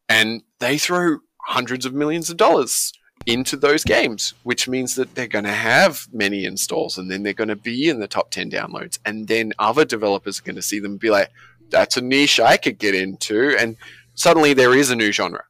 And 0.07 0.43
they 0.59 0.77
throw 0.77 1.17
hundreds 1.41 1.85
of 1.85 1.93
millions 1.93 2.29
of 2.29 2.37
dollars 2.37 2.93
into 3.25 3.57
those 3.57 3.83
games, 3.83 4.33
which 4.43 4.67
means 4.67 4.95
that 4.95 5.15
they're 5.15 5.27
going 5.27 5.45
to 5.45 5.51
have 5.51 6.07
many 6.13 6.45
installs 6.45 6.97
and 6.97 7.09
then 7.09 7.23
they're 7.23 7.33
going 7.33 7.47
to 7.47 7.55
be 7.55 7.89
in 7.89 7.99
the 7.99 8.07
top 8.07 8.31
10 8.31 8.51
downloads. 8.51 8.99
And 9.05 9.27
then 9.27 9.53
other 9.57 9.83
developers 9.83 10.39
are 10.39 10.43
going 10.43 10.55
to 10.55 10.61
see 10.61 10.79
them 10.79 10.91
and 10.91 10.99
be 10.99 11.09
like, 11.09 11.31
that's 11.69 11.97
a 11.97 12.01
niche 12.01 12.39
I 12.39 12.57
could 12.57 12.77
get 12.77 12.95
into. 12.95 13.55
And 13.57 13.77
suddenly 14.13 14.53
there 14.53 14.75
is 14.75 14.91
a 14.91 14.95
new 14.95 15.11
genre. 15.11 15.43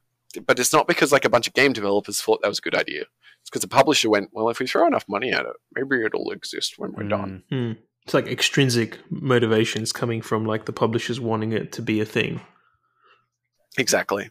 But 0.46 0.58
it's 0.58 0.72
not 0.72 0.86
because 0.86 1.12
like 1.12 1.24
a 1.24 1.30
bunch 1.30 1.46
of 1.46 1.54
game 1.54 1.72
developers 1.72 2.20
thought 2.20 2.42
that 2.42 2.48
was 2.48 2.58
a 2.58 2.62
good 2.62 2.74
idea. 2.74 3.02
It's 3.40 3.50
because 3.50 3.62
the 3.62 3.68
publisher 3.68 4.10
went, 4.10 4.30
well, 4.32 4.48
if 4.48 4.58
we 4.58 4.66
throw 4.66 4.86
enough 4.86 5.04
money 5.08 5.32
at 5.32 5.46
it, 5.46 5.56
maybe 5.74 6.04
it'll 6.04 6.30
exist 6.32 6.78
when 6.78 6.92
we're 6.92 7.04
mm. 7.04 7.10
done. 7.10 7.42
Mm. 7.50 7.76
It's 8.02 8.14
like 8.14 8.26
extrinsic 8.26 8.98
motivations 9.10 9.92
coming 9.92 10.20
from 10.22 10.44
like 10.44 10.66
the 10.66 10.72
publishers 10.72 11.20
wanting 11.20 11.52
it 11.52 11.72
to 11.72 11.82
be 11.82 12.00
a 12.00 12.04
thing. 12.04 12.40
Exactly. 13.78 14.30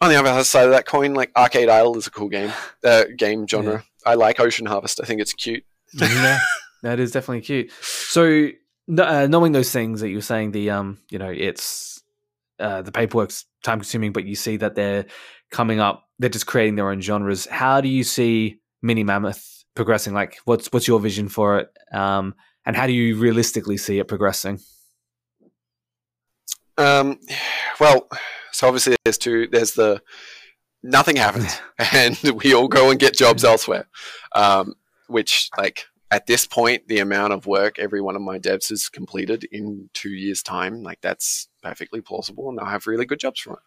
On 0.00 0.10
the 0.10 0.16
other 0.16 0.44
side 0.44 0.66
of 0.66 0.72
that 0.72 0.86
coin, 0.86 1.14
like 1.14 1.30
Arcade 1.36 1.68
Idle 1.68 1.96
is 1.96 2.06
a 2.06 2.10
cool 2.10 2.28
game, 2.28 2.52
uh, 2.84 3.04
game 3.16 3.46
genre. 3.46 3.84
Yeah. 4.04 4.10
I 4.12 4.14
like 4.14 4.40
Ocean 4.40 4.66
Harvest. 4.66 5.00
I 5.02 5.06
think 5.06 5.20
it's 5.20 5.32
cute. 5.32 5.64
yeah, 5.94 6.38
that 6.82 7.00
is 7.00 7.12
definitely 7.12 7.40
cute. 7.40 7.70
So, 7.80 8.50
uh, 8.88 9.26
knowing 9.26 9.52
those 9.52 9.72
things 9.72 10.00
that 10.00 10.10
you're 10.10 10.20
saying, 10.20 10.52
the 10.52 10.70
um, 10.70 10.98
you 11.10 11.18
know, 11.18 11.32
it's 11.34 12.02
uh, 12.58 12.82
the 12.82 12.92
paperwork's 12.92 13.44
time 13.62 13.80
consuming, 13.80 14.12
but 14.12 14.24
you 14.24 14.34
see 14.34 14.56
that 14.58 14.74
they're 14.74 15.06
coming 15.50 15.80
up, 15.80 16.08
they're 16.18 16.30
just 16.30 16.46
creating 16.46 16.76
their 16.76 16.90
own 16.90 17.00
genres. 17.00 17.46
How 17.46 17.80
do 17.80 17.88
you 17.88 18.04
see 18.04 18.60
Mini 18.82 19.04
Mammoth 19.04 19.64
progressing? 19.74 20.14
Like, 20.14 20.38
what's 20.44 20.68
what's 20.72 20.88
your 20.88 21.00
vision 21.00 21.28
for 21.28 21.58
it, 21.58 21.68
um, 21.92 22.34
and 22.64 22.76
how 22.76 22.86
do 22.86 22.92
you 22.92 23.16
realistically 23.16 23.76
see 23.76 23.98
it 23.98 24.08
progressing? 24.08 24.60
Um, 26.78 27.18
well, 27.80 28.08
so 28.52 28.68
obviously 28.68 28.96
there's 29.04 29.18
two. 29.18 29.48
There's 29.48 29.72
the 29.72 30.00
nothing 30.82 31.16
happens, 31.16 31.58
and 31.92 32.18
we 32.42 32.54
all 32.54 32.68
go 32.68 32.90
and 32.90 33.00
get 33.00 33.16
jobs 33.16 33.44
elsewhere. 33.44 33.88
Um, 34.34 34.74
which 35.08 35.50
like 35.56 35.86
at 36.10 36.26
this 36.26 36.46
point, 36.46 36.86
the 36.86 37.00
amount 37.00 37.32
of 37.32 37.46
work 37.46 37.78
every 37.78 38.00
one 38.00 38.14
of 38.14 38.22
my 38.22 38.38
devs 38.38 38.68
has 38.68 38.88
completed 38.88 39.44
in 39.50 39.90
two 39.92 40.10
years' 40.10 40.42
time, 40.42 40.82
like 40.82 41.00
that's 41.00 41.48
perfectly 41.62 42.00
plausible, 42.00 42.48
and 42.48 42.56
they'll 42.56 42.66
have 42.66 42.86
really 42.86 43.04
good 43.04 43.18
jobs 43.18 43.40
from 43.40 43.54
it. 43.54 43.58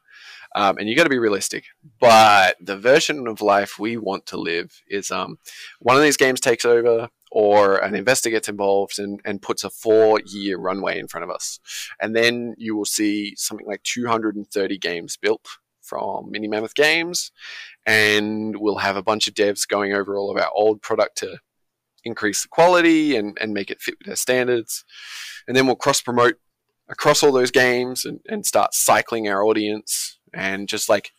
Um, 0.55 0.77
and 0.77 0.87
you 0.87 0.95
got 0.95 1.03
to 1.03 1.09
be 1.09 1.19
realistic. 1.19 1.65
But 1.99 2.55
the 2.61 2.77
version 2.77 3.27
of 3.27 3.41
life 3.41 3.77
we 3.77 3.97
want 3.97 4.25
to 4.27 4.37
live 4.37 4.81
is 4.87 5.11
um, 5.11 5.37
one 5.79 5.97
of 5.97 6.01
these 6.01 6.17
games 6.17 6.39
takes 6.39 6.63
over, 6.63 7.09
or 7.29 7.77
an 7.77 7.93
investor 7.93 8.29
gets 8.29 8.47
involved 8.47 8.99
and, 8.99 9.19
and 9.25 9.41
puts 9.41 9.63
a 9.63 9.69
four 9.69 10.21
year 10.25 10.57
runway 10.57 10.97
in 10.97 11.07
front 11.07 11.25
of 11.25 11.29
us. 11.29 11.59
And 12.01 12.15
then 12.15 12.55
you 12.57 12.75
will 12.75 12.85
see 12.85 13.35
something 13.35 13.67
like 13.67 13.83
230 13.83 14.77
games 14.77 15.17
built 15.17 15.45
from 15.81 16.31
Mini 16.31 16.47
Mammoth 16.47 16.75
Games, 16.75 17.31
and 17.85 18.57
we'll 18.57 18.77
have 18.77 18.95
a 18.95 19.03
bunch 19.03 19.27
of 19.27 19.33
devs 19.33 19.67
going 19.67 19.93
over 19.93 20.15
all 20.15 20.31
of 20.31 20.41
our 20.41 20.49
old 20.53 20.81
product 20.81 21.17
to 21.17 21.39
increase 22.09 22.41
the 22.41 22.49
quality 22.49 23.15
and, 23.15 23.37
and 23.39 23.53
make 23.53 23.71
it 23.71 23.81
fit 23.81 23.95
with 23.99 24.07
their 24.07 24.15
standards. 24.15 24.83
And 25.47 25.55
then 25.55 25.65
we'll 25.65 25.75
cross 25.75 26.01
promote 26.01 26.35
across 26.89 27.23
all 27.23 27.31
those 27.31 27.51
games 27.51 28.05
and, 28.05 28.19
and 28.27 28.45
start 28.45 28.73
cycling 28.73 29.29
our 29.29 29.43
audience 29.43 30.19
and 30.33 30.67
just 30.67 30.89
like 30.89 31.11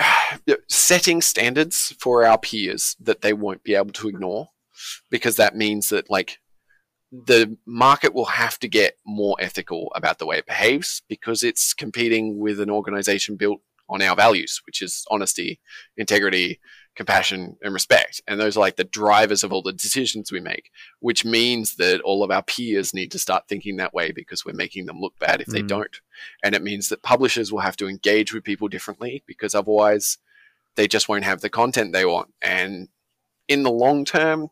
setting 0.68 1.20
standards 1.20 1.94
for 2.00 2.24
our 2.24 2.38
peers 2.38 2.96
that 3.00 3.20
they 3.20 3.32
won't 3.32 3.62
be 3.62 3.74
able 3.74 3.92
to 3.92 4.08
ignore 4.08 4.48
because 5.10 5.36
that 5.36 5.56
means 5.56 5.90
that 5.90 6.10
like 6.10 6.38
the 7.12 7.56
market 7.66 8.14
will 8.14 8.24
have 8.24 8.58
to 8.58 8.68
get 8.68 8.96
more 9.04 9.36
ethical 9.38 9.92
about 9.94 10.18
the 10.18 10.26
way 10.26 10.38
it 10.38 10.46
behaves 10.46 11.02
because 11.08 11.42
it's 11.42 11.74
competing 11.74 12.38
with 12.38 12.58
an 12.58 12.70
organization 12.70 13.36
built 13.36 13.60
on 13.88 14.00
our 14.00 14.16
values, 14.16 14.62
which 14.64 14.80
is 14.80 15.04
honesty, 15.10 15.60
integrity, 15.98 16.58
compassion, 16.94 17.56
and 17.62 17.72
respect. 17.72 18.20
And 18.26 18.38
those 18.38 18.56
are 18.56 18.60
like 18.60 18.76
the 18.76 18.84
drivers 18.84 19.42
of 19.42 19.52
all 19.52 19.62
the 19.62 19.72
decisions 19.72 20.30
we 20.30 20.40
make, 20.40 20.70
which 21.00 21.24
means 21.24 21.76
that 21.76 22.00
all 22.02 22.22
of 22.22 22.30
our 22.30 22.42
peers 22.42 22.92
need 22.92 23.10
to 23.12 23.18
start 23.18 23.48
thinking 23.48 23.76
that 23.76 23.94
way 23.94 24.12
because 24.12 24.44
we're 24.44 24.52
making 24.52 24.86
them 24.86 25.00
look 25.00 25.18
bad 25.18 25.40
if 25.40 25.48
mm. 25.48 25.52
they 25.52 25.62
don't. 25.62 26.00
And 26.42 26.54
it 26.54 26.62
means 26.62 26.88
that 26.88 27.02
publishers 27.02 27.50
will 27.50 27.60
have 27.60 27.76
to 27.78 27.88
engage 27.88 28.32
with 28.32 28.44
people 28.44 28.68
differently 28.68 29.22
because 29.26 29.54
otherwise 29.54 30.18
they 30.74 30.86
just 30.86 31.08
won't 31.08 31.24
have 31.24 31.40
the 31.40 31.50
content 31.50 31.92
they 31.92 32.04
want. 32.04 32.32
And 32.42 32.88
in 33.48 33.62
the 33.62 33.70
long 33.70 34.04
term, 34.04 34.48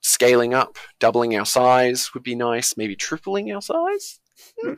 scaling 0.00 0.54
up, 0.54 0.78
doubling 0.98 1.36
our 1.36 1.46
size 1.46 2.14
would 2.14 2.22
be 2.22 2.34
nice, 2.34 2.76
maybe 2.76 2.96
tripling 2.96 3.52
our 3.52 3.62
size. 3.62 4.18
Hmm. 4.62 4.74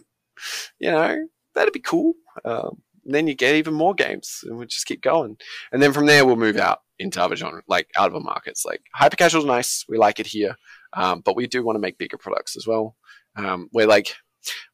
You 0.79 0.91
know, 0.91 1.29
that'd 1.55 1.73
be 1.73 1.81
cool. 1.81 2.15
Um, 2.45 2.83
then 3.05 3.27
you 3.27 3.35
get 3.35 3.55
even 3.55 3.75
more 3.75 3.95
games, 3.95 4.45
and 4.45 4.57
we 4.59 4.67
just 4.67 4.87
keep 4.87 5.03
going. 5.03 5.37
And 5.73 5.83
then 5.83 5.93
from 5.93 6.07
there, 6.07 6.25
we'll 6.25 6.37
move 6.37 6.57
out 6.57 6.81
into 6.99 7.23
other 7.23 7.37
genre, 7.37 7.63
like 7.67 7.89
out 7.97 8.09
of 8.09 8.15
our 8.15 8.21
markets. 8.21 8.65
Like 8.65 8.83
hyper 8.95 9.17
casual 9.17 9.43
is 9.43 9.47
nice, 9.47 9.85
we 9.89 9.99
like 9.99 10.21
it 10.21 10.27
here, 10.27 10.57
um, 10.93 11.21
but 11.21 11.37
we 11.37 11.47
do 11.47 11.65
want 11.65 11.77
to 11.77 11.81
make 11.81 11.99
bigger 11.99 12.19
products 12.19 12.57
as 12.57 12.67
well. 12.67 12.97
Um, 13.37 13.69
we're 13.73 13.87
like 13.87 14.15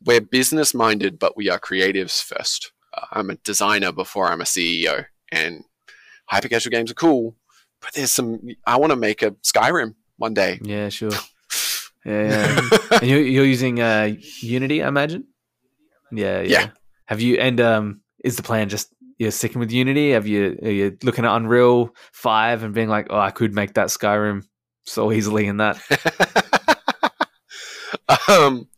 we're 0.05 0.21
business 0.21 0.75
minded, 0.75 1.19
but 1.19 1.37
we 1.37 1.49
are 1.51 1.59
creatives 1.59 2.23
first. 2.23 2.73
Uh, 2.95 3.07
I'm 3.13 3.31
a 3.31 3.37
designer 3.37 3.93
before 3.93 4.27
I'm 4.27 4.41
a 4.41 4.45
CEO, 4.45 5.07
and 5.31 5.65
hyper 6.27 6.49
casual 6.49 6.71
games 6.71 6.91
are 6.91 6.95
cool, 6.95 7.37
but 7.81 7.93
there's 7.95 8.13
some. 8.13 8.41
I 8.67 8.77
want 8.77 8.91
to 8.91 8.97
make 8.97 9.23
a 9.23 9.33
Skyrim 9.43 9.95
one 10.17 10.35
day. 10.35 10.61
Yeah, 10.63 10.89
sure. 10.89 11.11
Yeah, 12.05 12.23
yeah. 12.63 12.79
and 12.93 13.11
you're, 13.11 13.21
you're 13.21 13.45
using 13.45 13.81
uh, 13.81 14.15
Unity, 14.41 14.83
I 14.83 14.89
imagine. 14.89 15.25
Yeah, 16.11 16.41
yeah, 16.41 16.61
yeah. 16.61 16.69
Have 17.05 17.21
you 17.21 17.37
and 17.37 17.61
um 17.61 18.01
is 18.29 18.37
the 18.37 18.43
plan 18.43 18.69
just 18.69 18.95
you're 19.19 19.31
sticking 19.31 19.59
with 19.59 19.73
Unity? 19.73 20.13
Have 20.13 20.27
you 20.27 20.59
are 20.63 20.71
you 20.71 20.97
looking 21.03 21.25
at 21.25 21.35
Unreal 21.35 21.95
Five 22.13 22.63
and 22.63 22.75
being 22.75 22.89
like, 22.89 23.09
oh, 23.11 23.19
I 23.19 23.31
could 23.31 23.55
make 23.55 23.75
that 23.75 23.89
Skyrim 23.89 24.45
so 24.85 25.11
easily 25.11 25.47
in 25.47 25.57
that. 25.57 25.81
um, 28.29 28.69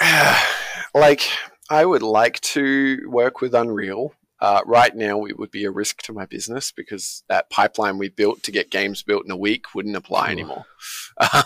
like 0.94 1.22
I 1.70 1.84
would 1.84 2.02
like 2.02 2.40
to 2.40 3.08
work 3.08 3.40
with 3.40 3.54
Unreal. 3.54 4.12
Uh, 4.40 4.60
right 4.66 4.94
now, 4.94 5.24
it 5.24 5.36
would 5.36 5.50
be 5.50 5.64
a 5.64 5.70
risk 5.70 6.00
to 6.02 6.12
my 6.12 6.24
business 6.24 6.70
because 6.70 7.24
that 7.28 7.50
pipeline 7.50 7.98
we 7.98 8.08
built 8.08 8.42
to 8.44 8.52
get 8.52 8.70
games 8.70 9.02
built 9.02 9.24
in 9.24 9.32
a 9.32 9.36
week 9.36 9.74
wouldn't 9.74 9.96
apply 9.96 10.30
anymore. 10.30 10.64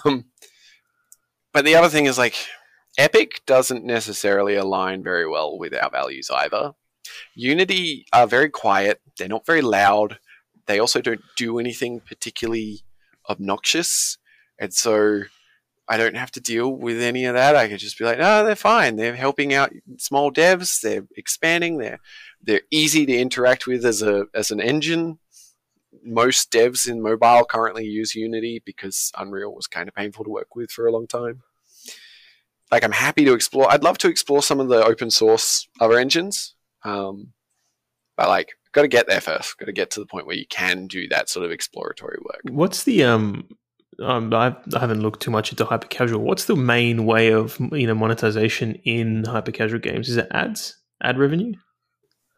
Um, 0.05 0.27
but 1.55 1.65
the 1.65 1.77
other 1.77 1.89
thing 1.89 2.05
is 2.05 2.19
like 2.19 2.35
Epic 2.99 3.41
doesn't 3.47 3.85
necessarily 3.85 4.55
align 4.55 5.03
very 5.03 5.29
well 5.29 5.59
with 5.59 5.75
our 5.75 5.91
values 5.91 6.31
either. 6.31 6.73
Unity 7.35 8.07
are 8.13 8.27
very 8.27 8.51
quiet. 8.51 9.01
They're 9.17 9.29
not 9.29 9.47
very 9.47 9.63
loud. 9.63 10.19
They 10.67 10.79
also 10.79 11.01
don't 11.01 11.23
do 11.37 11.59
anything 11.59 12.01
particularly 12.01 12.83
obnoxious. 13.29 14.19
And 14.59 14.73
so 14.73 15.23
I 15.89 15.97
don't 15.97 16.17
have 16.17 16.31
to 16.33 16.41
deal 16.41 16.71
with 16.71 17.01
any 17.03 17.25
of 17.25 17.35
that. 17.35 17.57
I 17.57 17.69
could 17.69 17.81
just 17.81 17.99
be 17.99 18.05
like, 18.05 18.19
no, 18.19 18.45
they're 18.45 18.55
fine. 18.55 18.97
They're 18.97 19.17
helping 19.17 19.53
out 19.53 19.73
small 19.99 20.33
devs. 20.33 20.81
They're 20.81 21.07
expanding. 21.17 21.79
They're 21.79 22.01
they're 22.43 22.63
easy 22.71 23.07
to 23.07 23.17
interact 23.17 23.67
with 23.67 23.85
as 23.85 24.03
a 24.03 24.27
as 24.35 24.51
an 24.51 24.61
engine. 24.61 25.19
Most 26.05 26.51
devs 26.51 26.89
in 26.89 27.03
mobile 27.03 27.45
currently 27.45 27.85
use 27.85 28.15
Unity 28.15 28.63
because 28.65 29.13
Unreal 29.19 29.55
was 29.55 29.67
kind 29.67 29.89
of 29.89 29.95
painful 29.95 30.25
to 30.25 30.31
work 30.31 30.55
with 30.57 30.71
for 30.71 30.87
a 30.87 30.93
long 30.93 31.07
time. 31.07 31.43
Like 32.73 32.85
I'm 32.85 32.93
happy 32.93 33.27
to 33.27 33.35
explore. 33.35 33.71
I'd 33.71 33.85
love 33.85 33.99
to 33.99 34.09
explore 34.09 34.43
some 34.43 34.59
of 34.59 34.69
the 34.69 34.83
open 34.83 35.11
source 35.11 35.69
other 35.79 35.99
engines, 35.99 36.55
um, 36.85 37.33
but 38.17 38.29
like 38.29 38.49
got 38.73 38.83
to 38.83 38.89
get 38.89 39.07
there 39.07 39.21
first. 39.21 39.59
Got 39.59 39.67
to 39.67 39.73
get 39.73 39.91
to 39.91 40.01
the 40.01 40.07
point 40.07 40.27
where 40.27 40.37
you 40.37 40.47
can 40.49 40.87
do 40.87 41.07
that 41.09 41.29
sort 41.29 41.45
of 41.45 41.53
exploratory 41.53 42.19
work. 42.25 42.41
What's 42.51 42.85
the 42.85 43.05
um? 43.05 43.47
Um, 44.01 44.33
I 44.33 44.57
I 44.75 44.81
haven't 44.81 45.03
looked 45.03 45.21
too 45.21 45.31
much 45.31 45.51
into 45.51 45.67
hyper 45.67 45.87
casual. 45.87 46.23
What's 46.23 46.47
the 46.47 46.57
main 46.57 47.05
way 47.05 47.31
of 47.31 47.59
you 47.73 47.87
know 47.87 47.95
monetization 47.95 48.77
in 48.85 49.25
hyper 49.25 49.53
casual 49.53 49.79
games? 49.79 50.09
Is 50.09 50.17
it 50.17 50.29
ads, 50.31 50.79
ad 51.03 51.19
revenue? 51.19 51.53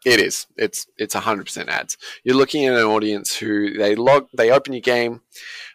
It 0.05 0.21
is. 0.21 0.47
It's 0.57 0.87
it's 0.99 1.15
hundred 1.15 1.45
percent 1.45 1.69
ads. 1.69 1.97
You're 2.25 2.37
looking 2.37 2.67
at 2.67 2.75
an 2.75 2.85
audience 2.85 3.37
who 3.37 3.73
they 3.79 3.95
log, 3.95 4.27
they 4.37 4.51
open 4.51 4.73
your 4.73 4.83
game, 4.83 5.21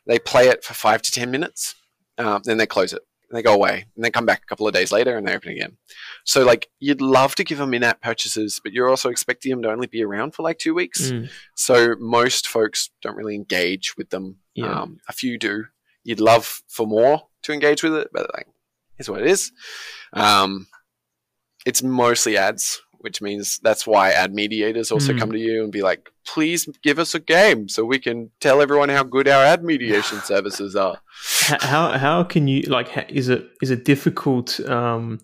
they 0.06 0.20
play 0.20 0.50
it 0.50 0.66
for 0.66 0.74
five 0.74 1.02
to 1.02 1.12
ten 1.12 1.32
minutes, 1.32 1.76
um, 2.18 2.42
then 2.44 2.58
they 2.58 2.68
close 2.68 2.94
it, 2.94 3.02
and 3.30 3.38
they 3.38 3.44
go 3.44 3.54
away, 3.54 3.86
and 3.96 4.04
they 4.04 4.10
come 4.10 4.26
back 4.26 4.42
a 4.44 4.46
couple 4.46 4.68
of 4.68 4.74
days 4.74 4.92
later 4.92 5.16
and 5.18 5.28
they 5.28 5.36
open 5.36 5.52
again. 5.52 5.78
So 6.24 6.44
like 6.44 6.68
you'd 6.80 7.02
love 7.02 7.36
to 7.36 7.44
give 7.44 7.58
them 7.60 7.74
in-app 7.74 8.02
purchases, 8.02 8.60
but 8.64 8.74
you're 8.74 8.90
also 8.90 9.10
expecting 9.10 9.52
them 9.52 9.62
to 9.62 9.72
only 9.72 9.88
be 9.88 10.04
around 10.04 10.34
for 10.34 10.44
like 10.44 10.58
two 10.58 10.74
weeks. 10.74 11.12
Mm. 11.12 11.30
So 11.56 11.96
most 12.00 12.48
folks 12.48 12.90
don't 13.02 13.16
really 13.16 13.36
engage 13.36 13.96
with 13.98 14.10
them. 14.10 14.38
Yeah. 14.56 14.82
Um, 14.82 15.00
a 15.08 15.14
few 15.14 15.38
do. 15.38 15.66
You'd 16.04 16.20
love 16.20 16.64
for 16.68 16.88
more 16.88 17.24
to 17.44 17.54
engage 17.54 17.84
with 17.84 17.94
it, 17.94 18.10
but 18.12 18.30
like, 18.34 18.48
here's 18.96 19.10
what 19.10 19.22
it 19.22 19.28
is. 19.28 19.52
Um, 20.14 20.68
it's 21.66 21.84
mostly 21.84 22.36
ads, 22.36 22.82
which 23.00 23.22
means 23.22 23.60
that's 23.64 23.86
why 23.88 24.12
ad 24.12 24.34
mediators 24.34 24.92
also 24.92 25.14
Mm. 25.14 25.20
come 25.20 25.32
to 25.32 25.40
you 25.40 25.64
and 25.64 25.72
be 25.72 25.82
like, 25.82 26.10
please 26.26 26.68
give 26.84 27.00
us 27.00 27.16
a 27.16 27.20
game 27.20 27.68
so 27.70 27.84
we 27.86 28.00
can 28.00 28.30
tell 28.40 28.62
everyone 28.62 28.90
how 28.90 29.04
good 29.04 29.28
our 29.28 29.44
ad 29.44 29.64
mediation 29.64 30.20
services 30.24 30.76
are. 30.76 31.00
How 31.62 31.98
how 31.98 32.24
can 32.24 32.48
you 32.48 32.62
like? 32.64 32.90
Is 33.10 33.30
it 33.30 33.50
is 33.62 33.72
it 33.72 33.86
difficult? 33.86 34.60
Um, 34.62 35.20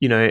you 0.00 0.08
know, 0.08 0.30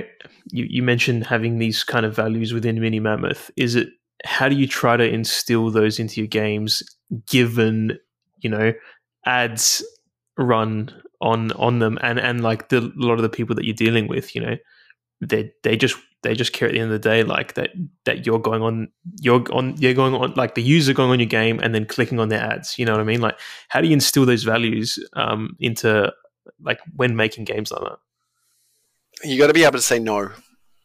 you, 0.51 0.65
you 0.69 0.83
mentioned 0.83 1.25
having 1.27 1.57
these 1.57 1.83
kind 1.83 2.05
of 2.05 2.15
values 2.15 2.53
within 2.53 2.79
Mini 2.79 2.99
Mammoth. 2.99 3.49
Is 3.55 3.75
it 3.75 3.87
how 4.25 4.49
do 4.49 4.55
you 4.55 4.67
try 4.67 4.97
to 4.97 5.03
instill 5.07 5.71
those 5.71 5.97
into 5.99 6.21
your 6.21 6.27
games, 6.27 6.83
given 7.27 7.97
you 8.41 8.49
know 8.49 8.73
ads 9.25 9.83
run 10.37 10.91
on 11.21 11.51
on 11.53 11.79
them, 11.79 11.97
and 12.01 12.19
and 12.19 12.43
like 12.43 12.69
the 12.69 12.79
a 12.79 12.91
lot 12.95 13.13
of 13.15 13.21
the 13.21 13.29
people 13.29 13.55
that 13.55 13.65
you're 13.65 13.73
dealing 13.73 14.07
with, 14.07 14.35
you 14.35 14.41
know, 14.41 14.57
they 15.21 15.51
they 15.63 15.77
just 15.77 15.95
they 16.23 16.35
just 16.35 16.53
care 16.53 16.67
at 16.67 16.73
the 16.73 16.79
end 16.79 16.91
of 16.91 17.01
the 17.01 17.09
day 17.09 17.23
like 17.23 17.55
that 17.55 17.71
that 18.05 18.25
you're 18.25 18.39
going 18.39 18.61
on 18.61 18.87
you're 19.19 19.43
on 19.51 19.75
you're 19.77 19.93
going 19.93 20.13
on 20.13 20.33
like 20.35 20.55
the 20.55 20.61
user 20.61 20.93
going 20.93 21.09
on 21.09 21.19
your 21.19 21.27
game 21.27 21.59
and 21.59 21.73
then 21.73 21.85
clicking 21.85 22.19
on 22.19 22.29
their 22.29 22.41
ads 22.41 22.77
you 22.77 22.85
know 22.85 22.91
what 22.91 23.01
i 23.01 23.03
mean? 23.03 23.21
Like 23.21 23.39
how 23.69 23.81
do 23.81 23.87
you 23.87 23.93
instill 23.93 24.25
those 24.25 24.43
values 24.43 24.99
um, 25.13 25.55
into 25.59 26.11
like 26.61 26.79
when 26.95 27.15
making 27.15 27.45
games 27.45 27.71
like 27.71 27.81
that? 27.81 27.99
You 29.23 29.37
got 29.37 29.47
to 29.47 29.53
be 29.53 29.63
able 29.63 29.73
to 29.73 29.81
say 29.81 29.99
no, 29.99 30.31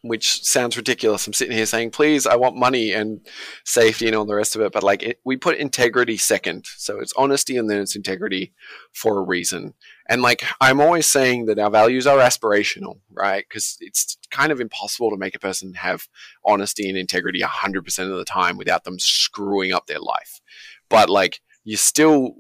which 0.08 0.44
sounds 0.44 0.76
ridiculous. 0.76 1.26
I'm 1.26 1.32
sitting 1.32 1.56
here 1.56 1.66
saying, 1.66 1.90
please, 1.90 2.26
I 2.26 2.36
want 2.36 2.56
money 2.56 2.92
and 2.92 3.20
safety 3.64 4.06
and 4.06 4.16
all 4.16 4.24
the 4.24 4.34
rest 4.34 4.54
of 4.54 4.62
it. 4.62 4.72
But 4.72 4.82
like, 4.82 5.02
it, 5.02 5.20
we 5.24 5.36
put 5.36 5.58
integrity 5.58 6.16
second. 6.16 6.66
So 6.76 6.98
it's 7.00 7.12
honesty 7.16 7.56
and 7.56 7.68
then 7.68 7.80
it's 7.80 7.96
integrity 7.96 8.52
for 8.92 9.18
a 9.18 9.22
reason. 9.22 9.74
And 10.08 10.22
like, 10.22 10.42
I'm 10.60 10.80
always 10.80 11.06
saying 11.06 11.46
that 11.46 11.58
our 11.58 11.70
values 11.70 12.06
are 12.06 12.18
aspirational, 12.18 13.00
right? 13.10 13.44
Because 13.48 13.76
it's 13.80 14.16
kind 14.30 14.52
of 14.52 14.60
impossible 14.60 15.10
to 15.10 15.16
make 15.16 15.34
a 15.34 15.40
person 15.40 15.74
have 15.74 16.08
honesty 16.44 16.88
and 16.88 16.98
integrity 16.98 17.40
100% 17.40 18.10
of 18.10 18.16
the 18.16 18.24
time 18.24 18.56
without 18.56 18.84
them 18.84 18.98
screwing 18.98 19.72
up 19.72 19.86
their 19.86 20.00
life. 20.00 20.40
But 20.88 21.10
like, 21.10 21.40
you 21.64 21.76
still 21.76 22.36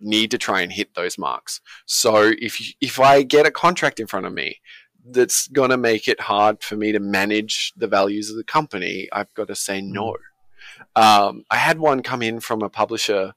need 0.00 0.30
to 0.30 0.38
try 0.38 0.60
and 0.60 0.72
hit 0.72 0.94
those 0.94 1.18
marks. 1.18 1.60
So 1.86 2.32
if 2.38 2.60
if 2.80 3.00
I 3.00 3.22
get 3.22 3.46
a 3.46 3.50
contract 3.50 4.00
in 4.00 4.06
front 4.06 4.26
of 4.26 4.32
me 4.32 4.60
that's 5.08 5.46
going 5.48 5.70
to 5.70 5.76
make 5.76 6.08
it 6.08 6.20
hard 6.20 6.62
for 6.62 6.76
me 6.76 6.92
to 6.92 6.98
manage 6.98 7.72
the 7.76 7.86
values 7.86 8.30
of 8.30 8.36
the 8.36 8.44
company, 8.44 9.08
I've 9.12 9.32
got 9.34 9.48
to 9.48 9.54
say 9.54 9.80
no. 9.80 10.16
Um, 10.94 11.44
I 11.50 11.56
had 11.56 11.78
one 11.78 12.02
come 12.02 12.22
in 12.22 12.40
from 12.40 12.62
a 12.62 12.68
publisher, 12.68 13.34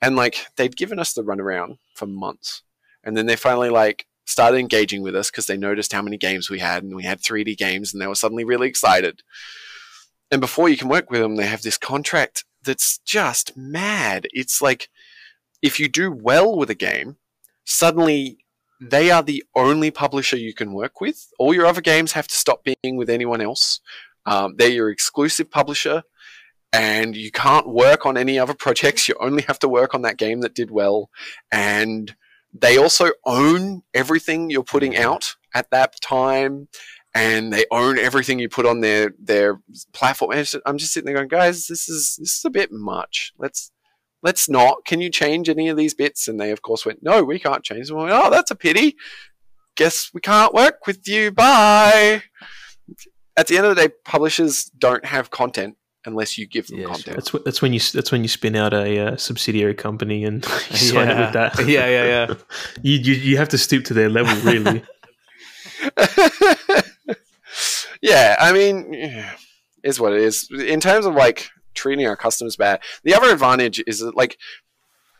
and 0.00 0.16
like 0.16 0.46
they'd 0.56 0.76
given 0.76 0.98
us 0.98 1.12
the 1.12 1.22
runaround 1.22 1.78
for 1.94 2.06
months, 2.06 2.62
and 3.04 3.16
then 3.16 3.26
they 3.26 3.36
finally 3.36 3.70
like 3.70 4.06
started 4.24 4.58
engaging 4.58 5.02
with 5.02 5.14
us 5.14 5.30
because 5.30 5.46
they 5.46 5.56
noticed 5.56 5.92
how 5.92 6.02
many 6.02 6.16
games 6.16 6.50
we 6.50 6.58
had, 6.58 6.82
and 6.82 6.94
we 6.94 7.04
had 7.04 7.20
3D 7.20 7.56
games, 7.56 7.92
and 7.92 8.02
they 8.02 8.06
were 8.06 8.14
suddenly 8.14 8.44
really 8.44 8.68
excited. 8.68 9.22
And 10.30 10.40
before 10.40 10.68
you 10.68 10.76
can 10.76 10.88
work 10.88 11.10
with 11.10 11.20
them, 11.20 11.36
they 11.36 11.46
have 11.46 11.62
this 11.62 11.78
contract 11.78 12.44
that's 12.64 12.98
just 12.98 13.56
mad. 13.56 14.26
It's 14.32 14.62
like 14.62 14.88
if 15.60 15.78
you 15.78 15.88
do 15.88 16.10
well 16.10 16.56
with 16.56 16.70
a 16.70 16.74
game, 16.74 17.16
suddenly 17.64 18.38
they 18.82 19.10
are 19.12 19.22
the 19.22 19.44
only 19.54 19.90
publisher 19.92 20.36
you 20.36 20.52
can 20.52 20.72
work 20.72 21.00
with. 21.00 21.32
All 21.38 21.54
your 21.54 21.66
other 21.66 21.80
games 21.80 22.12
have 22.12 22.26
to 22.26 22.34
stop 22.34 22.64
being 22.64 22.96
with 22.96 23.08
anyone 23.08 23.40
else. 23.40 23.80
Um, 24.26 24.56
they're 24.56 24.70
your 24.70 24.90
exclusive 24.90 25.50
publisher, 25.50 26.02
and 26.72 27.14
you 27.16 27.30
can't 27.30 27.68
work 27.68 28.04
on 28.06 28.16
any 28.16 28.38
other 28.38 28.54
projects. 28.54 29.08
You 29.08 29.14
only 29.20 29.42
have 29.42 29.60
to 29.60 29.68
work 29.68 29.94
on 29.94 30.02
that 30.02 30.16
game 30.16 30.40
that 30.40 30.54
did 30.54 30.70
well. 30.70 31.10
And 31.52 32.16
they 32.52 32.76
also 32.76 33.12
own 33.24 33.82
everything 33.94 34.50
you're 34.50 34.64
putting 34.64 34.96
out 34.96 35.36
at 35.54 35.70
that 35.70 36.00
time, 36.00 36.68
and 37.14 37.52
they 37.52 37.66
own 37.70 37.98
everything 37.98 38.40
you 38.40 38.48
put 38.48 38.66
on 38.66 38.80
their 38.80 39.14
their 39.16 39.60
platform. 39.92 40.32
And 40.32 40.50
I'm 40.66 40.78
just 40.78 40.92
sitting 40.92 41.06
there 41.06 41.14
going, 41.14 41.28
guys, 41.28 41.68
this 41.68 41.88
is 41.88 42.16
this 42.18 42.38
is 42.38 42.44
a 42.44 42.50
bit 42.50 42.72
much. 42.72 43.32
Let's 43.38 43.70
let's 44.22 44.48
not. 44.48 44.84
Can 44.84 45.00
you 45.00 45.10
change 45.10 45.48
any 45.48 45.68
of 45.68 45.76
these 45.76 45.94
bits? 45.94 46.28
And 46.28 46.40
they, 46.40 46.50
of 46.50 46.62
course, 46.62 46.86
went, 46.86 47.02
no, 47.02 47.22
we 47.24 47.38
can't 47.38 47.62
change 47.62 47.88
them. 47.88 47.98
I 47.98 48.02
went, 48.04 48.12
oh, 48.12 48.30
that's 48.30 48.50
a 48.50 48.54
pity. 48.56 48.96
Guess 49.76 50.10
we 50.14 50.20
can't 50.20 50.52
work 50.54 50.86
with 50.86 51.06
you. 51.08 51.30
Bye. 51.32 52.22
At 53.36 53.46
the 53.46 53.56
end 53.56 53.66
of 53.66 53.74
the 53.74 53.82
day, 53.88 53.94
publishers 54.04 54.64
don't 54.78 55.04
have 55.04 55.30
content 55.30 55.76
unless 56.04 56.36
you 56.36 56.46
give 56.46 56.66
them 56.66 56.80
Yeah, 56.80 56.86
content. 56.86 57.04
sure. 57.04 57.14
that's 57.14 57.28
wh- 57.30 57.44
that's 57.44 57.62
when 57.62 57.72
you 57.72 57.78
that's 57.78 58.10
when 58.10 58.22
you 58.22 58.28
spin 58.28 58.56
out 58.56 58.74
a 58.74 58.98
uh, 59.12 59.16
subsidiary 59.16 59.74
company 59.74 60.24
and 60.24 60.44
you 60.70 60.76
sign 60.76 61.08
it 61.08 61.16
with 61.16 61.32
that 61.32 61.56
Yeah, 61.60 61.86
yeah, 61.86 62.04
yeah. 62.04 62.34
you, 62.82 62.98
you 62.98 63.14
you 63.14 63.36
have 63.36 63.48
to 63.50 63.58
stoop 63.58 63.84
to 63.84 63.94
their 63.94 64.08
level 64.10 64.34
really 64.42 64.82
yeah, 68.02 68.36
I 68.38 68.52
mean, 68.52 68.92
yeah, 68.92 69.32
is 69.84 70.00
what 70.00 70.12
it 70.12 70.20
is. 70.20 70.48
In 70.50 70.80
terms 70.80 71.06
of 71.06 71.14
like 71.14 71.48
treating 71.74 72.06
our 72.06 72.16
customers 72.16 72.56
bad, 72.56 72.80
the 73.02 73.14
other 73.14 73.32
advantage 73.32 73.82
is 73.86 74.00
that 74.00 74.16
like, 74.16 74.38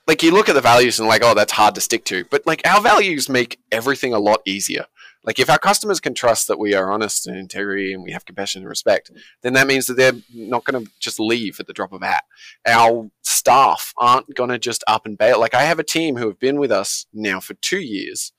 like 0.07 0.23
you 0.23 0.33
look 0.33 0.49
at 0.49 0.55
the 0.55 0.61
values 0.61 0.99
and 0.99 1.09
like, 1.09 1.23
oh, 1.25 1.35
that's 1.35 1.53
hard 1.53 1.75
to 1.77 1.81
stick 1.81 2.05
to. 2.07 2.25
But 2.31 2.47
like 2.47 2.67
our 2.67 2.81
values 2.81 3.29
make 3.29 3.61
everything 3.71 4.13
a 4.13 4.19
lot 4.19 4.43
easier. 4.45 4.87
Like 5.25 5.39
if 5.39 5.49
our 5.49 5.59
customers 5.59 6.01
can 6.01 6.15
trust 6.15 6.49
that 6.49 6.59
we 6.59 6.75
are 6.75 6.91
honest 6.91 7.29
and 7.29 7.37
integrity 7.37 7.93
and 7.93 8.03
we 8.03 8.11
have 8.11 8.25
compassion 8.25 8.63
and 8.63 8.69
respect, 8.69 9.13
then 9.43 9.53
that 9.53 9.69
means 9.69 9.87
that 9.87 9.95
they're 9.95 10.15
not 10.35 10.65
going 10.65 10.85
to 10.85 10.91
just 10.99 11.21
leave 11.21 11.61
at 11.61 11.69
the 11.69 11.73
drop 11.73 11.93
of 11.93 12.03
a 12.03 12.07
hat. 12.07 12.25
Our 12.67 13.09
staff 13.23 13.95
aren't 13.97 14.35
going 14.35 14.51
to 14.51 14.59
just 14.59 14.83
up 14.89 15.07
and 15.07 15.17
bail. 15.17 15.39
Like 15.39 15.55
I 15.55 15.63
have 15.63 15.79
a 15.79 15.85
team 15.85 16.17
who 16.17 16.27
have 16.27 16.41
been 16.41 16.59
with 16.59 16.73
us 16.73 17.07
now 17.13 17.39
for 17.39 17.55
two 17.55 17.81
years, 17.81 18.33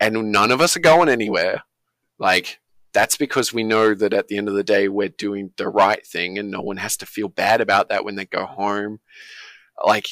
and 0.00 0.32
none 0.32 0.50
of 0.50 0.60
us 0.60 0.76
are 0.76 0.80
going 0.80 1.08
anywhere. 1.08 1.62
Like 2.18 2.58
that's 2.92 3.16
because 3.16 3.52
we 3.52 3.62
know 3.62 3.94
that 3.94 4.12
at 4.12 4.28
the 4.28 4.38
end 4.38 4.48
of 4.48 4.54
the 4.54 4.64
day 4.64 4.88
we're 4.88 5.08
doing 5.08 5.50
the 5.56 5.68
right 5.68 6.06
thing 6.06 6.38
and 6.38 6.50
no 6.50 6.60
one 6.60 6.78
has 6.78 6.96
to 6.96 7.06
feel 7.06 7.28
bad 7.28 7.60
about 7.60 7.88
that 7.88 8.04
when 8.04 8.16
they 8.16 8.24
go 8.24 8.46
home 8.46 9.00
like 9.84 10.08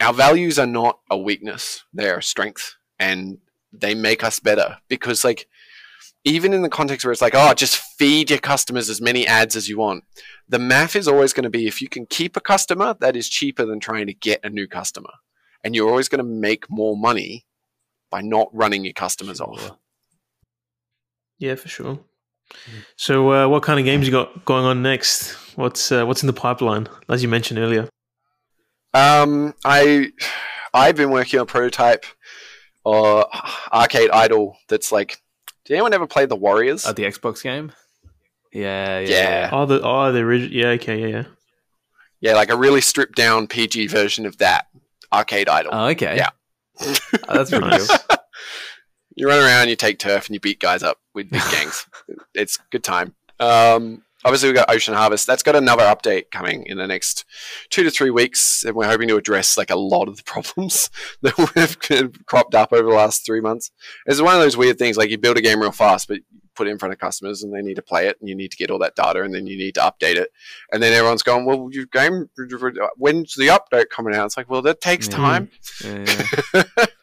our 0.00 0.12
values 0.12 0.58
are 0.58 0.66
not 0.66 1.00
a 1.10 1.16
weakness 1.16 1.84
they're 1.92 2.18
a 2.18 2.22
strength 2.22 2.76
and 2.98 3.38
they 3.72 3.94
make 3.94 4.22
us 4.22 4.40
better 4.40 4.78
because 4.88 5.24
like 5.24 5.48
even 6.24 6.52
in 6.52 6.62
the 6.62 6.68
context 6.68 7.04
where 7.04 7.12
it's 7.12 7.22
like, 7.22 7.34
oh, 7.34 7.52
just 7.54 7.76
feed 7.76 8.30
your 8.30 8.38
customers 8.38 8.88
as 8.88 9.00
many 9.00 9.26
ads 9.26 9.56
as 9.56 9.68
you 9.68 9.78
want. 9.78 10.04
The 10.48 10.58
math 10.58 10.94
is 10.94 11.08
always 11.08 11.32
going 11.32 11.44
to 11.44 11.50
be 11.50 11.66
if 11.66 11.82
you 11.82 11.88
can 11.88 12.06
keep 12.06 12.36
a 12.36 12.40
customer, 12.40 12.94
that 13.00 13.16
is 13.16 13.28
cheaper 13.28 13.64
than 13.66 13.80
trying 13.80 14.06
to 14.06 14.14
get 14.14 14.40
a 14.44 14.50
new 14.50 14.68
customer. 14.68 15.10
And 15.64 15.74
you're 15.74 15.88
always 15.88 16.08
going 16.08 16.24
to 16.24 16.30
make 16.30 16.70
more 16.70 16.96
money 16.96 17.46
by 18.10 18.20
not 18.20 18.48
running 18.52 18.84
your 18.84 18.92
customers 18.92 19.40
off. 19.40 19.72
Yeah, 21.42 21.56
for 21.56 21.66
sure. 21.68 21.98
So, 22.96 23.32
uh, 23.32 23.48
what 23.48 23.64
kind 23.64 23.80
of 23.80 23.84
games 23.84 24.06
you 24.06 24.12
got 24.12 24.44
going 24.44 24.64
on 24.64 24.80
next? 24.80 25.32
What's 25.56 25.90
uh, 25.90 26.04
what's 26.06 26.22
in 26.22 26.28
the 26.28 26.32
pipeline, 26.32 26.88
as 27.08 27.20
you 27.20 27.28
mentioned 27.28 27.58
earlier? 27.58 27.88
Um, 28.94 29.52
I 29.64 30.12
I've 30.72 30.94
been 30.94 31.10
working 31.10 31.40
on 31.40 31.42
a 31.42 31.46
prototype 31.46 32.06
or 32.84 33.26
arcade 33.72 34.10
idle 34.10 34.56
that's 34.68 34.92
like. 34.92 35.18
Did 35.64 35.74
anyone 35.74 35.92
ever 35.94 36.06
play 36.06 36.26
the 36.26 36.36
Warriors? 36.36 36.86
Uh, 36.86 36.92
the 36.92 37.02
Xbox 37.02 37.42
game. 37.42 37.72
Yeah, 38.52 39.00
yeah. 39.00 39.08
Yeah. 39.08 39.50
Oh, 39.52 39.66
the 39.66 39.80
oh 39.82 40.12
the 40.12 40.20
original. 40.20 40.54
Yeah, 40.56 40.68
okay, 40.78 41.00
yeah, 41.00 41.06
yeah. 41.08 41.24
yeah, 42.20 42.34
like 42.34 42.50
a 42.50 42.56
really 42.56 42.80
stripped 42.80 43.16
down 43.16 43.48
PG 43.48 43.88
version 43.88 44.26
of 44.26 44.38
that 44.38 44.66
arcade 45.12 45.48
idle. 45.48 45.72
Oh, 45.74 45.86
okay. 45.88 46.16
Yeah. 46.16 46.30
Oh, 46.80 47.34
that's 47.34 47.50
pretty 47.50 47.66
Nice. 47.70 47.88
cool. 47.88 48.16
You 49.16 49.26
run 49.28 49.38
around, 49.38 49.68
you 49.68 49.76
take 49.76 49.98
turf, 49.98 50.26
and 50.26 50.34
you 50.34 50.40
beat 50.40 50.60
guys 50.60 50.82
up 50.82 50.98
with 51.14 51.30
big 51.30 51.42
gangs. 51.52 51.86
it's 52.34 52.56
a 52.56 52.60
good 52.70 52.84
time. 52.84 53.14
Um, 53.40 54.02
obviously, 54.24 54.48
we've 54.48 54.56
got 54.56 54.70
Ocean 54.70 54.94
Harvest. 54.94 55.26
That's 55.26 55.42
got 55.42 55.56
another 55.56 55.82
update 55.84 56.30
coming 56.30 56.64
in 56.66 56.78
the 56.78 56.86
next 56.86 57.24
two 57.70 57.82
to 57.82 57.90
three 57.90 58.10
weeks, 58.10 58.64
and 58.64 58.74
we're 58.74 58.86
hoping 58.86 59.08
to 59.08 59.16
address 59.16 59.56
like 59.58 59.70
a 59.70 59.76
lot 59.76 60.08
of 60.08 60.16
the 60.16 60.22
problems 60.26 60.90
that 61.22 61.34
have 61.88 62.26
cropped 62.26 62.54
up 62.54 62.72
over 62.72 62.88
the 62.88 62.94
last 62.94 63.24
three 63.26 63.40
months. 63.40 63.70
It's 64.06 64.20
one 64.20 64.34
of 64.34 64.40
those 64.40 64.56
weird 64.56 64.78
things. 64.78 64.96
Like 64.96 65.10
you 65.10 65.18
build 65.18 65.36
a 65.38 65.42
game 65.42 65.60
real 65.60 65.72
fast, 65.72 66.08
but 66.08 66.18
you 66.18 66.22
put 66.54 66.68
it 66.68 66.70
in 66.70 66.78
front 66.78 66.92
of 66.92 66.98
customers, 67.00 67.42
and 67.42 67.52
they 67.52 67.62
need 67.62 67.76
to 67.76 67.82
play 67.82 68.06
it, 68.08 68.16
and 68.20 68.28
you 68.28 68.34
need 68.36 68.50
to 68.52 68.56
get 68.56 68.70
all 68.70 68.78
that 68.78 68.94
data, 68.94 69.22
and 69.22 69.34
then 69.34 69.46
you 69.46 69.56
need 69.58 69.74
to 69.74 69.80
update 69.80 70.16
it, 70.16 70.28
and 70.70 70.82
then 70.82 70.92
everyone's 70.92 71.22
going, 71.22 71.44
"Well, 71.46 71.68
your 71.72 71.86
game, 71.86 72.28
when's 72.96 73.34
the 73.34 73.48
update 73.48 73.88
coming 73.90 74.14
out?" 74.14 74.26
It's 74.26 74.36
like, 74.36 74.48
well, 74.50 74.62
that 74.62 74.80
takes 74.80 75.08
Yeah. 75.08 75.16
time. 75.16 75.50
Yeah, 75.84 76.24
yeah. 76.54 76.62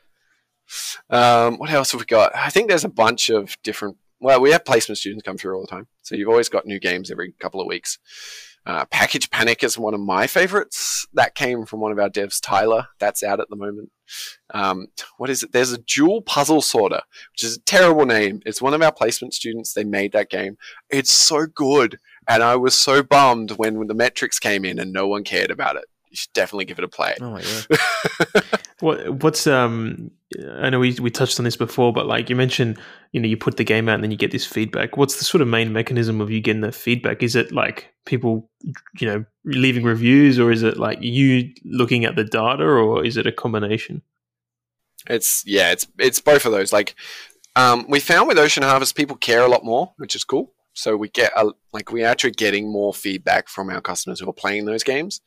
um, 1.10 1.58
what 1.58 1.70
else 1.72 1.92
have 1.92 2.02
we 2.02 2.06
got? 2.06 2.36
I 2.36 2.50
think 2.50 2.70
there's 2.70 2.86
a 2.86 2.90
bunch 2.90 3.30
of 3.30 3.58
different. 3.64 3.98
Well, 4.20 4.42
we 4.42 4.52
have 4.52 4.66
placement 4.66 4.98
students 4.98 5.24
come 5.24 5.38
through 5.38 5.56
all 5.56 5.62
the 5.62 5.68
time, 5.68 5.88
so 6.02 6.16
you've 6.16 6.30
always 6.30 6.50
got 6.50 6.66
new 6.66 6.80
games 6.80 7.10
every 7.10 7.34
couple 7.40 7.62
of 7.62 7.68
weeks. 7.68 7.98
Uh, 8.66 8.86
Package 8.86 9.30
Panic 9.30 9.64
is 9.64 9.78
one 9.78 9.94
of 9.94 10.02
my 10.02 10.28
favorites. 10.28 11.08
That 11.14 11.34
came 11.34 11.66
from 11.66 11.80
one 11.80 11.92
of 11.92 12.00
our 12.00 12.10
devs, 12.10 12.40
Tyler. 12.42 12.88
That's 13.00 13.24
out 13.24 13.40
at 13.40 13.50
the 13.50 13.56
moment. 13.56 13.92
Um, 14.54 14.88
what 15.18 15.30
is 15.30 15.44
it? 15.44 15.54
There's 15.54 15.72
a 15.72 15.78
dual 15.78 16.22
puzzle 16.22 16.62
sorter, 16.62 17.02
which 17.32 17.44
is 17.44 17.58
a 17.58 17.62
terrible 17.62 18.06
name. 18.06 18.42
It's 18.46 18.62
one 18.62 18.74
of 18.74 18.82
our 18.82 18.92
placement 18.92 19.34
students. 19.34 19.74
They 19.74 19.86
made 19.86 20.12
that 20.12 20.30
game. 20.30 20.58
It's 20.90 21.12
so 21.12 21.46
good, 21.48 21.98
and 22.28 22.44
I 22.44 22.58
was 22.58 22.76
so 22.76 23.02
bummed 23.02 23.52
when 23.52 23.88
the 23.88 23.94
metrics 23.94 24.38
came 24.38 24.66
in 24.66 24.78
and 24.78 24.92
no 24.92 25.08
one 25.08 25.24
cared 25.24 25.52
about 25.52 25.78
it. 25.78 25.86
You 26.10 26.18
should 26.18 26.34
definitely 26.34 26.66
give 26.66 26.80
it 26.80 26.84
a 26.84 26.90
play. 26.90 27.16
Oh 27.22 27.32
my 27.32 27.42
god. 28.34 28.60
What 28.80 29.24
what's 29.24 29.48
um? 29.48 30.12
I 30.60 30.70
know 30.70 30.80
we 30.80 30.94
we 31.00 31.10
touched 31.10 31.40
on 31.40 31.44
this 31.44 31.58
before, 31.58 31.92
but 31.92 32.06
like 32.06 32.30
you 32.30 32.36
mentioned, 32.36 32.80
you 33.12 33.20
know, 33.20 33.28
you 33.28 33.36
put 33.36 33.58
the 33.58 33.64
game 33.64 33.90
out 33.90 33.96
and 33.96 34.04
then 34.04 34.12
you 34.12 34.18
get 34.18 34.32
this 34.32 34.46
feedback. 34.46 34.96
What's 34.96 35.18
the 35.18 35.26
sort 35.26 35.42
of 35.42 35.48
main 35.48 35.74
mechanism 35.74 36.22
of 36.22 36.30
you 36.30 36.40
getting 36.40 36.62
the 36.62 36.72
feedback? 36.72 37.24
Is 37.24 37.36
it 37.36 37.52
like 37.52 37.94
people, 38.06 38.50
you 39.00 39.08
know, 39.08 39.26
leaving 39.44 39.84
reviews, 39.84 40.40
or 40.40 40.52
is 40.52 40.64
it 40.64 40.78
like 40.78 41.00
you 41.02 41.52
looking 41.66 42.06
at 42.06 42.16
the 42.16 42.24
data, 42.24 42.64
or 42.64 43.04
is 43.04 43.18
it 43.18 43.28
a 43.28 43.32
combination? 43.32 44.02
It's 45.08 45.44
yeah, 45.46 45.72
it's 45.72 45.88
it's 45.98 46.20
both 46.20 46.46
of 46.46 46.52
those. 46.52 46.72
Like 46.72 46.96
um, 47.56 47.86
we 47.90 48.00
found 48.00 48.28
with 48.28 48.38
Ocean 48.38 48.64
Harvest, 48.64 48.96
people 48.96 49.18
care 49.18 49.42
a 49.42 49.48
lot 49.48 49.66
more, 49.66 49.94
which 49.98 50.16
is 50.16 50.24
cool. 50.24 50.54
So 50.80 50.96
we 50.96 51.10
get 51.10 51.34
a, 51.36 51.52
like 51.74 51.92
we're 51.92 52.08
actually 52.08 52.32
getting 52.32 52.72
more 52.72 52.94
feedback 52.94 53.50
from 53.50 53.70
our 53.70 53.82
customers 53.82 54.20
who 54.22 54.30
are 54.30 54.34
playing 54.34 54.64
those 54.64 54.82
games, 54.84 55.20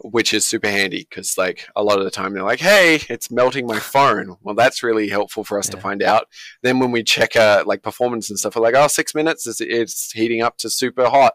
which 0.00 0.34
is 0.34 0.44
super 0.44 0.68
handy 0.68 1.06
because 1.08 1.38
like 1.38 1.66
a 1.76 1.84
lot 1.84 1.98
of 1.98 2.04
the 2.04 2.10
time 2.10 2.34
they're 2.34 2.42
like, 2.42 2.58
"Hey, 2.60 3.00
it's 3.08 3.30
melting 3.30 3.66
my 3.66 3.78
phone." 3.78 4.36
Well, 4.42 4.56
that's 4.56 4.82
really 4.82 5.08
helpful 5.08 5.44
for 5.44 5.56
us 5.58 5.68
to 5.68 5.76
find 5.80 6.02
out. 6.02 6.26
Then 6.62 6.80
when 6.80 6.90
we 6.90 7.04
check 7.04 7.36
uh, 7.36 7.62
like 7.64 7.82
performance 7.82 8.28
and 8.28 8.38
stuff, 8.38 8.56
we're 8.56 8.62
like, 8.62 8.74
"Oh, 8.74 8.88
six 8.88 9.14
minutes, 9.14 9.46
it's, 9.46 9.60
it's 9.60 10.10
heating 10.10 10.42
up 10.42 10.58
to 10.58 10.68
super 10.70 11.08
hot." 11.08 11.34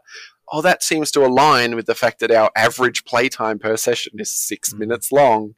Oh, 0.51 0.61
that 0.61 0.83
seems 0.83 1.09
to 1.11 1.25
align 1.25 1.75
with 1.75 1.85
the 1.85 1.95
fact 1.95 2.19
that 2.19 2.31
our 2.31 2.51
average 2.57 3.05
playtime 3.05 3.59
per 3.59 3.77
session 3.77 4.13
is 4.19 4.29
6 4.35 4.73
Mhm. 4.73 4.79
minutes 4.79 5.11
long. 5.11 5.55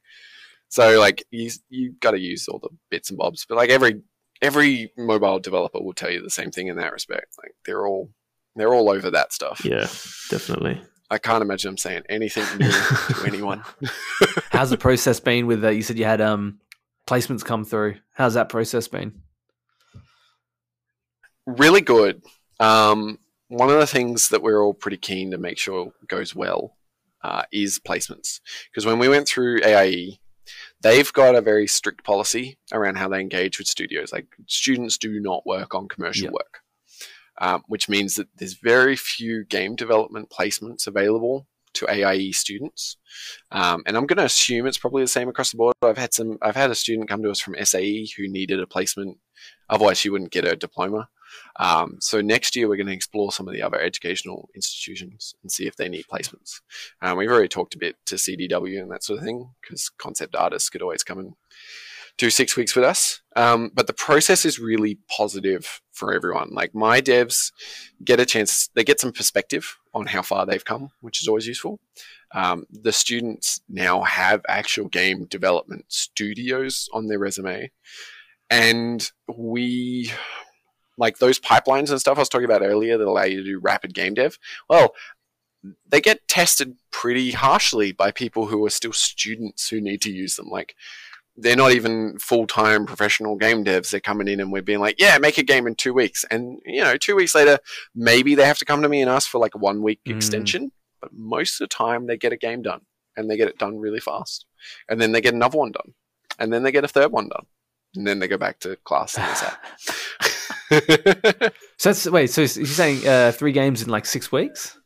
So 0.68 0.98
like 1.00 1.24
you 1.30 1.50
you 1.68 1.94
got 2.00 2.12
to 2.12 2.20
use 2.20 2.46
all 2.48 2.60
the 2.60 2.70
bits 2.90 3.10
and 3.10 3.18
bobs, 3.18 3.44
but 3.48 3.56
like 3.56 3.70
every 3.70 4.02
every 4.42 4.92
mobile 4.96 5.38
developer 5.38 5.80
will 5.80 5.92
tell 5.94 6.10
you 6.10 6.22
the 6.22 6.30
same 6.30 6.50
thing 6.50 6.68
in 6.68 6.76
that 6.76 6.92
respect. 6.92 7.36
Like 7.42 7.54
they're 7.64 7.86
all 7.86 8.10
they're 8.54 8.72
all 8.74 8.90
over 8.90 9.10
that 9.10 9.32
stuff. 9.32 9.64
Yeah, 9.64 9.88
definitely. 10.30 10.80
I 11.10 11.18
can't 11.18 11.42
imagine 11.42 11.70
them 11.70 11.78
saying 11.78 12.02
anything 12.08 12.44
new 12.58 12.70
to 12.70 13.22
anyone. 13.26 13.62
How's 14.50 14.70
the 14.70 14.78
process 14.78 15.20
been 15.20 15.46
with 15.46 15.60
that? 15.62 15.76
You 15.76 15.82
said 15.82 15.98
you 15.98 16.04
had 16.04 16.20
um 16.20 16.58
placements 17.06 17.44
come 17.44 17.64
through. 17.64 17.96
How's 18.14 18.34
that 18.34 18.48
process 18.48 18.88
been? 18.88 19.22
really 21.46 21.80
good. 21.80 22.22
Um, 22.60 23.18
one 23.48 23.70
of 23.70 23.78
the 23.78 23.86
things 23.86 24.28
that 24.30 24.42
we're 24.42 24.62
all 24.62 24.74
pretty 24.74 24.96
keen 24.96 25.30
to 25.30 25.38
make 25.38 25.58
sure 25.58 25.92
goes 26.08 26.34
well 26.34 26.76
uh, 27.22 27.44
is 27.52 27.78
placements. 27.78 28.40
Because 28.70 28.84
when 28.84 28.98
we 28.98 29.08
went 29.08 29.28
through 29.28 29.60
AIE, 29.64 30.18
they've 30.86 31.12
got 31.12 31.34
a 31.34 31.40
very 31.40 31.66
strict 31.66 32.04
policy 32.04 32.58
around 32.72 32.96
how 32.96 33.08
they 33.08 33.20
engage 33.20 33.58
with 33.58 33.66
studios. 33.66 34.12
Like 34.12 34.26
students 34.46 34.98
do 34.98 35.18
not 35.20 35.44
work 35.46 35.74
on 35.74 35.88
commercial 35.88 36.24
Yep. 36.26 36.32
work, 36.32 36.60
um, 37.38 37.62
which 37.66 37.88
means 37.88 38.14
that 38.14 38.28
there's 38.36 38.54
very 38.54 38.96
few 38.96 39.44
game 39.44 39.74
development 39.74 40.30
placements 40.30 40.86
available 40.86 41.46
to 41.74 41.86
AIE 41.90 42.30
students. 42.30 42.96
Um, 43.50 43.82
and 43.86 43.96
I'm 43.96 44.06
going 44.06 44.18
to 44.18 44.24
assume 44.24 44.66
it's 44.66 44.78
probably 44.78 45.02
the 45.02 45.08
same 45.08 45.28
across 45.28 45.50
the 45.50 45.58
board. 45.58 45.74
I've 45.82 45.98
had 45.98 46.14
some. 46.14 46.38
I've 46.40 46.56
had 46.56 46.70
a 46.70 46.74
student 46.74 47.08
come 47.08 47.22
to 47.22 47.30
us 47.30 47.40
from 47.40 47.56
SAE 47.62 48.08
who 48.16 48.28
needed 48.28 48.60
a 48.60 48.66
placement. 48.66 49.18
Otherwise, 49.68 49.98
she 49.98 50.08
wouldn't 50.08 50.30
get 50.30 50.44
her 50.44 50.56
diploma. 50.56 51.08
Um, 51.58 51.96
so 52.00 52.20
next 52.20 52.56
year 52.56 52.68
we're 52.68 52.76
going 52.76 52.86
to 52.86 52.92
explore 52.92 53.32
some 53.32 53.48
of 53.48 53.54
the 53.54 53.62
other 53.62 53.80
educational 53.80 54.48
institutions 54.54 55.34
and 55.42 55.50
see 55.50 55.66
if 55.66 55.76
they 55.76 55.88
need 55.88 56.04
placements. 56.12 56.60
Um, 57.02 57.16
we've 57.16 57.30
already 57.30 57.48
talked 57.48 57.74
a 57.74 57.78
bit 57.78 57.96
to 58.06 58.16
CDW 58.16 58.80
and 58.80 58.90
that 58.90 59.04
sort 59.04 59.18
of 59.18 59.24
thing 59.24 59.50
because 59.62 59.88
concept 59.88 60.34
artists 60.34 60.68
could 60.68 60.82
always 60.82 61.02
come 61.02 61.18
and 61.18 61.34
do 62.18 62.30
six 62.30 62.56
weeks 62.56 62.74
with 62.74 62.84
us. 62.84 63.20
Um, 63.34 63.70
but 63.74 63.86
the 63.86 63.92
process 63.92 64.44
is 64.44 64.58
really 64.58 64.98
positive 65.14 65.80
for 65.92 66.14
everyone. 66.14 66.50
Like 66.50 66.74
my 66.74 67.00
devs 67.00 67.52
get 68.04 68.20
a 68.20 68.26
chance, 68.26 68.68
they 68.74 68.84
get 68.84 69.00
some 69.00 69.12
perspective 69.12 69.76
on 69.92 70.06
how 70.06 70.22
far 70.22 70.46
they've 70.46 70.64
come, 70.64 70.90
which 71.00 71.20
is 71.20 71.28
always 71.28 71.46
useful. 71.46 71.80
Um, 72.34 72.64
the 72.70 72.92
students 72.92 73.60
now 73.68 74.02
have 74.02 74.42
actual 74.48 74.88
game 74.88 75.26
development 75.26 75.84
studios 75.88 76.88
on 76.92 77.06
their 77.06 77.18
resume. 77.18 77.70
And 78.48 79.10
we 79.36 80.10
like 80.96 81.18
those 81.18 81.38
pipelines 81.38 81.90
and 81.90 82.00
stuff 82.00 82.18
I 82.18 82.20
was 82.22 82.28
talking 82.28 82.44
about 82.46 82.62
earlier 82.62 82.96
that 82.98 83.06
allow 83.06 83.24
you 83.24 83.38
to 83.38 83.44
do 83.44 83.58
rapid 83.58 83.94
game 83.94 84.14
dev. 84.14 84.38
Well, 84.68 84.94
they 85.88 86.00
get 86.00 86.26
tested 86.28 86.76
pretty 86.92 87.32
harshly 87.32 87.92
by 87.92 88.10
people 88.10 88.46
who 88.46 88.64
are 88.64 88.70
still 88.70 88.92
students 88.92 89.68
who 89.68 89.80
need 89.80 90.00
to 90.02 90.12
use 90.12 90.36
them. 90.36 90.48
Like 90.48 90.74
they're 91.36 91.56
not 91.56 91.72
even 91.72 92.18
full 92.18 92.46
time 92.46 92.86
professional 92.86 93.36
game 93.36 93.64
devs. 93.64 93.90
They're 93.90 94.00
coming 94.00 94.28
in 94.28 94.40
and 94.40 94.50
we're 94.52 94.62
being 94.62 94.80
like, 94.80 94.98
yeah, 94.98 95.18
make 95.18 95.38
a 95.38 95.42
game 95.42 95.66
in 95.66 95.74
two 95.74 95.92
weeks. 95.92 96.24
And 96.30 96.60
you 96.64 96.82
know, 96.82 96.96
two 96.96 97.16
weeks 97.16 97.34
later, 97.34 97.58
maybe 97.94 98.34
they 98.34 98.46
have 98.46 98.58
to 98.58 98.64
come 98.64 98.80
to 98.82 98.88
me 98.88 99.00
and 99.02 99.10
ask 99.10 99.28
for 99.28 99.38
like 99.38 99.54
a 99.54 99.58
one 99.58 99.82
week 99.82 100.00
Mm. 100.06 100.12
extension. 100.16 100.72
But 101.00 101.12
most 101.12 101.60
of 101.60 101.68
the 101.68 101.74
time, 101.74 102.06
they 102.06 102.16
get 102.16 102.32
a 102.32 102.38
game 102.38 102.62
done 102.62 102.82
and 103.16 103.28
they 103.30 103.36
get 103.36 103.48
it 103.48 103.58
done 103.58 103.78
really 103.78 104.00
fast. 104.00 104.46
And 104.88 104.98
then 105.00 105.12
they 105.12 105.20
get 105.20 105.34
another 105.34 105.58
one 105.58 105.72
done. 105.72 105.92
And 106.38 106.52
then 106.52 106.62
they 106.62 106.72
get 106.72 106.84
a 106.84 106.88
third 106.88 107.12
one 107.12 107.28
done. 107.28 107.46
And 107.94 108.06
then 108.06 108.18
they 108.18 108.28
go 108.28 108.38
back 108.38 108.58
to 108.60 108.76
class 108.84 109.16
and 109.16 109.24
that. 109.26 109.60
So 111.78 111.90
that's 111.90 112.08
wait. 112.10 112.30
So 112.30 112.40
you're 112.42 112.48
saying 112.66 113.06
uh, 113.06 113.32
three 113.32 113.52
games 113.52 113.82
in 113.82 113.88
like 113.90 114.06
six 114.06 114.32
weeks? 114.32 114.78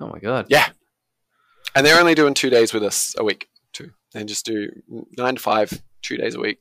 Oh 0.00 0.08
my 0.08 0.18
god! 0.18 0.46
Yeah. 0.48 0.68
and 1.74 1.84
they're 1.84 1.98
only 1.98 2.14
doing 2.14 2.34
two 2.34 2.50
days 2.50 2.72
with 2.72 2.82
us 2.84 3.14
a 3.18 3.24
week, 3.24 3.48
too. 3.72 3.90
They 4.12 4.24
just 4.24 4.44
do 4.46 4.70
nine 5.18 5.34
to 5.36 5.40
five, 5.40 5.82
two 6.02 6.16
days 6.16 6.34
a 6.34 6.40
week. 6.40 6.60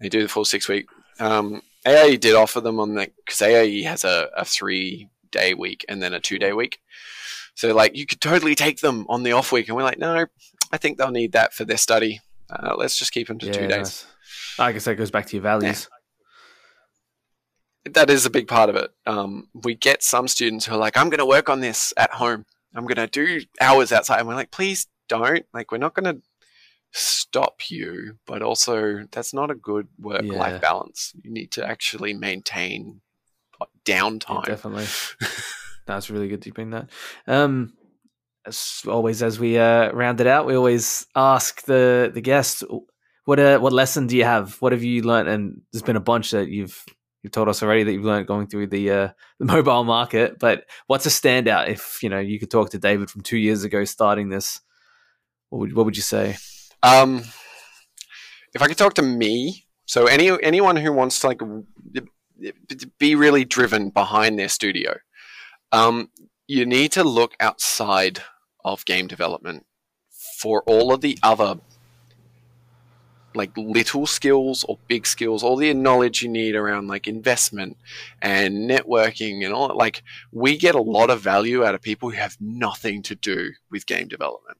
They 0.00 0.08
do 0.08 0.22
the 0.22 0.28
full 0.28 0.44
six 0.44 0.68
week. 0.68 0.86
Um, 1.18 1.62
AIE 1.86 2.16
did 2.16 2.34
offer 2.36 2.60
them 2.60 2.78
on 2.78 2.94
the, 2.94 3.10
because 3.24 3.42
AIE 3.42 3.82
has 3.82 4.04
a, 4.04 4.28
a 4.36 4.44
three 4.44 5.08
day 5.32 5.54
week 5.54 5.84
and 5.88 6.00
then 6.02 6.14
a 6.14 6.20
two 6.20 6.38
day 6.38 6.52
week. 6.52 6.78
So, 7.54 7.74
like, 7.74 7.96
you 7.96 8.06
could 8.06 8.20
totally 8.20 8.54
take 8.54 8.80
them 8.80 9.04
on 9.08 9.24
the 9.24 9.32
off 9.32 9.50
week. 9.50 9.66
And 9.68 9.76
we're 9.76 9.82
like, 9.82 9.98
no, 9.98 10.26
I 10.70 10.76
think 10.76 10.98
they'll 10.98 11.10
need 11.10 11.32
that 11.32 11.52
for 11.52 11.64
their 11.64 11.76
study. 11.76 12.20
Uh, 12.48 12.74
let's 12.76 12.96
just 12.96 13.12
keep 13.12 13.26
them 13.26 13.38
to 13.40 13.50
two 13.50 13.66
days. 13.66 13.70
nice. 13.70 14.06
I 14.60 14.70
guess 14.72 14.84
that 14.84 14.94
goes 14.94 15.10
back 15.10 15.26
to 15.26 15.36
your 15.36 15.42
values. 15.42 15.88
That 17.94 18.10
is 18.10 18.26
a 18.26 18.30
big 18.30 18.48
part 18.48 18.70
of 18.70 18.76
it. 18.76 18.90
Um, 19.06 19.48
we 19.54 19.74
get 19.74 20.02
some 20.02 20.28
students 20.28 20.66
who 20.66 20.74
are 20.74 20.78
like, 20.78 20.96
I'm 20.96 21.10
going 21.10 21.18
to 21.18 21.26
work 21.26 21.48
on 21.48 21.60
this 21.60 21.92
at 21.96 22.12
home. 22.12 22.44
I'm 22.74 22.84
going 22.86 22.96
to 22.96 23.06
do 23.06 23.40
hours 23.60 23.92
outside. 23.92 24.18
And 24.20 24.28
we're 24.28 24.34
like, 24.34 24.50
please 24.50 24.86
don't. 25.08 25.44
Like, 25.54 25.72
we're 25.72 25.78
not 25.78 25.94
going 25.94 26.14
to 26.16 26.22
stop 26.92 27.70
you, 27.70 28.18
but 28.26 28.42
also 28.42 29.04
that's 29.10 29.34
not 29.34 29.50
a 29.50 29.54
good 29.54 29.88
work 29.98 30.22
life 30.24 30.54
Yeah. 30.54 30.58
balance. 30.58 31.12
You 31.22 31.30
need 31.30 31.50
to 31.52 31.66
actually 31.66 32.14
maintain 32.14 33.00
uh, 33.60 33.66
Yeah, 33.86 33.94
downtime. 34.00 34.44
definitely. 34.44 34.86
That's 35.86 36.10
really 36.10 36.28
good 36.28 36.42
to 36.42 36.52
bring 36.52 36.70
that. 36.70 36.90
Um, 37.26 37.72
as 38.46 38.82
always, 38.86 39.22
as 39.22 39.38
we 39.40 39.58
uh, 39.58 39.90
round 39.92 40.20
it 40.20 40.26
out, 40.26 40.46
we 40.46 40.54
always 40.54 41.06
ask 41.16 41.62
the 41.64 42.10
the 42.12 42.20
guest 42.20 42.62
what 43.24 43.38
uh, 43.40 43.58
what 43.58 43.72
lesson 43.72 44.06
do 44.06 44.16
you 44.16 44.24
have? 44.24 44.56
What 44.60 44.72
have 44.72 44.82
you 44.82 45.02
learned? 45.02 45.28
And 45.28 45.62
there's 45.72 45.82
been 45.82 45.96
a 45.96 46.00
bunch 46.00 46.30
that 46.32 46.48
you've 46.48 46.84
you've 47.22 47.32
told 47.32 47.48
us 47.48 47.62
already 47.62 47.84
that 47.84 47.92
you've 47.92 48.04
learned 48.04 48.26
going 48.26 48.46
through 48.46 48.68
the 48.68 48.90
uh, 48.90 49.08
the 49.38 49.44
mobile 49.52 49.84
market. 49.84 50.38
But 50.38 50.64
what's 50.86 51.06
a 51.06 51.10
standout? 51.10 51.68
If 51.68 52.02
you 52.02 52.08
know 52.08 52.18
you 52.18 52.38
could 52.38 52.50
talk 52.50 52.70
to 52.70 52.78
David 52.78 53.10
from 53.10 53.22
two 53.22 53.38
years 53.38 53.64
ago 53.64 53.84
starting 53.84 54.28
this, 54.28 54.60
what 55.50 55.60
would 55.60 55.72
what 55.74 55.84
would 55.86 55.96
you 55.96 56.02
say? 56.02 56.36
Um, 56.82 57.24
if 58.54 58.62
I 58.62 58.66
could 58.66 58.78
talk 58.78 58.94
to 58.94 59.02
me, 59.02 59.66
so 59.86 60.06
any 60.06 60.30
anyone 60.42 60.76
who 60.76 60.92
wants 60.92 61.20
to 61.20 61.26
like 61.28 61.40
be 62.98 63.14
really 63.14 63.44
driven 63.44 63.90
behind 63.90 64.38
their 64.38 64.48
studio, 64.48 64.96
um, 65.72 66.10
you 66.46 66.64
need 66.64 66.92
to 66.92 67.04
look 67.04 67.34
outside 67.40 68.22
of 68.64 68.84
game 68.84 69.06
development 69.06 69.66
for 70.38 70.62
all 70.66 70.92
of 70.92 71.00
the 71.00 71.18
other 71.22 71.56
like 73.38 73.56
little 73.56 74.06
skills 74.06 74.64
or 74.68 74.78
big 74.88 75.06
skills, 75.06 75.42
all 75.42 75.56
the 75.56 75.72
knowledge 75.72 76.22
you 76.22 76.28
need 76.28 76.54
around 76.54 76.88
like 76.88 77.06
investment 77.06 77.78
and 78.20 78.68
networking 78.68 79.44
and 79.44 79.54
all. 79.54 79.74
Like 79.74 80.02
we 80.32 80.58
get 80.58 80.74
a 80.74 80.82
lot 80.82 81.08
of 81.08 81.20
value 81.20 81.64
out 81.64 81.74
of 81.74 81.80
people 81.80 82.10
who 82.10 82.16
have 82.16 82.36
nothing 82.40 83.02
to 83.04 83.14
do 83.14 83.52
with 83.70 83.86
game 83.86 84.08
development, 84.08 84.58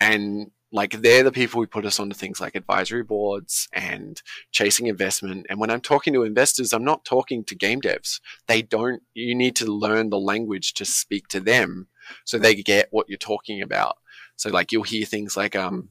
and 0.00 0.50
like 0.72 1.00
they're 1.02 1.22
the 1.22 1.30
people 1.30 1.60
who 1.60 1.68
put 1.68 1.86
us 1.86 2.00
onto 2.00 2.16
things 2.16 2.40
like 2.40 2.56
advisory 2.56 3.04
boards 3.04 3.68
and 3.72 4.20
chasing 4.50 4.88
investment. 4.88 5.46
And 5.48 5.60
when 5.60 5.70
I'm 5.70 5.80
talking 5.80 6.12
to 6.14 6.24
investors, 6.24 6.72
I'm 6.72 6.82
not 6.82 7.04
talking 7.04 7.44
to 7.44 7.54
game 7.54 7.80
devs. 7.80 8.20
They 8.48 8.60
don't. 8.62 9.00
You 9.14 9.36
need 9.36 9.54
to 9.56 9.66
learn 9.66 10.10
the 10.10 10.18
language 10.18 10.74
to 10.74 10.84
speak 10.84 11.28
to 11.28 11.38
them 11.38 11.86
so 12.24 12.38
they 12.38 12.56
get 12.56 12.88
what 12.90 13.08
you're 13.08 13.18
talking 13.18 13.62
about. 13.62 13.98
So 14.36 14.50
like 14.50 14.72
you'll 14.72 14.82
hear 14.82 15.06
things 15.06 15.36
like 15.36 15.54
um 15.54 15.90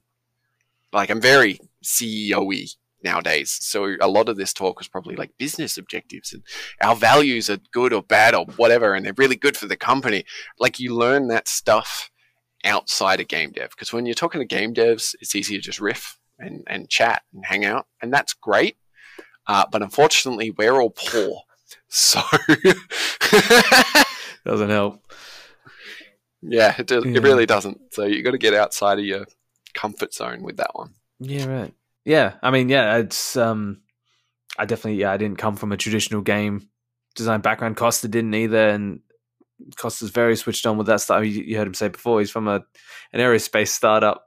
like 0.91 1.09
I'm 1.09 1.21
very 1.21 1.59
CEO-y 1.83 2.65
nowadays. 3.03 3.57
So 3.61 3.95
a 3.99 4.07
lot 4.07 4.29
of 4.29 4.37
this 4.37 4.53
talk 4.53 4.79
was 4.79 4.87
probably 4.87 5.15
like 5.15 5.37
business 5.37 5.77
objectives 5.77 6.31
and 6.33 6.41
our 6.81 6.95
values 6.95 7.49
are 7.49 7.57
good 7.73 7.91
or 7.93 8.01
bad 8.01 8.33
or 8.33 8.45
whatever, 8.55 8.93
and 8.93 9.05
they're 9.05 9.13
really 9.17 9.35
good 9.35 9.57
for 9.57 9.67
the 9.67 9.75
company. 9.75 10.23
Like 10.59 10.79
you 10.79 10.95
learn 10.95 11.27
that 11.27 11.47
stuff 11.47 12.09
outside 12.65 13.19
of 13.19 13.27
game 13.27 13.51
dev 13.51 13.71
because 13.71 13.91
when 13.91 14.05
you're 14.05 14.15
talking 14.15 14.39
to 14.39 14.45
game 14.45 14.73
devs, 14.73 15.15
it's 15.19 15.35
easy 15.35 15.55
to 15.55 15.61
just 15.61 15.81
riff 15.81 16.17
and, 16.39 16.63
and 16.67 16.89
chat 16.89 17.23
and 17.33 17.45
hang 17.45 17.65
out, 17.65 17.87
and 18.01 18.13
that's 18.13 18.33
great. 18.33 18.77
Uh, 19.47 19.65
but 19.69 19.81
unfortunately, 19.81 20.51
we're 20.51 20.79
all 20.81 20.89
poor, 20.91 21.41
so 21.89 22.21
Doesn't 24.45 24.69
help. 24.69 25.01
yeah, 26.41 26.75
it, 26.77 26.87
does, 26.87 27.05
Yeah. 27.05 27.17
it 27.17 27.23
really 27.23 27.45
doesn't. 27.45 27.79
So 27.93 28.05
you 28.05 28.23
got 28.23 28.31
to 28.31 28.37
get 28.37 28.53
outside 28.53 28.99
of 28.99 29.05
your 29.05 29.25
comfort 29.73 30.13
zone 30.13 30.43
with 30.43 30.57
that 30.57 30.71
one. 30.73 30.93
Yeah, 31.19 31.45
right. 31.45 31.73
Yeah, 32.05 32.33
I 32.41 32.51
mean, 32.51 32.69
yeah, 32.69 32.97
it's 32.97 33.37
um, 33.37 33.81
I 34.57 34.65
definitely, 34.65 34.99
yeah, 34.99 35.11
I 35.11 35.17
didn't 35.17 35.37
come 35.37 35.55
from 35.55 35.71
a 35.71 35.77
traditional 35.77 36.21
game 36.21 36.67
design 37.15 37.41
background. 37.41 37.77
Costa 37.77 38.07
didn't 38.07 38.33
either, 38.33 38.69
and 38.69 38.99
Costa's 39.75 40.09
very 40.09 40.35
switched 40.35 40.65
on 40.65 40.77
with 40.77 40.87
that 40.87 41.01
stuff. 41.01 41.23
You, 41.23 41.57
heard 41.57 41.67
him 41.67 41.73
say 41.73 41.87
before 41.87 42.19
he's 42.19 42.31
from 42.31 42.47
a 42.47 42.63
an 43.13 43.19
aerospace 43.19 43.69
startup, 43.69 44.25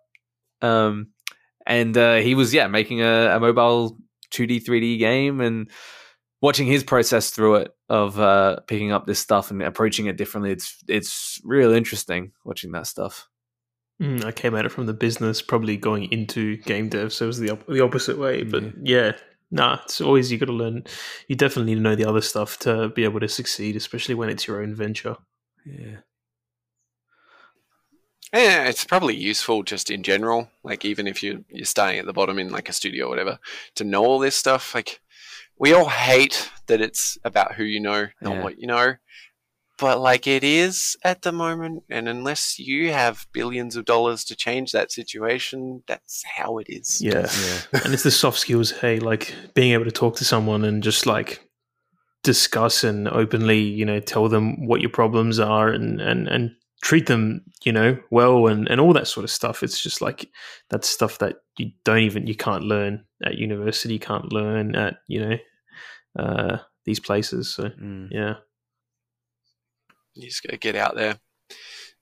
um, 0.62 1.09
and 1.66 1.97
uh, 1.97 2.16
he 2.16 2.34
was 2.34 2.55
yeah 2.55 2.66
making 2.66 3.03
a, 3.03 3.37
a 3.37 3.41
mobile 3.41 3.99
two 4.30 4.47
D 4.47 4.59
three 4.59 4.80
D 4.80 4.97
game 4.97 5.41
and 5.41 5.70
watching 6.41 6.66
his 6.66 6.84
process 6.84 7.30
through 7.30 7.57
it 7.57 7.74
of 7.89 8.18
uh, 8.18 8.61
picking 8.66 8.93
up 8.93 9.07
this 9.07 9.18
stuff 9.18 9.51
and 9.51 9.62
approaching 9.62 10.07
it 10.07 10.16
differently. 10.16 10.51
It's 10.53 10.82
it's 10.89 11.41
real 11.45 11.72
interesting 11.72 12.32
watching 12.45 12.72
that 12.72 12.87
stuff. 12.87 13.28
Mm, 14.01 14.24
I 14.24 14.32
came 14.32 14.55
at 14.55 14.66
it 14.66 14.72
from 14.72 14.86
the 14.86 14.92
business, 14.92 15.40
probably 15.40 15.76
going 15.76 16.12
into 16.12 16.59
game 16.59 16.88
dev, 16.90 17.12
so 17.12 17.24
it 17.24 17.28
was 17.28 17.38
the 17.38 17.51
op- 17.51 17.66
the 17.66 17.82
opposite 17.82 18.18
way. 18.18 18.42
But 18.42 18.64
yeah, 18.82 19.12
nah, 19.51 19.78
it's 19.84 20.01
always 20.03 20.30
you 20.30 20.36
got 20.38 20.47
to 20.47 20.53
learn. 20.53 20.84
You 21.28 21.36
definitely 21.36 21.72
need 21.72 21.76
to 21.76 21.82
know 21.82 21.94
the 21.94 22.05
other 22.05 22.20
stuff 22.20 22.59
to 22.61 22.90
be 22.90 23.05
able 23.05 23.20
to 23.20 23.28
succeed, 23.28 23.74
especially 23.74 24.14
when 24.14 24.28
it's 24.28 24.47
your 24.47 24.62
own 24.62 24.74
venture. 24.74 25.16
Yeah. 25.64 25.99
Yeah, 28.34 28.64
it's 28.64 28.84
probably 28.84 29.16
useful 29.16 29.62
just 29.62 29.90
in 29.90 30.03
general. 30.03 30.51
Like 30.62 30.84
even 30.84 31.07
if 31.07 31.22
you 31.22 31.44
you're 31.49 31.64
starting 31.64 31.99
at 31.99 32.07
the 32.07 32.12
bottom 32.12 32.38
in 32.38 32.51
like 32.51 32.68
a 32.68 32.72
studio 32.72 33.07
or 33.07 33.11
whatever, 33.11 33.38
to 33.76 33.84
know 33.84 34.05
all 34.05 34.18
this 34.18 34.36
stuff. 34.36 34.74
Like 34.74 35.01
we 35.59 35.72
all 35.72 35.88
hate 35.88 36.51
that 36.66 36.80
it's 36.82 37.16
about 37.24 37.55
who 37.55 37.64
you 37.64 37.80
know, 37.80 38.09
not 38.20 38.34
Yeah. 38.34 38.42
what 38.42 38.59
you 38.59 38.66
know. 38.66 38.94
But 39.79 40.01
like 40.01 40.27
it 40.27 40.43
is 40.43 40.97
at 41.05 41.22
the 41.22 41.33
moment, 41.33 41.83
and 41.91 42.09
unless 42.09 42.59
you 42.59 42.93
have 42.93 43.27
billions 43.33 43.77
of 43.77 43.85
dollars 43.85 44.24
to 44.24 44.37
change 44.37 44.72
that 44.72 44.91
situation, 44.91 45.83
that's 45.87 46.22
how 46.24 46.59
it 46.59 46.66
is. 46.70 47.03
Yeah, 47.03 47.29
Yeah. 47.72 47.81
and 47.85 47.93
it's 47.93 48.03
the 48.03 48.11
soft 48.11 48.39
skills. 48.39 48.70
Hey, 48.70 48.99
like 49.01 49.35
being 49.55 49.72
able 49.72 49.85
to 49.85 49.91
talk 49.91 50.16
to 50.16 50.24
someone 50.24 50.64
and 50.64 50.83
just 50.83 51.05
like 51.07 51.47
discuss 52.22 52.85
and 52.85 53.07
openly, 53.09 53.59
you 53.61 53.85
know, 53.85 54.01
tell 54.01 54.29
them 54.29 54.66
what 54.66 54.81
your 54.81 54.91
problems 54.91 55.39
are 55.39 55.68
and 55.68 56.01
and 56.01 56.27
and 56.29 56.53
treat 56.83 57.07
them, 57.07 57.43
you 57.64 57.72
know, 57.72 57.99
well 58.11 58.47
and 58.47 58.68
and 58.68 58.81
all 58.81 58.93
that 58.95 59.09
sort 59.09 59.24
of 59.24 59.31
stuff. 59.31 59.62
It's 59.62 59.81
just 59.83 60.01
like 60.01 60.29
that's 60.70 60.89
stuff 60.89 61.18
that 61.18 61.37
you 61.59 61.70
don't 61.85 61.99
even 62.01 62.27
you 62.27 62.35
can't 62.35 62.64
learn 62.64 63.05
at 63.24 63.37
university, 63.39 63.95
you 63.95 64.01
can't 64.01 64.33
learn 64.33 64.74
at 64.74 64.97
you 65.07 65.20
know 65.20 65.37
uh, 66.18 66.59
these 66.85 67.01
places. 67.01 67.53
So 67.55 67.64
Mm. 67.68 68.09
yeah, 68.11 68.35
You 70.16 70.28
just 70.28 70.42
got 70.42 70.50
to 70.52 70.58
get 70.58 70.76
out 70.76 70.94
there. 70.96 71.18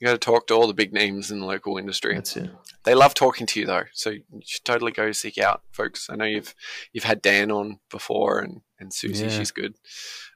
You 0.01 0.07
got 0.07 0.13
to 0.13 0.19
talk 0.19 0.47
to 0.49 0.55
all 0.55 0.67
the 0.67 0.75
big 0.75 0.93
names 0.93 1.31
in 1.31 1.41
the 1.41 1.47
local 1.47 1.79
industry. 1.79 2.15
that's 2.15 2.37
it. 2.37 2.51
They 2.85 2.95
love 2.95 3.15
talking 3.15 3.47
to 3.47 3.61
you 3.61 3.67
though, 3.67 3.85
so 3.93 4.11
you 4.11 4.23
should 4.45 4.65
totally 4.65 4.93
go 4.93 5.13
seek 5.13 5.39
out 5.39 5.63
folks. 5.73 6.09
I 6.11 6.17
know 6.17 6.25
you've 6.25 6.55
you've 6.93 7.05
had 7.05 7.23
Dan 7.23 7.51
on 7.51 7.79
before, 7.91 8.41
and 8.41 8.61
and 8.79 8.93
Susie, 8.93 9.25
Yeah. 9.25 9.31
she's 9.31 9.51
good. 9.53 9.75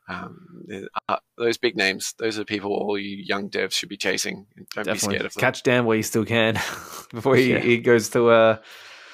Um, 0.09 0.65
uh, 1.09 1.17
those 1.37 1.59
big 1.59 1.77
names, 1.77 2.15
those 2.19 2.39
are 2.39 2.45
people 2.45 2.73
all 2.73 2.97
you 2.99 3.17
young 3.17 3.51
devs 3.51 3.73
should 3.73 3.91
be 3.91 3.97
chasing. 3.99 4.47
Don't 4.75 4.87
be 4.87 4.97
scared 4.99 5.27
of 5.27 5.35
them. 5.35 5.41
catch 5.41 5.63
Dan 5.63 5.85
while 5.85 5.97
you 5.97 6.03
still 6.03 6.25
can 6.25 6.55
before 7.13 7.37
he, 7.37 7.53
Yeah. 7.53 7.59
he 7.59 7.79
goes 7.79 8.09
to 8.11 8.29
uh, 8.29 8.59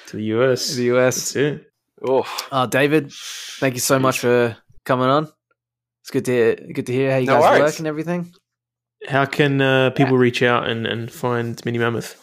To 0.07 0.17
the 0.17 0.23
US, 0.35 0.73
the 0.75 0.95
US. 0.95 1.15
that's 1.15 1.35
it. 1.35 1.71
Oh, 2.07 2.23
Uh, 2.51 2.65
David, 2.67 3.11
thank 3.59 3.73
you 3.73 3.81
so 3.81 3.99
much 3.99 4.19
for 4.19 4.55
coming 4.85 5.07
on. 5.07 5.27
It's 6.01 6.11
good 6.11 6.23
to 6.25 6.31
hear, 6.31 6.55
good 6.55 6.85
to 6.85 6.93
hear 6.93 7.11
how 7.11 7.17
you 7.17 7.25
No 7.25 7.41
guys 7.41 7.59
worries. 7.59 7.61
work 7.73 7.79
and 7.79 7.87
everything. 7.87 8.33
How 9.07 9.25
can 9.25 9.61
uh, 9.61 9.91
people 9.91 10.17
reach 10.17 10.41
out 10.41 10.67
and, 10.69 10.87
and 10.87 11.11
find 11.11 11.63
Mini 11.65 11.77
Mammoth? 11.77 12.21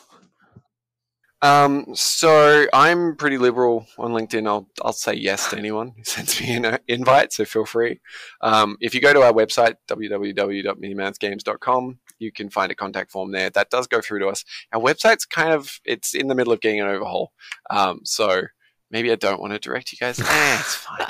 Um, 1.42 1.86
so 1.94 2.66
I'm 2.72 3.14
pretty 3.16 3.36
liberal 3.36 3.86
on 3.98 4.12
LinkedIn. 4.12 4.46
I'll 4.46 4.68
I'll 4.80 4.92
say 4.92 5.14
yes 5.14 5.50
to 5.50 5.58
anyone 5.58 5.90
who 5.96 6.04
sends 6.04 6.40
me 6.40 6.54
an 6.54 6.64
uh, 6.64 6.78
invite. 6.86 7.32
So 7.32 7.44
feel 7.44 7.66
free. 7.66 8.00
Um, 8.40 8.76
if 8.80 8.94
you 8.94 9.00
go 9.00 9.12
to 9.12 9.22
our 9.22 9.32
website 9.32 9.74
www.minimammothgames.com, 9.88 11.98
you 12.20 12.30
can 12.30 12.48
find 12.48 12.70
a 12.70 12.76
contact 12.76 13.10
form 13.10 13.32
there. 13.32 13.50
That 13.50 13.70
does 13.70 13.88
go 13.88 14.00
through 14.00 14.20
to 14.20 14.28
us. 14.28 14.44
Our 14.72 14.80
website's 14.80 15.26
kind 15.26 15.52
of 15.52 15.80
it's 15.84 16.14
in 16.14 16.28
the 16.28 16.36
middle 16.36 16.52
of 16.52 16.60
getting 16.60 16.80
an 16.80 16.86
overhaul. 16.86 17.32
Um, 17.70 18.02
so 18.04 18.42
maybe 18.92 19.10
I 19.10 19.16
don't 19.16 19.40
want 19.40 19.52
to 19.52 19.58
direct 19.58 19.90
you 19.90 19.98
guys. 19.98 20.20
eh, 20.24 20.60
it's 20.60 20.76
fine. 20.76 21.08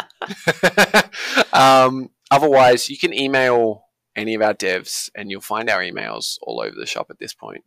um, 1.53 2.09
otherwise, 2.31 2.89
you 2.89 2.97
can 2.97 3.13
email 3.13 3.85
any 4.17 4.35
of 4.35 4.43
our 4.43 4.55
devs, 4.55 5.11
and 5.15 5.31
you'll 5.31 5.41
find 5.41 5.71
our 5.71 5.81
emails 5.81 6.39
all 6.43 6.61
over 6.61 6.75
the 6.75 6.87
shop 6.87 7.07
at 7.11 7.19
this 7.19 7.35
point. 7.35 7.65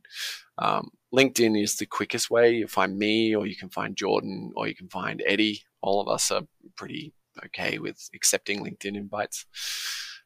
Um, 0.57 0.91
LinkedIn 1.13 1.61
is 1.61 1.75
the 1.75 1.85
quickest 1.85 2.29
way. 2.29 2.53
You'll 2.55 2.67
find 2.67 2.97
me, 2.97 3.35
or 3.35 3.45
you 3.45 3.55
can 3.55 3.69
find 3.69 3.95
Jordan, 3.95 4.51
or 4.55 4.67
you 4.67 4.75
can 4.75 4.89
find 4.89 5.23
Eddie. 5.25 5.63
All 5.81 6.01
of 6.01 6.07
us 6.07 6.31
are 6.31 6.43
pretty 6.75 7.13
okay 7.45 7.79
with 7.79 8.09
accepting 8.13 8.63
LinkedIn 8.63 8.95
invites. 8.95 9.45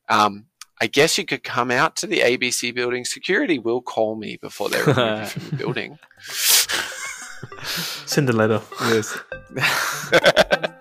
Um, 0.09 0.45
I 0.81 0.87
guess 0.87 1.17
you 1.17 1.25
could 1.25 1.43
come 1.43 1.71
out 1.71 1.95
to 1.97 2.07
the 2.07 2.19
ABC 2.19 2.73
building. 2.73 3.03
Security 3.05 3.59
will 3.59 3.81
call 3.81 4.15
me 4.15 4.37
before 4.37 4.69
they 4.69 4.81
remove 4.81 4.97
you 4.97 5.25
from 5.25 5.49
the 5.49 5.55
building. 5.63 5.99
Send 8.05 8.29
a 8.29 8.33
letter. 8.33 8.61
Yes. 8.81 9.19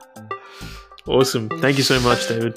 Awesome. 1.09 1.49
Thank 1.49 1.78
you 1.78 1.84
so 1.84 1.99
much, 2.01 2.28
David. 2.28 2.55